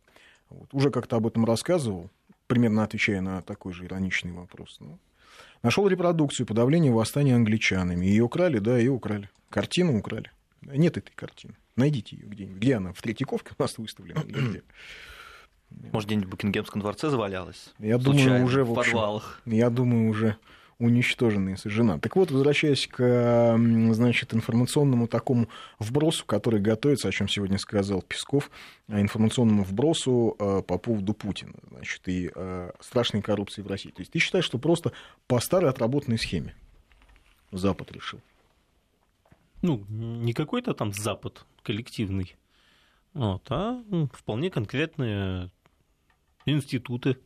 Вот. 0.49 0.69
Уже 0.75 0.91
как-то 0.91 1.17
об 1.17 1.27
этом 1.27 1.45
рассказывал, 1.45 2.11
примерно 2.49 2.83
отвечая 2.83 3.21
на 3.21 3.41
такой 3.43 3.73
же 3.73 3.85
ироничный 3.85 4.33
вопрос. 4.33 4.79
Ну, 4.81 4.99
нашел 5.63 5.87
репродукцию 5.87 6.47
подавления 6.47 6.91
восстания 6.91 7.37
англичанами. 7.37 8.05
Ее 8.05 8.25
украли, 8.25 8.59
да, 8.59 8.77
ее 8.77 8.91
украли. 8.91 9.31
Картину 9.49 9.97
украли. 9.99 10.31
Нет 10.63 10.97
этой 10.97 11.13
картины. 11.15 11.55
Найдите 11.77 12.17
ее 12.17 12.27
где-нибудь. 12.27 12.59
Где 12.59 12.75
она? 12.75 12.93
В 12.93 13.01
Третьяковке 13.01 13.53
у 13.57 13.63
нас 13.63 13.79
выставлена 13.79 14.23
где? 14.25 14.63
Может, 15.93 16.09
где-нибудь 16.09 16.29
в 16.29 16.31
Букингемском 16.31 16.81
дворце 16.81 17.11
завалялась? 17.11 17.73
Я 17.79 17.99
думаю, 17.99 18.45
уже 18.45 18.65
в, 18.65 18.79
общем, 18.79 18.93
подвалах. 18.93 19.41
Я 19.45 19.71
думаю, 19.71 20.09
уже 20.09 20.37
уничтожена 20.81 21.51
и 21.51 21.57
сожжена. 21.57 21.99
Так 21.99 22.17
вот, 22.17 22.31
возвращаясь 22.31 22.87
к 22.87 23.57
значит, 23.93 24.33
информационному 24.35 25.09
такому 25.09 25.49
вбросу, 25.79 26.25
который 26.25 26.59
готовится, 26.61 27.09
о 27.09 27.13
чем 27.13 27.29
сегодня 27.29 27.59
сказал 27.59 28.03
Песков, 28.03 28.51
а, 28.89 29.01
информационному 29.01 29.63
вбросу 29.63 30.37
а, 30.39 30.63
по 30.63 30.79
поводу 30.79 31.13
Путина 31.13 31.53
значит, 31.71 32.09
и 32.09 32.31
а, 32.35 32.73
страшной 32.81 33.21
коррупции 33.21 33.61
в 33.61 33.67
России. 33.67 33.91
То 33.91 34.01
есть 34.01 34.11
ты 34.11 34.19
считаешь, 34.19 34.47
что 34.47 34.59
просто 34.59 34.93
по 35.27 35.39
старой 35.41 35.71
отработанной 35.71 36.19
схеме 36.19 36.55
Запад 37.53 37.93
решил? 37.93 38.21
Ну, 39.61 39.85
не 39.91 40.33
какой-то 40.33 40.73
там 40.73 40.95
Запад 40.95 41.45
коллективный, 41.63 42.37
вот, 43.13 43.43
а 43.51 43.83
вполне 44.15 44.51
конкретные 44.51 45.51
институты, 46.47 47.19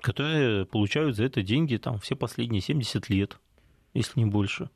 которые 0.00 0.66
получают 0.66 1.16
за 1.16 1.24
это 1.24 1.42
деньги 1.42 1.76
там 1.76 1.98
все 1.98 2.14
последние 2.14 2.60
70 2.60 3.08
лет, 3.08 3.38
если 3.94 4.20
не 4.20 4.26
больше. 4.26 4.70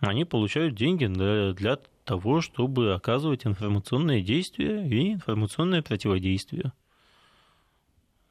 Они 0.00 0.24
получают 0.24 0.74
деньги 0.74 1.06
для, 1.06 1.52
для 1.52 1.78
того, 2.04 2.40
чтобы 2.40 2.94
оказывать 2.94 3.46
информационное 3.46 4.20
действие 4.20 4.86
и 4.88 5.14
информационное 5.14 5.82
противодействие. 5.82 6.72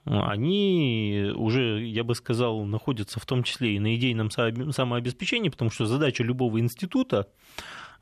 они 0.06 1.32
уже, 1.36 1.86
я 1.86 2.04
бы 2.04 2.14
сказал, 2.14 2.64
находятся 2.66 3.20
в 3.20 3.26
том 3.26 3.44
числе 3.44 3.76
и 3.76 3.80
на 3.80 3.96
идейном 3.96 4.30
самообеспечении, 4.30 5.50
потому 5.50 5.72
что 5.72 5.88
задача 5.88 6.24
любого 6.24 6.60
института 6.60 7.28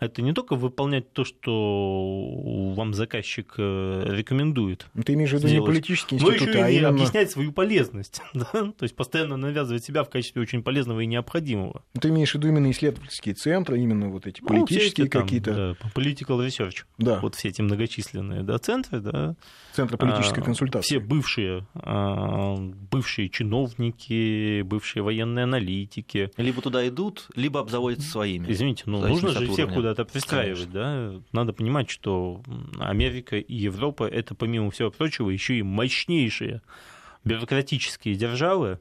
это 0.05 0.21
не 0.21 0.33
только 0.33 0.55
выполнять 0.55 1.11
то, 1.13 1.23
что 1.25 2.73
вам 2.75 2.93
заказчик 2.93 3.53
э, 3.57 4.05
рекомендует. 4.09 4.87
Ну, 4.93 5.03
ты 5.03 5.13
имеешь 5.13 5.31
в 5.31 5.33
виду 5.33 5.47
не 5.47 5.61
политический 5.61 6.15
институт, 6.15 6.39
но 6.41 6.47
еще 6.49 6.63
а 6.63 6.69
именно... 6.69 6.89
объяснять 6.89 7.31
свою 7.31 7.51
полезность. 7.51 8.21
Да? 8.33 8.73
То 8.77 8.83
есть 8.83 8.95
постоянно 8.95 9.37
навязывать 9.37 9.85
себя 9.85 10.03
в 10.03 10.09
качестве 10.09 10.41
очень 10.41 10.63
полезного 10.63 11.01
и 11.01 11.05
необходимого. 11.05 11.83
Ну, 11.93 12.01
ты 12.01 12.09
имеешь 12.09 12.31
в 12.31 12.35
виду 12.35 12.47
именно 12.49 12.69
исследовательские 12.71 13.35
центры, 13.35 13.79
именно 13.79 14.09
вот 14.09 14.27
эти 14.27 14.41
политические 14.41 15.05
ну, 15.05 15.07
эти 15.07 15.11
какие-то. 15.11 15.53
Да, 15.53 15.89
political 15.95 16.45
research. 16.45 16.83
Да. 16.97 17.19
Вот 17.21 17.35
все 17.35 17.49
эти 17.49 17.61
многочисленные 17.61 18.43
да, 18.43 18.57
центры, 18.57 18.99
да. 18.99 19.35
Центры 19.73 19.97
политической 19.97 20.39
а, 20.39 20.43
консультации. 20.43 20.87
Все 20.87 20.99
бывшие, 20.99 21.65
а, 21.75 22.55
бывшие 22.91 23.29
чиновники, 23.29 24.61
бывшие 24.63 25.03
военные 25.03 25.43
аналитики. 25.43 26.31
Либо 26.37 26.61
туда 26.61 26.87
идут, 26.87 27.27
либо 27.35 27.59
обзаводятся 27.59 28.09
своими. 28.09 28.51
Извините, 28.51 28.83
ну 28.87 28.99
нужно 29.07 29.29
же 29.29 29.47
всех 29.47 29.73
куда-то 29.93 30.11
пристраивать, 30.11 30.71
да. 30.71 31.21
Надо 31.31 31.53
понимать, 31.53 31.89
что 31.89 32.41
Америка 32.79 33.37
и 33.37 33.53
Европа 33.53 34.03
это, 34.03 34.35
помимо 34.35 34.71
всего 34.71 34.91
прочего, 34.91 35.29
еще 35.29 35.57
и 35.57 35.63
мощнейшие 35.63 36.61
бюрократические 37.23 38.15
державы. 38.15 38.79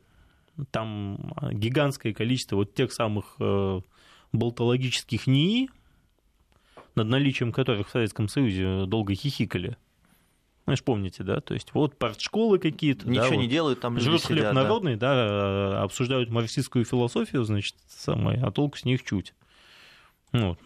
Там 0.71 1.35
гигантское 1.53 2.13
количество 2.13 2.57
вот 2.57 2.75
тех 2.75 2.93
самых 2.93 3.37
э, 3.41 3.81
болтологических 4.33 5.27
НИИ, 5.27 5.71
над 6.95 7.07
наличием 7.07 7.53
которых 7.53 7.89
в 7.89 7.91
Советском 7.91 8.29
Союзе 8.29 8.85
долго 8.87 9.15
хихикали. 9.15 9.77
Знаешь, 10.65 10.85
помните, 10.85 11.25
да? 11.25 11.41
То 11.41 11.55
есть 11.55 11.75
вот 11.75 11.99
партшколы 11.99 12.59
какие-то. 12.59 13.09
Ничего 13.09 13.31
да, 13.31 13.37
не 13.37 13.43
вот, 13.43 13.51
делают, 13.51 13.81
там 13.81 13.95
люди 13.95 14.05
Живут 14.05 14.23
хлеб 14.23 14.53
народный, 14.53 14.97
да? 14.97 15.15
да, 15.71 15.83
обсуждают 15.83 16.31
марксистскую 16.31 16.85
философию, 16.85 17.43
значит, 17.45 17.75
самое, 17.89 18.41
а 18.43 18.51
толку 18.53 18.79
с 18.79 18.85
них 18.85 19.03
чуть. 19.03 19.35
Вот. 20.33 20.59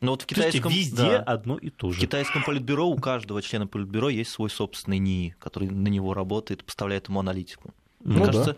Но 0.00 0.12
вот 0.12 0.22
в 0.22 0.26
китайском... 0.26 0.62
То 0.62 0.68
есть 0.68 0.90
везде 0.90 1.02
да, 1.02 1.18
одно 1.22 1.56
и 1.56 1.70
то 1.70 1.90
же. 1.90 1.98
В 1.98 2.00
китайском 2.00 2.44
политбюро 2.44 2.86
у 2.86 2.96
каждого 2.96 3.40
члена 3.40 3.66
политбюро 3.66 4.08
есть 4.08 4.30
свой 4.30 4.50
собственный 4.50 4.98
НИИ, 4.98 5.36
который 5.38 5.68
на 5.68 5.88
него 5.88 6.12
работает, 6.12 6.64
поставляет 6.64 7.08
ему 7.08 7.20
аналитику. 7.20 7.74
Мне 8.04 8.18
ну, 8.18 8.24
кажется, 8.24 8.56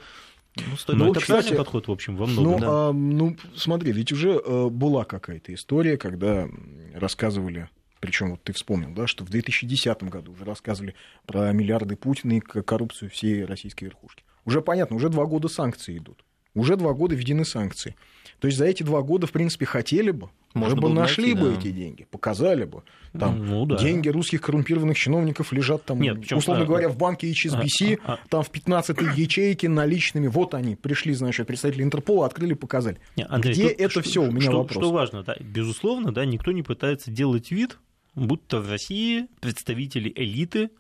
да. 0.57 0.63
Ну, 0.69 0.77
стоит... 0.77 0.99
ну, 0.99 1.11
это 1.13 1.21
кстати, 1.21 1.55
подход, 1.55 1.87
в 1.87 1.93
общем, 1.93 2.17
во 2.17 2.27
многом. 2.27 2.53
Ну, 2.53 2.59
да. 2.59 2.67
а, 2.71 2.93
ну, 2.93 3.37
смотри, 3.55 3.93
ведь 3.93 4.13
уже 4.13 4.31
э, 4.31 4.69
была 4.69 5.05
какая-то 5.05 5.55
история, 5.55 5.97
когда 5.97 6.49
рассказывали 6.95 7.69
причем 8.01 8.31
вот 8.31 8.43
ты 8.43 8.53
вспомнил, 8.53 8.93
да, 8.93 9.07
что 9.07 9.25
в 9.25 9.29
2010 9.31 10.05
году 10.05 10.33
уже 10.33 10.45
рассказывали 10.45 10.95
про 11.27 11.53
миллиарды 11.53 11.97
Путина 11.97 12.35
и 12.35 12.41
коррупцию 12.41 13.11
всей 13.11 13.45
российской 13.45 13.85
верхушки. 13.85 14.23
Уже 14.45 14.63
понятно, 14.63 14.97
уже 14.97 15.09
два 15.09 15.27
года 15.27 15.49
санкции 15.49 15.99
идут. 15.99 16.25
Уже 16.55 16.77
два 16.77 16.93
года 16.93 17.15
введены 17.15 17.45
санкции. 17.45 17.97
То 18.39 18.47
есть 18.47 18.59
за 18.59 18.67
эти 18.67 18.83
два 18.83 19.03
года, 19.03 19.27
в 19.27 19.33
принципе, 19.33 19.67
хотели 19.67 20.11
бы, 20.11 20.31
Можно 20.55 20.81
бы 20.81 20.89
нашли 20.89 21.35
найти, 21.35 21.41
бы 21.41 21.51
да. 21.51 21.59
эти 21.59 21.71
деньги, 21.71 22.05
показали 22.11 22.65
бы. 22.65 22.83
Там 23.19 23.47
ну, 23.47 23.67
да. 23.67 23.77
деньги 23.77 24.09
русских 24.09 24.41
коррумпированных 24.41 24.97
чиновников 24.97 25.53
лежат 25.53 25.85
там, 25.85 26.01
Нет, 26.01 26.21
причем, 26.21 26.39
условно 26.39 26.65
а, 26.65 26.67
говоря, 26.67 26.89
в 26.89 26.97
банке 26.97 27.31
HSBC, 27.31 28.01
а, 28.05 28.13
а, 28.13 28.15
а, 28.15 28.29
там 28.29 28.43
в 28.43 28.51
15-й 28.51 29.21
ячейке 29.21 29.69
наличными. 29.69 30.27
Вот 30.27 30.55
они, 30.55 30.75
пришли, 30.75 31.15
значит, 31.15 31.47
представители 31.47 31.83
Интерпола, 31.83 32.27
открыли, 32.27 32.55
показали. 32.55 32.99
Нет, 33.17 33.27
Андрей, 33.31 33.53
Где 33.53 33.69
тут, 33.71 33.81
это 33.81 34.03
все? 34.03 34.23
У 34.23 34.31
меня 34.31 34.43
что, 34.51 34.59
вопрос. 34.59 34.85
Что 34.85 34.93
важно, 34.93 35.23
да, 35.23 35.37
безусловно, 35.41 36.13
да, 36.13 36.25
никто 36.25 36.53
не 36.53 36.63
пытается 36.63 37.11
делать 37.11 37.51
вид, 37.51 37.79
будто 38.15 38.61
в 38.61 38.71
России 38.71 39.27
представители 39.41 40.13
элиты 40.15 40.71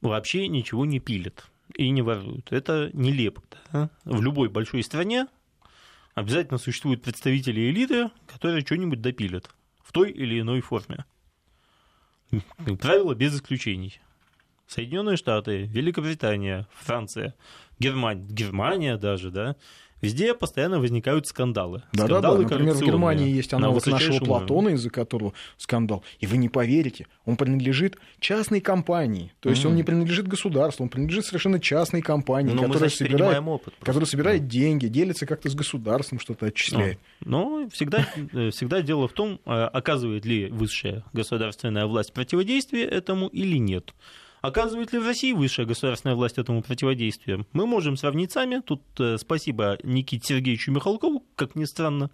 вообще 0.00 0.48
ничего 0.48 0.84
не 0.84 1.00
пилят 1.00 1.48
и 1.76 1.90
не 1.90 2.02
воруют. 2.02 2.48
Это 2.50 2.90
нелепо. 2.92 3.42
Да? 3.72 3.90
В 4.04 4.22
любой 4.22 4.48
большой 4.48 4.82
стране 4.82 5.26
обязательно 6.14 6.58
существуют 6.58 7.02
представители 7.02 7.70
элиты, 7.70 8.10
которые 8.26 8.64
что-нибудь 8.64 9.00
допилят 9.00 9.50
в 9.82 9.92
той 9.92 10.10
или 10.10 10.40
иной 10.40 10.60
форме. 10.60 11.04
Правило, 12.80 13.14
без 13.14 13.36
исключений. 13.36 14.00
Соединенные 14.66 15.16
Штаты, 15.16 15.64
Великобритания, 15.64 16.66
Франция, 16.72 17.34
Германия, 17.78 18.24
Германия 18.24 18.96
даже, 18.96 19.30
да, 19.30 19.56
Везде 20.04 20.34
постоянно 20.34 20.80
возникают 20.80 21.26
скандалы. 21.26 21.82
Да, 21.92 22.06
да, 22.06 22.20
да. 22.20 22.34
Например, 22.34 22.74
в 22.74 22.82
Германии 22.82 23.30
есть 23.30 23.52
аналог 23.52 23.86
нашего 23.86 24.18
Платона, 24.18 24.70
из-за 24.70 24.90
которого 24.90 25.32
скандал. 25.56 26.04
И 26.20 26.26
вы 26.26 26.36
не 26.36 26.48
поверите, 26.48 27.06
он 27.24 27.36
принадлежит 27.36 27.96
частной 28.20 28.60
компании. 28.60 29.32
То 29.40 29.50
есть 29.50 29.64
mm. 29.64 29.68
он 29.68 29.76
не 29.76 29.82
принадлежит 29.82 30.28
государству, 30.28 30.84
он 30.84 30.88
принадлежит 30.88 31.26
совершенно 31.26 31.58
частной 31.58 32.02
компании, 32.02 32.52
Но 32.52 32.62
которая, 32.62 32.90
собирает, 32.90 33.42
опыт 33.46 33.74
которая 33.80 34.06
собирает 34.06 34.46
деньги, 34.46 34.86
делится 34.86 35.26
как-то 35.26 35.48
с 35.48 35.54
государством, 35.54 36.20
что-то 36.20 36.46
отчисляет. 36.46 36.98
Но 37.20 37.60
ну, 37.60 37.70
всегда, 37.70 38.06
э, 38.32 38.50
всегда 38.50 38.82
дело 38.82 39.08
в 39.08 39.12
том, 39.12 39.40
э, 39.44 39.50
оказывает 39.50 40.24
ли 40.24 40.46
высшая 40.46 41.04
государственная 41.12 41.86
власть 41.86 42.12
противодействие 42.12 42.84
этому 42.84 43.28
или 43.28 43.56
нет. 43.58 43.94
Оказывает 44.44 44.92
ли 44.92 44.98
в 44.98 45.06
России 45.06 45.32
высшая 45.32 45.64
государственная 45.64 46.16
власть 46.16 46.36
этому 46.36 46.62
противодействию? 46.62 47.46
Мы 47.54 47.66
можем 47.66 47.96
сравнить 47.96 48.30
сами. 48.30 48.60
Тут 48.60 48.82
э, 48.98 49.16
спасибо 49.16 49.78
Никите 49.82 50.34
Сергеевичу 50.34 50.70
Михалкову, 50.70 51.24
как 51.34 51.54
ни 51.54 51.64
странно. 51.64 52.10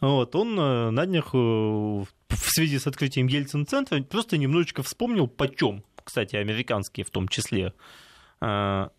Вот, 0.00 0.34
он 0.34 0.58
э, 0.58 0.88
на 0.88 1.04
днях 1.04 1.34
э, 1.34 1.36
в 1.36 2.06
связи 2.30 2.78
с 2.78 2.86
открытием 2.86 3.26
Ельцин-центра 3.26 4.00
просто 4.00 4.38
немножечко 4.38 4.82
вспомнил, 4.82 5.28
почем, 5.28 5.84
кстати, 6.02 6.36
американские 6.36 7.04
в 7.04 7.10
том 7.10 7.28
числе, 7.28 7.74
крупные 8.40 8.90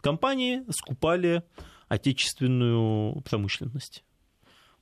компании 0.00 0.62
скупали 0.70 1.42
отечественную 1.88 3.20
промышленность 3.20 4.02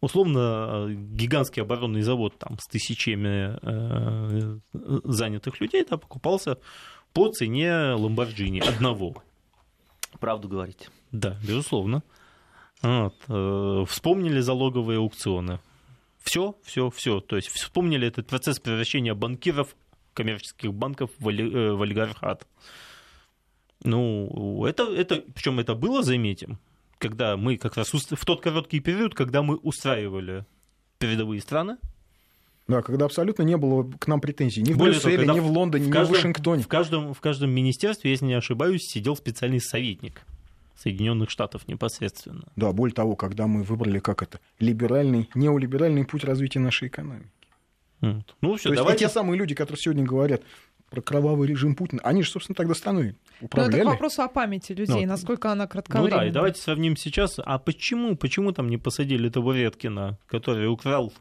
условно 0.01 0.87
гигантский 0.89 1.63
оборонный 1.63 2.03
завод 2.03 2.39
там, 2.39 2.59
с 2.59 2.67
тысячами 2.67 3.59
э, 3.63 4.59
занятых 5.05 5.61
людей 5.61 5.85
да, 5.89 5.97
покупался 5.97 6.59
по 7.13 7.31
цене 7.31 7.95
Ламборджини 7.95 8.61
одного. 8.61 9.23
Правду 10.21 10.49
говорить. 10.49 10.91
Да, 11.13 11.37
безусловно. 11.47 12.03
Вот. 12.83 13.15
Э, 13.29 13.85
вспомнили 13.89 14.41
залоговые 14.41 14.99
аукционы. 14.99 15.61
Все, 16.19 16.55
все, 16.65 16.91
все. 16.91 17.21
То 17.21 17.37
есть 17.37 17.49
вспомнили 17.49 18.07
этот 18.07 18.27
процесс 18.27 18.59
превращения 18.59 19.15
банкиров 19.15 19.77
коммерческих 20.13 20.75
банков 20.75 21.11
в, 21.19 21.29
оли, 21.29 21.45
э, 21.45 21.73
в 21.73 21.83
олигархат. 21.83 22.47
Ну, 23.85 24.65
это, 24.65 24.85
это, 24.85 25.23
причем 25.35 25.61
это 25.61 25.75
было, 25.75 26.03
заметим, 26.03 26.59
когда 26.99 27.37
мы 27.37 27.57
как 27.57 27.77
раз 27.77 27.93
в 27.93 28.25
тот 28.25 28.41
короткий 28.41 28.81
период, 28.81 29.15
когда 29.15 29.43
мы 29.43 29.57
устраивали 29.57 30.45
передовые 30.99 31.41
страны. 31.41 31.77
Да, 32.69 32.83
когда 32.83 33.05
абсолютно 33.05 33.43
не 33.43 33.57
было 33.57 33.89
к 33.99 34.09
нам 34.09 34.21
претензий 34.21 34.61
ни 34.63 34.73
в 34.73 34.79
Более 34.79 34.95
Брюсселе, 34.95 35.25
того, 35.25 35.39
ни 35.39 35.41
в 35.41 35.47
Лондоне, 35.51 35.89
в 35.89 35.93
каждом, 35.93 36.11
ни 36.11 36.15
в 36.15 36.17
Вашингтоне. 36.17 36.63
В 36.65 36.69
каждом, 36.69 37.15
в 37.15 37.21
каждом 37.21 37.51
министерстве, 37.51 38.11
если 38.11 38.25
не 38.25 38.35
ошибаюсь, 38.35 38.83
сидел 38.83 39.17
специальный 39.17 39.61
советник 39.61 40.23
Соединенных 40.77 41.31
Штатов 41.31 41.69
непосредственно. 41.69 42.45
Да, 42.57 42.73
более 42.73 42.95
того, 42.95 43.15
когда 43.15 43.47
мы 43.47 43.63
выбрали 43.63 44.01
как 44.01 44.23
это 44.23 44.41
либеральный, 44.59 45.31
неолиберальный 45.35 46.05
путь 46.05 46.25
развития 46.25 46.59
нашей 46.59 46.89
экономики. 46.89 47.31
Вот. 48.01 48.37
Ну, 48.41 48.57
все, 48.57 48.71
То 48.71 48.77
давайте... 48.77 49.05
есть 49.05 49.15
те 49.15 49.19
самые 49.19 49.39
люди, 49.39 49.55
которые 49.55 49.81
сегодня 49.81 50.05
говорят, 50.05 50.43
про 50.91 51.01
кровавый 51.01 51.49
режим 51.49 51.75
Путина, 51.75 52.01
они 52.05 52.23
же, 52.23 52.31
собственно, 52.31 52.55
тогда 52.55 52.75
становятся 52.75 53.21
управляли. 53.41 53.73
Ну, 53.73 53.79
это 53.79 53.91
вопрос 53.91 54.19
о 54.19 54.29
памяти 54.29 54.73
людей, 54.73 55.03
ну, 55.03 55.07
насколько 55.07 55.51
она 55.51 55.67
кратковременна. 55.67 56.17
Ну 56.17 56.23
да, 56.23 56.29
и 56.29 56.31
давайте 56.31 56.61
сравним 56.61 56.97
сейчас. 56.97 57.39
А 57.39 57.59
почему, 57.59 58.17
почему 58.17 58.53
там 58.53 58.69
не 58.69 58.79
посадили 58.79 59.29
того 59.29 59.53
Редкина, 59.53 60.19
который 60.27 60.69
украл 60.69 61.13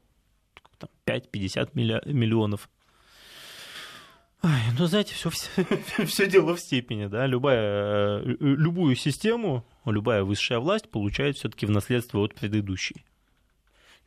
5-50 1.07 1.71
миллионов? 1.73 2.69
Ой, 4.43 4.51
ну, 4.77 4.85
знаете, 4.85 5.15
все, 5.15 5.29
все, 5.31 5.49
все 6.05 6.27
дело 6.27 6.55
в 6.55 6.59
степени, 6.59 7.07
да. 7.07 7.25
Любая, 7.25 8.21
э, 8.21 8.35
любую 8.39 8.95
систему, 8.95 9.65
любая 9.85 10.23
высшая 10.23 10.59
власть 10.59 10.89
получает 10.89 11.37
все-таки 11.37 11.65
в 11.65 11.71
наследство 11.71 12.19
от 12.19 12.35
предыдущей. 12.35 13.05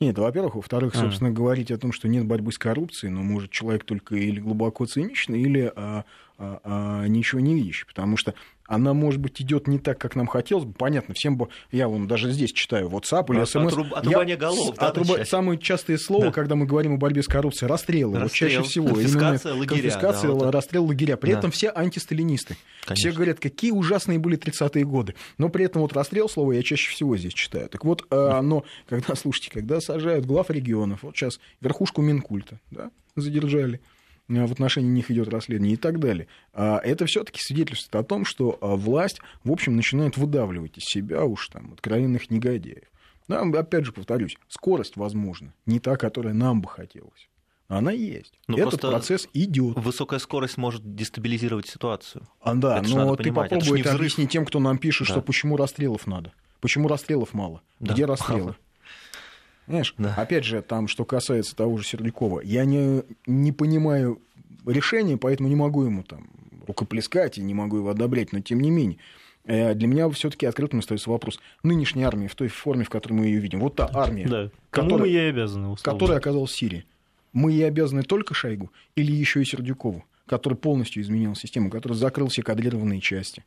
Нет, 0.00 0.16
во-первых. 0.16 0.54
Во-вторых, 0.54 0.94
собственно, 0.94 1.30
а. 1.30 1.32
говорить 1.32 1.70
о 1.70 1.78
том, 1.78 1.92
что 1.92 2.08
нет 2.08 2.24
борьбы 2.24 2.52
с 2.52 2.58
коррупцией, 2.58 3.10
но 3.10 3.22
может 3.22 3.50
человек 3.50 3.84
только 3.84 4.14
или 4.14 4.38
глубоко 4.38 4.86
циничный, 4.86 5.40
или 5.40 5.72
а, 5.74 6.04
а, 6.38 6.60
а, 6.62 7.06
ничего 7.06 7.40
не 7.40 7.56
видящий. 7.56 7.86
Потому 7.86 8.16
что 8.16 8.34
она, 8.68 8.92
может 8.92 9.18
быть, 9.18 9.40
идет 9.40 9.66
не 9.66 9.78
так, 9.78 9.98
как 9.98 10.14
нам 10.14 10.26
хотелось 10.26 10.64
бы. 10.64 10.74
Понятно, 10.74 11.14
всем 11.14 11.38
бы... 11.38 11.48
Я 11.72 11.88
вон 11.88 12.06
даже 12.06 12.30
здесь 12.30 12.52
читаю 12.52 12.88
WhatsApp 12.88 13.32
или 13.32 13.42
SMS. 13.42 13.68
Отруб, 13.68 13.94
отрубание 13.94 14.34
я, 14.34 14.36
голов. 14.36 14.76
Да, 14.76 14.88
отруба... 14.88 15.24
Самые 15.24 15.58
частые 15.58 15.98
слова, 15.98 16.26
да. 16.26 16.32
когда 16.32 16.54
мы 16.54 16.66
говорим 16.66 16.94
о 16.94 16.96
борьбе 16.98 17.22
с 17.22 17.26
коррупцией, 17.26 17.68
расстрелы. 17.68 18.18
Расстрел, 18.20 18.50
вот 18.50 18.60
чаще 18.60 18.68
всего. 18.68 18.88
Конфискация 18.88 19.54
лагеря. 19.54 19.68
Конфискация, 19.68 20.28
да, 20.28 20.34
вот 20.34 20.54
расстрел 20.54 20.84
лагеря. 20.84 21.16
При 21.16 21.32
да. 21.32 21.38
этом 21.38 21.50
все 21.50 21.72
антисталинисты. 21.74 22.58
Конечно. 22.84 23.10
Все 23.10 23.16
говорят, 23.16 23.40
какие 23.40 23.70
ужасные 23.70 24.18
были 24.18 24.38
30-е 24.38 24.84
годы. 24.84 25.14
Но 25.38 25.48
при 25.48 25.64
этом 25.64 25.80
вот 25.80 25.94
расстрел 25.94 26.28
слова 26.28 26.52
я 26.52 26.62
чаще 26.62 26.90
всего 26.90 27.16
здесь 27.16 27.32
читаю. 27.32 27.70
Так 27.70 27.86
вот, 27.86 28.04
а, 28.10 28.42
но 28.42 28.64
когда, 28.86 29.14
слушайте, 29.16 29.50
когда 29.50 29.80
сажают 29.80 30.26
глав 30.26 30.50
регионов, 30.50 31.04
вот 31.04 31.16
сейчас 31.16 31.40
верхушку 31.62 32.02
Минкульта, 32.02 32.60
да, 32.70 32.90
задержали, 33.16 33.80
в 34.28 34.52
отношении 34.52 34.90
них 34.90 35.10
идет 35.10 35.28
расследование 35.28 35.74
и 35.74 35.76
так 35.76 35.98
далее. 35.98 36.28
А 36.52 36.78
это 36.78 37.06
все-таки 37.06 37.40
свидетельствует 37.40 37.94
о 37.94 38.06
том, 38.06 38.24
что 38.24 38.58
власть, 38.60 39.20
в 39.44 39.50
общем, 39.50 39.76
начинает 39.76 40.16
выдавливать 40.16 40.78
из 40.78 40.84
себя 40.84 41.24
уж 41.24 41.48
там 41.48 41.72
откровенных 41.72 42.30
негодяев. 42.30 42.84
Да, 43.26 43.42
опять 43.42 43.84
же 43.84 43.92
повторюсь, 43.92 44.36
скорость, 44.48 44.96
возможно, 44.96 45.52
не 45.66 45.80
та, 45.80 45.96
которая 45.96 46.34
нам 46.34 46.62
бы 46.62 46.68
хотелось. 46.68 47.28
Она 47.68 47.92
есть. 47.92 48.32
Но 48.48 48.56
ну, 48.56 48.66
Этот 48.66 48.80
процесс 48.80 49.28
идет. 49.34 49.76
Высокая 49.76 50.18
скорость 50.18 50.56
может 50.56 50.94
дестабилизировать 50.94 51.68
ситуацию. 51.68 52.26
А, 52.40 52.54
да, 52.54 52.78
это 52.78 52.88
но 52.88 53.14
ты 53.14 53.30
попробуй 53.30 53.80
это, 53.80 53.90
это 53.90 53.98
объяснить 53.98 54.30
тем, 54.30 54.46
кто 54.46 54.58
нам 54.58 54.78
пишет, 54.78 55.06
да. 55.06 55.12
что 55.12 55.20
почему 55.20 55.58
расстрелов 55.58 56.06
надо. 56.06 56.32
Почему 56.60 56.88
расстрелов 56.88 57.34
мало? 57.34 57.60
Да. 57.78 57.92
Где 57.92 58.06
расстрелы? 58.06 58.56
Знаешь, 59.68 59.94
да. 59.98 60.14
опять 60.16 60.44
же, 60.44 60.62
там, 60.62 60.88
что 60.88 61.04
касается 61.04 61.54
того 61.54 61.76
же 61.76 61.84
Сердюкова, 61.84 62.40
я 62.40 62.64
не, 62.64 63.02
не 63.26 63.52
понимаю 63.52 64.20
решения, 64.66 65.16
поэтому 65.16 65.48
не 65.48 65.56
могу 65.56 65.84
ему 65.84 66.02
там 66.02 66.28
рукоплескать 66.66 67.38
и 67.38 67.42
не 67.42 67.54
могу 67.54 67.76
его 67.78 67.90
одобрять, 67.90 68.32
но 68.32 68.40
тем 68.40 68.60
не 68.60 68.70
менее. 68.70 68.98
Э, 69.44 69.74
для 69.74 69.86
меня 69.86 70.08
все-таки 70.10 70.46
открытым 70.46 70.80
остается 70.80 71.10
вопрос 71.10 71.40
нынешней 71.62 72.04
армии 72.04 72.28
в 72.28 72.34
той 72.34 72.48
форме, 72.48 72.84
в 72.84 72.90
которой 72.90 73.14
мы 73.14 73.26
ее 73.26 73.40
видим. 73.40 73.60
Вот 73.60 73.76
та 73.76 73.90
армия, 73.92 74.26
да. 74.26 74.50
Кому 74.70 74.90
которая, 74.90 75.06
мы 75.06 75.08
ей 75.08 75.30
обязаны, 75.30 75.68
условно. 75.68 75.98
которая 75.98 76.18
оказалась 76.18 76.50
в 76.50 76.56
Сирии. 76.56 76.84
Мы 77.32 77.52
ей 77.52 77.66
обязаны 77.66 78.02
только 78.02 78.34
Шойгу 78.34 78.72
или 78.96 79.12
еще 79.12 79.42
и 79.42 79.44
Сердюкову, 79.44 80.04
который 80.26 80.54
полностью 80.54 81.02
изменил 81.02 81.34
систему, 81.34 81.70
который 81.70 81.94
закрыл 81.94 82.28
все 82.28 82.42
кадрированные 82.42 83.00
части 83.00 83.44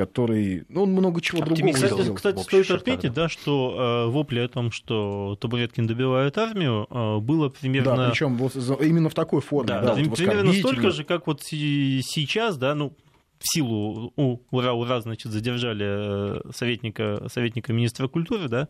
который, 0.00 0.64
ну, 0.70 0.84
он 0.84 0.92
много 0.92 1.20
чего 1.20 1.44
другого 1.44 1.72
кстати, 1.74 1.92
сделал. 1.92 2.14
Кстати, 2.14 2.42
стоит 2.42 2.70
отметить, 2.70 3.12
да, 3.12 3.28
что 3.28 4.06
э, 4.06 4.10
вопли 4.10 4.40
о 4.40 4.48
том, 4.48 4.72
что 4.72 5.36
Табуреткин 5.38 5.86
добивает 5.86 6.38
армию, 6.38 6.86
э, 6.88 7.18
было 7.18 7.50
примерно... 7.50 7.96
Да, 7.96 8.08
причем 8.08 8.38
вот 8.38 8.56
именно 8.80 9.10
в 9.10 9.14
такой 9.14 9.42
форме. 9.42 9.68
Да, 9.68 9.82
да, 9.82 9.94
да 9.94 10.02
вот 10.02 10.16
примерно 10.16 10.54
столько 10.54 10.90
же, 10.90 11.04
как 11.04 11.26
вот 11.26 11.42
сейчас, 11.42 12.56
да, 12.56 12.74
ну, 12.74 12.96
в 13.38 13.52
силу, 13.52 14.10
у, 14.16 14.40
ура, 14.50 14.72
ура, 14.72 15.02
значит, 15.02 15.30
задержали 15.32 15.84
э, 15.86 16.40
советника, 16.54 17.26
советника 17.30 17.74
министра 17.74 18.08
культуры, 18.08 18.48
да, 18.48 18.68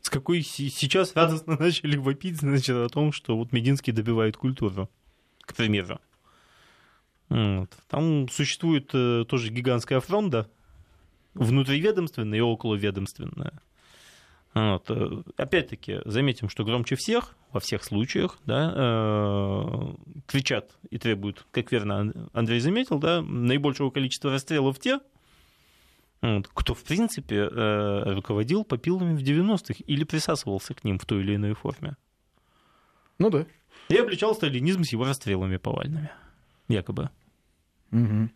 с 0.00 0.10
какой 0.10 0.42
сейчас 0.42 1.14
радостно 1.14 1.56
начали 1.60 1.96
вопить, 1.96 2.38
значит, 2.38 2.74
о 2.74 2.88
том, 2.88 3.12
что 3.12 3.36
вот 3.36 3.52
Мединский 3.52 3.92
добивает 3.92 4.36
культуру, 4.36 4.90
к 5.42 5.54
примеру. 5.54 6.00
Вот. 7.28 7.70
Там 7.88 8.28
существует 8.28 8.90
э, 8.94 9.24
тоже 9.28 9.50
гигантская 9.50 10.00
фронта, 10.00 10.50
внутриведомственная 11.34 12.38
и 12.38 12.42
околоведомственная. 12.42 13.60
Вот. 14.54 14.90
Э, 14.90 15.22
опять-таки, 15.36 16.00
заметим, 16.04 16.48
что 16.48 16.64
громче 16.64 16.96
всех, 16.96 17.34
во 17.52 17.60
всех 17.60 17.84
случаях, 17.84 18.38
да, 18.44 18.72
э, 18.74 19.94
кричат 20.26 20.76
и 20.90 20.98
требуют, 20.98 21.46
как 21.50 21.72
верно 21.72 22.12
Андрей 22.32 22.60
заметил, 22.60 22.98
да, 22.98 23.22
наибольшего 23.22 23.90
количества 23.90 24.30
расстрелов 24.30 24.78
те, 24.78 25.00
вот, 26.20 26.48
кто, 26.48 26.74
в 26.74 26.84
принципе, 26.84 27.48
э, 27.50 28.12
руководил 28.14 28.64
попилами 28.64 29.16
в 29.16 29.22
90-х 29.22 29.82
или 29.86 30.04
присасывался 30.04 30.74
к 30.74 30.84
ним 30.84 30.98
в 30.98 31.06
той 31.06 31.22
или 31.22 31.34
иной 31.34 31.54
форме. 31.54 31.96
Ну 33.18 33.30
да. 33.30 33.46
И 33.88 33.96
обличал 33.96 34.34
сталинизм 34.34 34.84
с 34.84 34.92
его 34.92 35.04
расстрелами 35.04 35.56
повальными, 35.56 36.10
якобы. 36.68 37.10
Угу. 37.90 38.30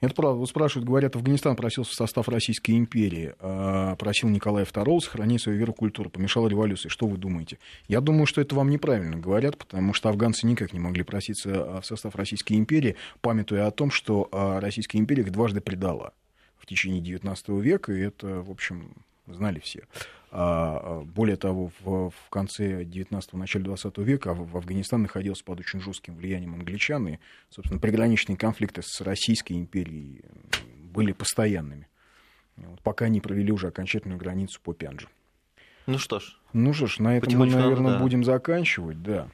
Это 0.00 0.14
правда. 0.14 0.38
Вот 0.38 0.48
спрашивают, 0.48 0.86
говорят, 0.86 1.16
Афганистан 1.16 1.56
просился 1.56 1.92
в 1.92 1.94
состав 1.94 2.28
Российской 2.28 2.72
империи, 2.72 3.34
а 3.40 3.96
просил 3.96 4.28
Николая 4.28 4.66
II 4.66 5.00
сохранить 5.00 5.42
свою 5.42 5.58
веру 5.58 5.72
культуру, 5.72 6.10
помешала 6.10 6.48
революции. 6.48 6.88
Что 6.88 7.06
вы 7.06 7.16
думаете? 7.16 7.58
Я 7.88 8.02
думаю, 8.02 8.26
что 8.26 8.42
это 8.42 8.54
вам 8.54 8.68
неправильно 8.68 9.16
говорят, 9.16 9.56
потому 9.56 9.94
что 9.94 10.10
афганцы 10.10 10.46
никак 10.46 10.74
не 10.74 10.80
могли 10.80 11.02
проситься 11.02 11.80
в 11.80 11.86
состав 11.86 12.14
Российской 12.14 12.54
империи, 12.54 12.96
памятуя 13.22 13.66
о 13.66 13.70
том, 13.70 13.90
что 13.90 14.28
а, 14.32 14.60
Российская 14.60 14.98
империя 14.98 15.22
их 15.22 15.32
дважды 15.32 15.62
предала 15.62 16.12
в 16.58 16.66
течение 16.66 17.00
XIX 17.00 17.60
века, 17.60 17.92
и 17.92 18.00
это, 18.00 18.42
в 18.42 18.50
общем, 18.50 18.92
знали 19.26 19.60
все. 19.60 19.84
А, 20.30 20.78
а, 20.82 21.00
более 21.02 21.36
того, 21.36 21.70
в, 21.80 22.10
в 22.10 22.30
конце 22.30 22.82
19-го, 22.82 23.38
начале 23.38 23.64
20 23.64 23.98
века 23.98 24.34
в 24.34 24.56
Афганистан 24.56 25.02
находился 25.02 25.44
под 25.44 25.60
очень 25.60 25.80
жестким 25.80 26.16
влиянием 26.16 26.54
англичан, 26.54 27.08
и, 27.08 27.18
собственно, 27.48 27.80
приграничные 27.80 28.36
конфликты 28.36 28.82
с 28.84 29.00
Российской 29.00 29.54
империей 29.54 30.22
были 30.92 31.12
постоянными, 31.12 31.88
вот, 32.56 32.80
пока 32.82 33.08
не 33.08 33.20
провели 33.20 33.52
уже 33.52 33.68
окончательную 33.68 34.18
границу 34.18 34.60
по 34.62 34.74
Пянджу. 34.74 35.08
Ну 35.86 35.98
что 35.98 36.18
ж. 36.18 36.36
Ну 36.52 36.72
что 36.72 36.86
ж, 36.86 36.98
на 36.98 37.16
этом 37.16 37.38
мы, 37.38 37.46
наверное, 37.46 37.92
да. 37.92 37.98
будем 38.00 38.24
заканчивать, 38.24 39.02
да. 39.02 39.28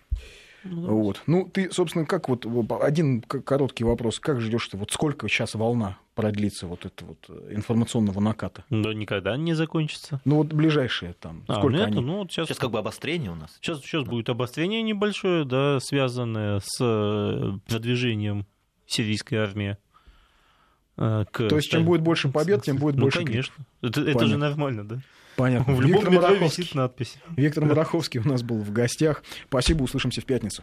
Ну, 0.65 1.03
вот. 1.03 1.23
ну, 1.27 1.49
ты, 1.53 1.71
собственно, 1.71 2.07
как 2.07 2.29
вот 2.29 2.47
один 2.83 3.21
короткий 3.23 3.85
вопрос, 3.85 4.21
как 4.21 4.41
ждешь 4.41 4.69
ты, 4.69 4.77
вот 4.77 4.91
сколько 4.93 5.29
сейчас 5.29 5.55
волна 5.55 5.99
продлится 6.15 6.67
вот 6.67 6.85
это 6.85 7.05
вот 7.05 7.19
э, 7.29 7.55
информационного 7.55 8.21
наката? 8.21 8.65
Да 8.71 8.95
никогда 8.95 9.37
не 9.37 9.55
закончится. 9.55 10.21
Ну 10.25 10.37
вот 10.37 10.53
ближайшие 10.53 11.15
там, 11.15 11.45
а, 11.49 11.55
сколько 11.55 11.79
ну, 11.79 11.85
они? 11.85 12.01
Ну, 12.01 12.19
вот 12.19 12.33
сейчас... 12.33 12.49
сейчас 12.49 12.59
как 12.59 12.71
бы 12.71 12.79
обострение 12.79 13.31
у 13.31 13.35
нас. 13.35 13.59
Сейчас, 13.61 13.81
сейчас 13.81 14.05
да. 14.05 14.11
будет 14.11 14.29
обострение 14.29 14.83
небольшое, 14.83 15.45
да, 15.45 15.81
связанное 15.81 16.61
с 16.63 16.79
э, 16.81 17.53
продвижением 17.67 18.47
сирийской 18.87 19.37
армии. 19.37 19.77
Э, 20.97 21.25
к... 21.31 21.49
То 21.49 21.57
есть, 21.57 21.71
чем 21.71 21.85
будет 21.85 22.03
больше 22.03 22.29
побед, 22.29 22.63
тем 22.63 22.77
будет 22.77 22.97
ну, 22.97 23.03
больше... 23.03 23.25
конечно. 23.25 23.65
Это, 23.81 24.03
это 24.03 24.27
же 24.27 24.37
нормально, 24.37 24.85
да? 24.87 25.01
Понятно. 25.43 25.75
В 25.75 25.81
любом 25.81 26.05
Виктор 26.05 26.13
Мараховский. 26.13 26.63
висит 26.63 26.75
надпись. 26.77 27.17
Виктор 27.37 27.65
Мараховский 27.65 28.21
у 28.21 28.29
нас 28.29 28.45
был 28.45 28.59
в 28.59 28.71
гостях. 28.71 29.25
Спасибо, 29.49 29.83
услышимся 29.83 30.21
в 30.21 30.25
пятницу. 30.25 30.63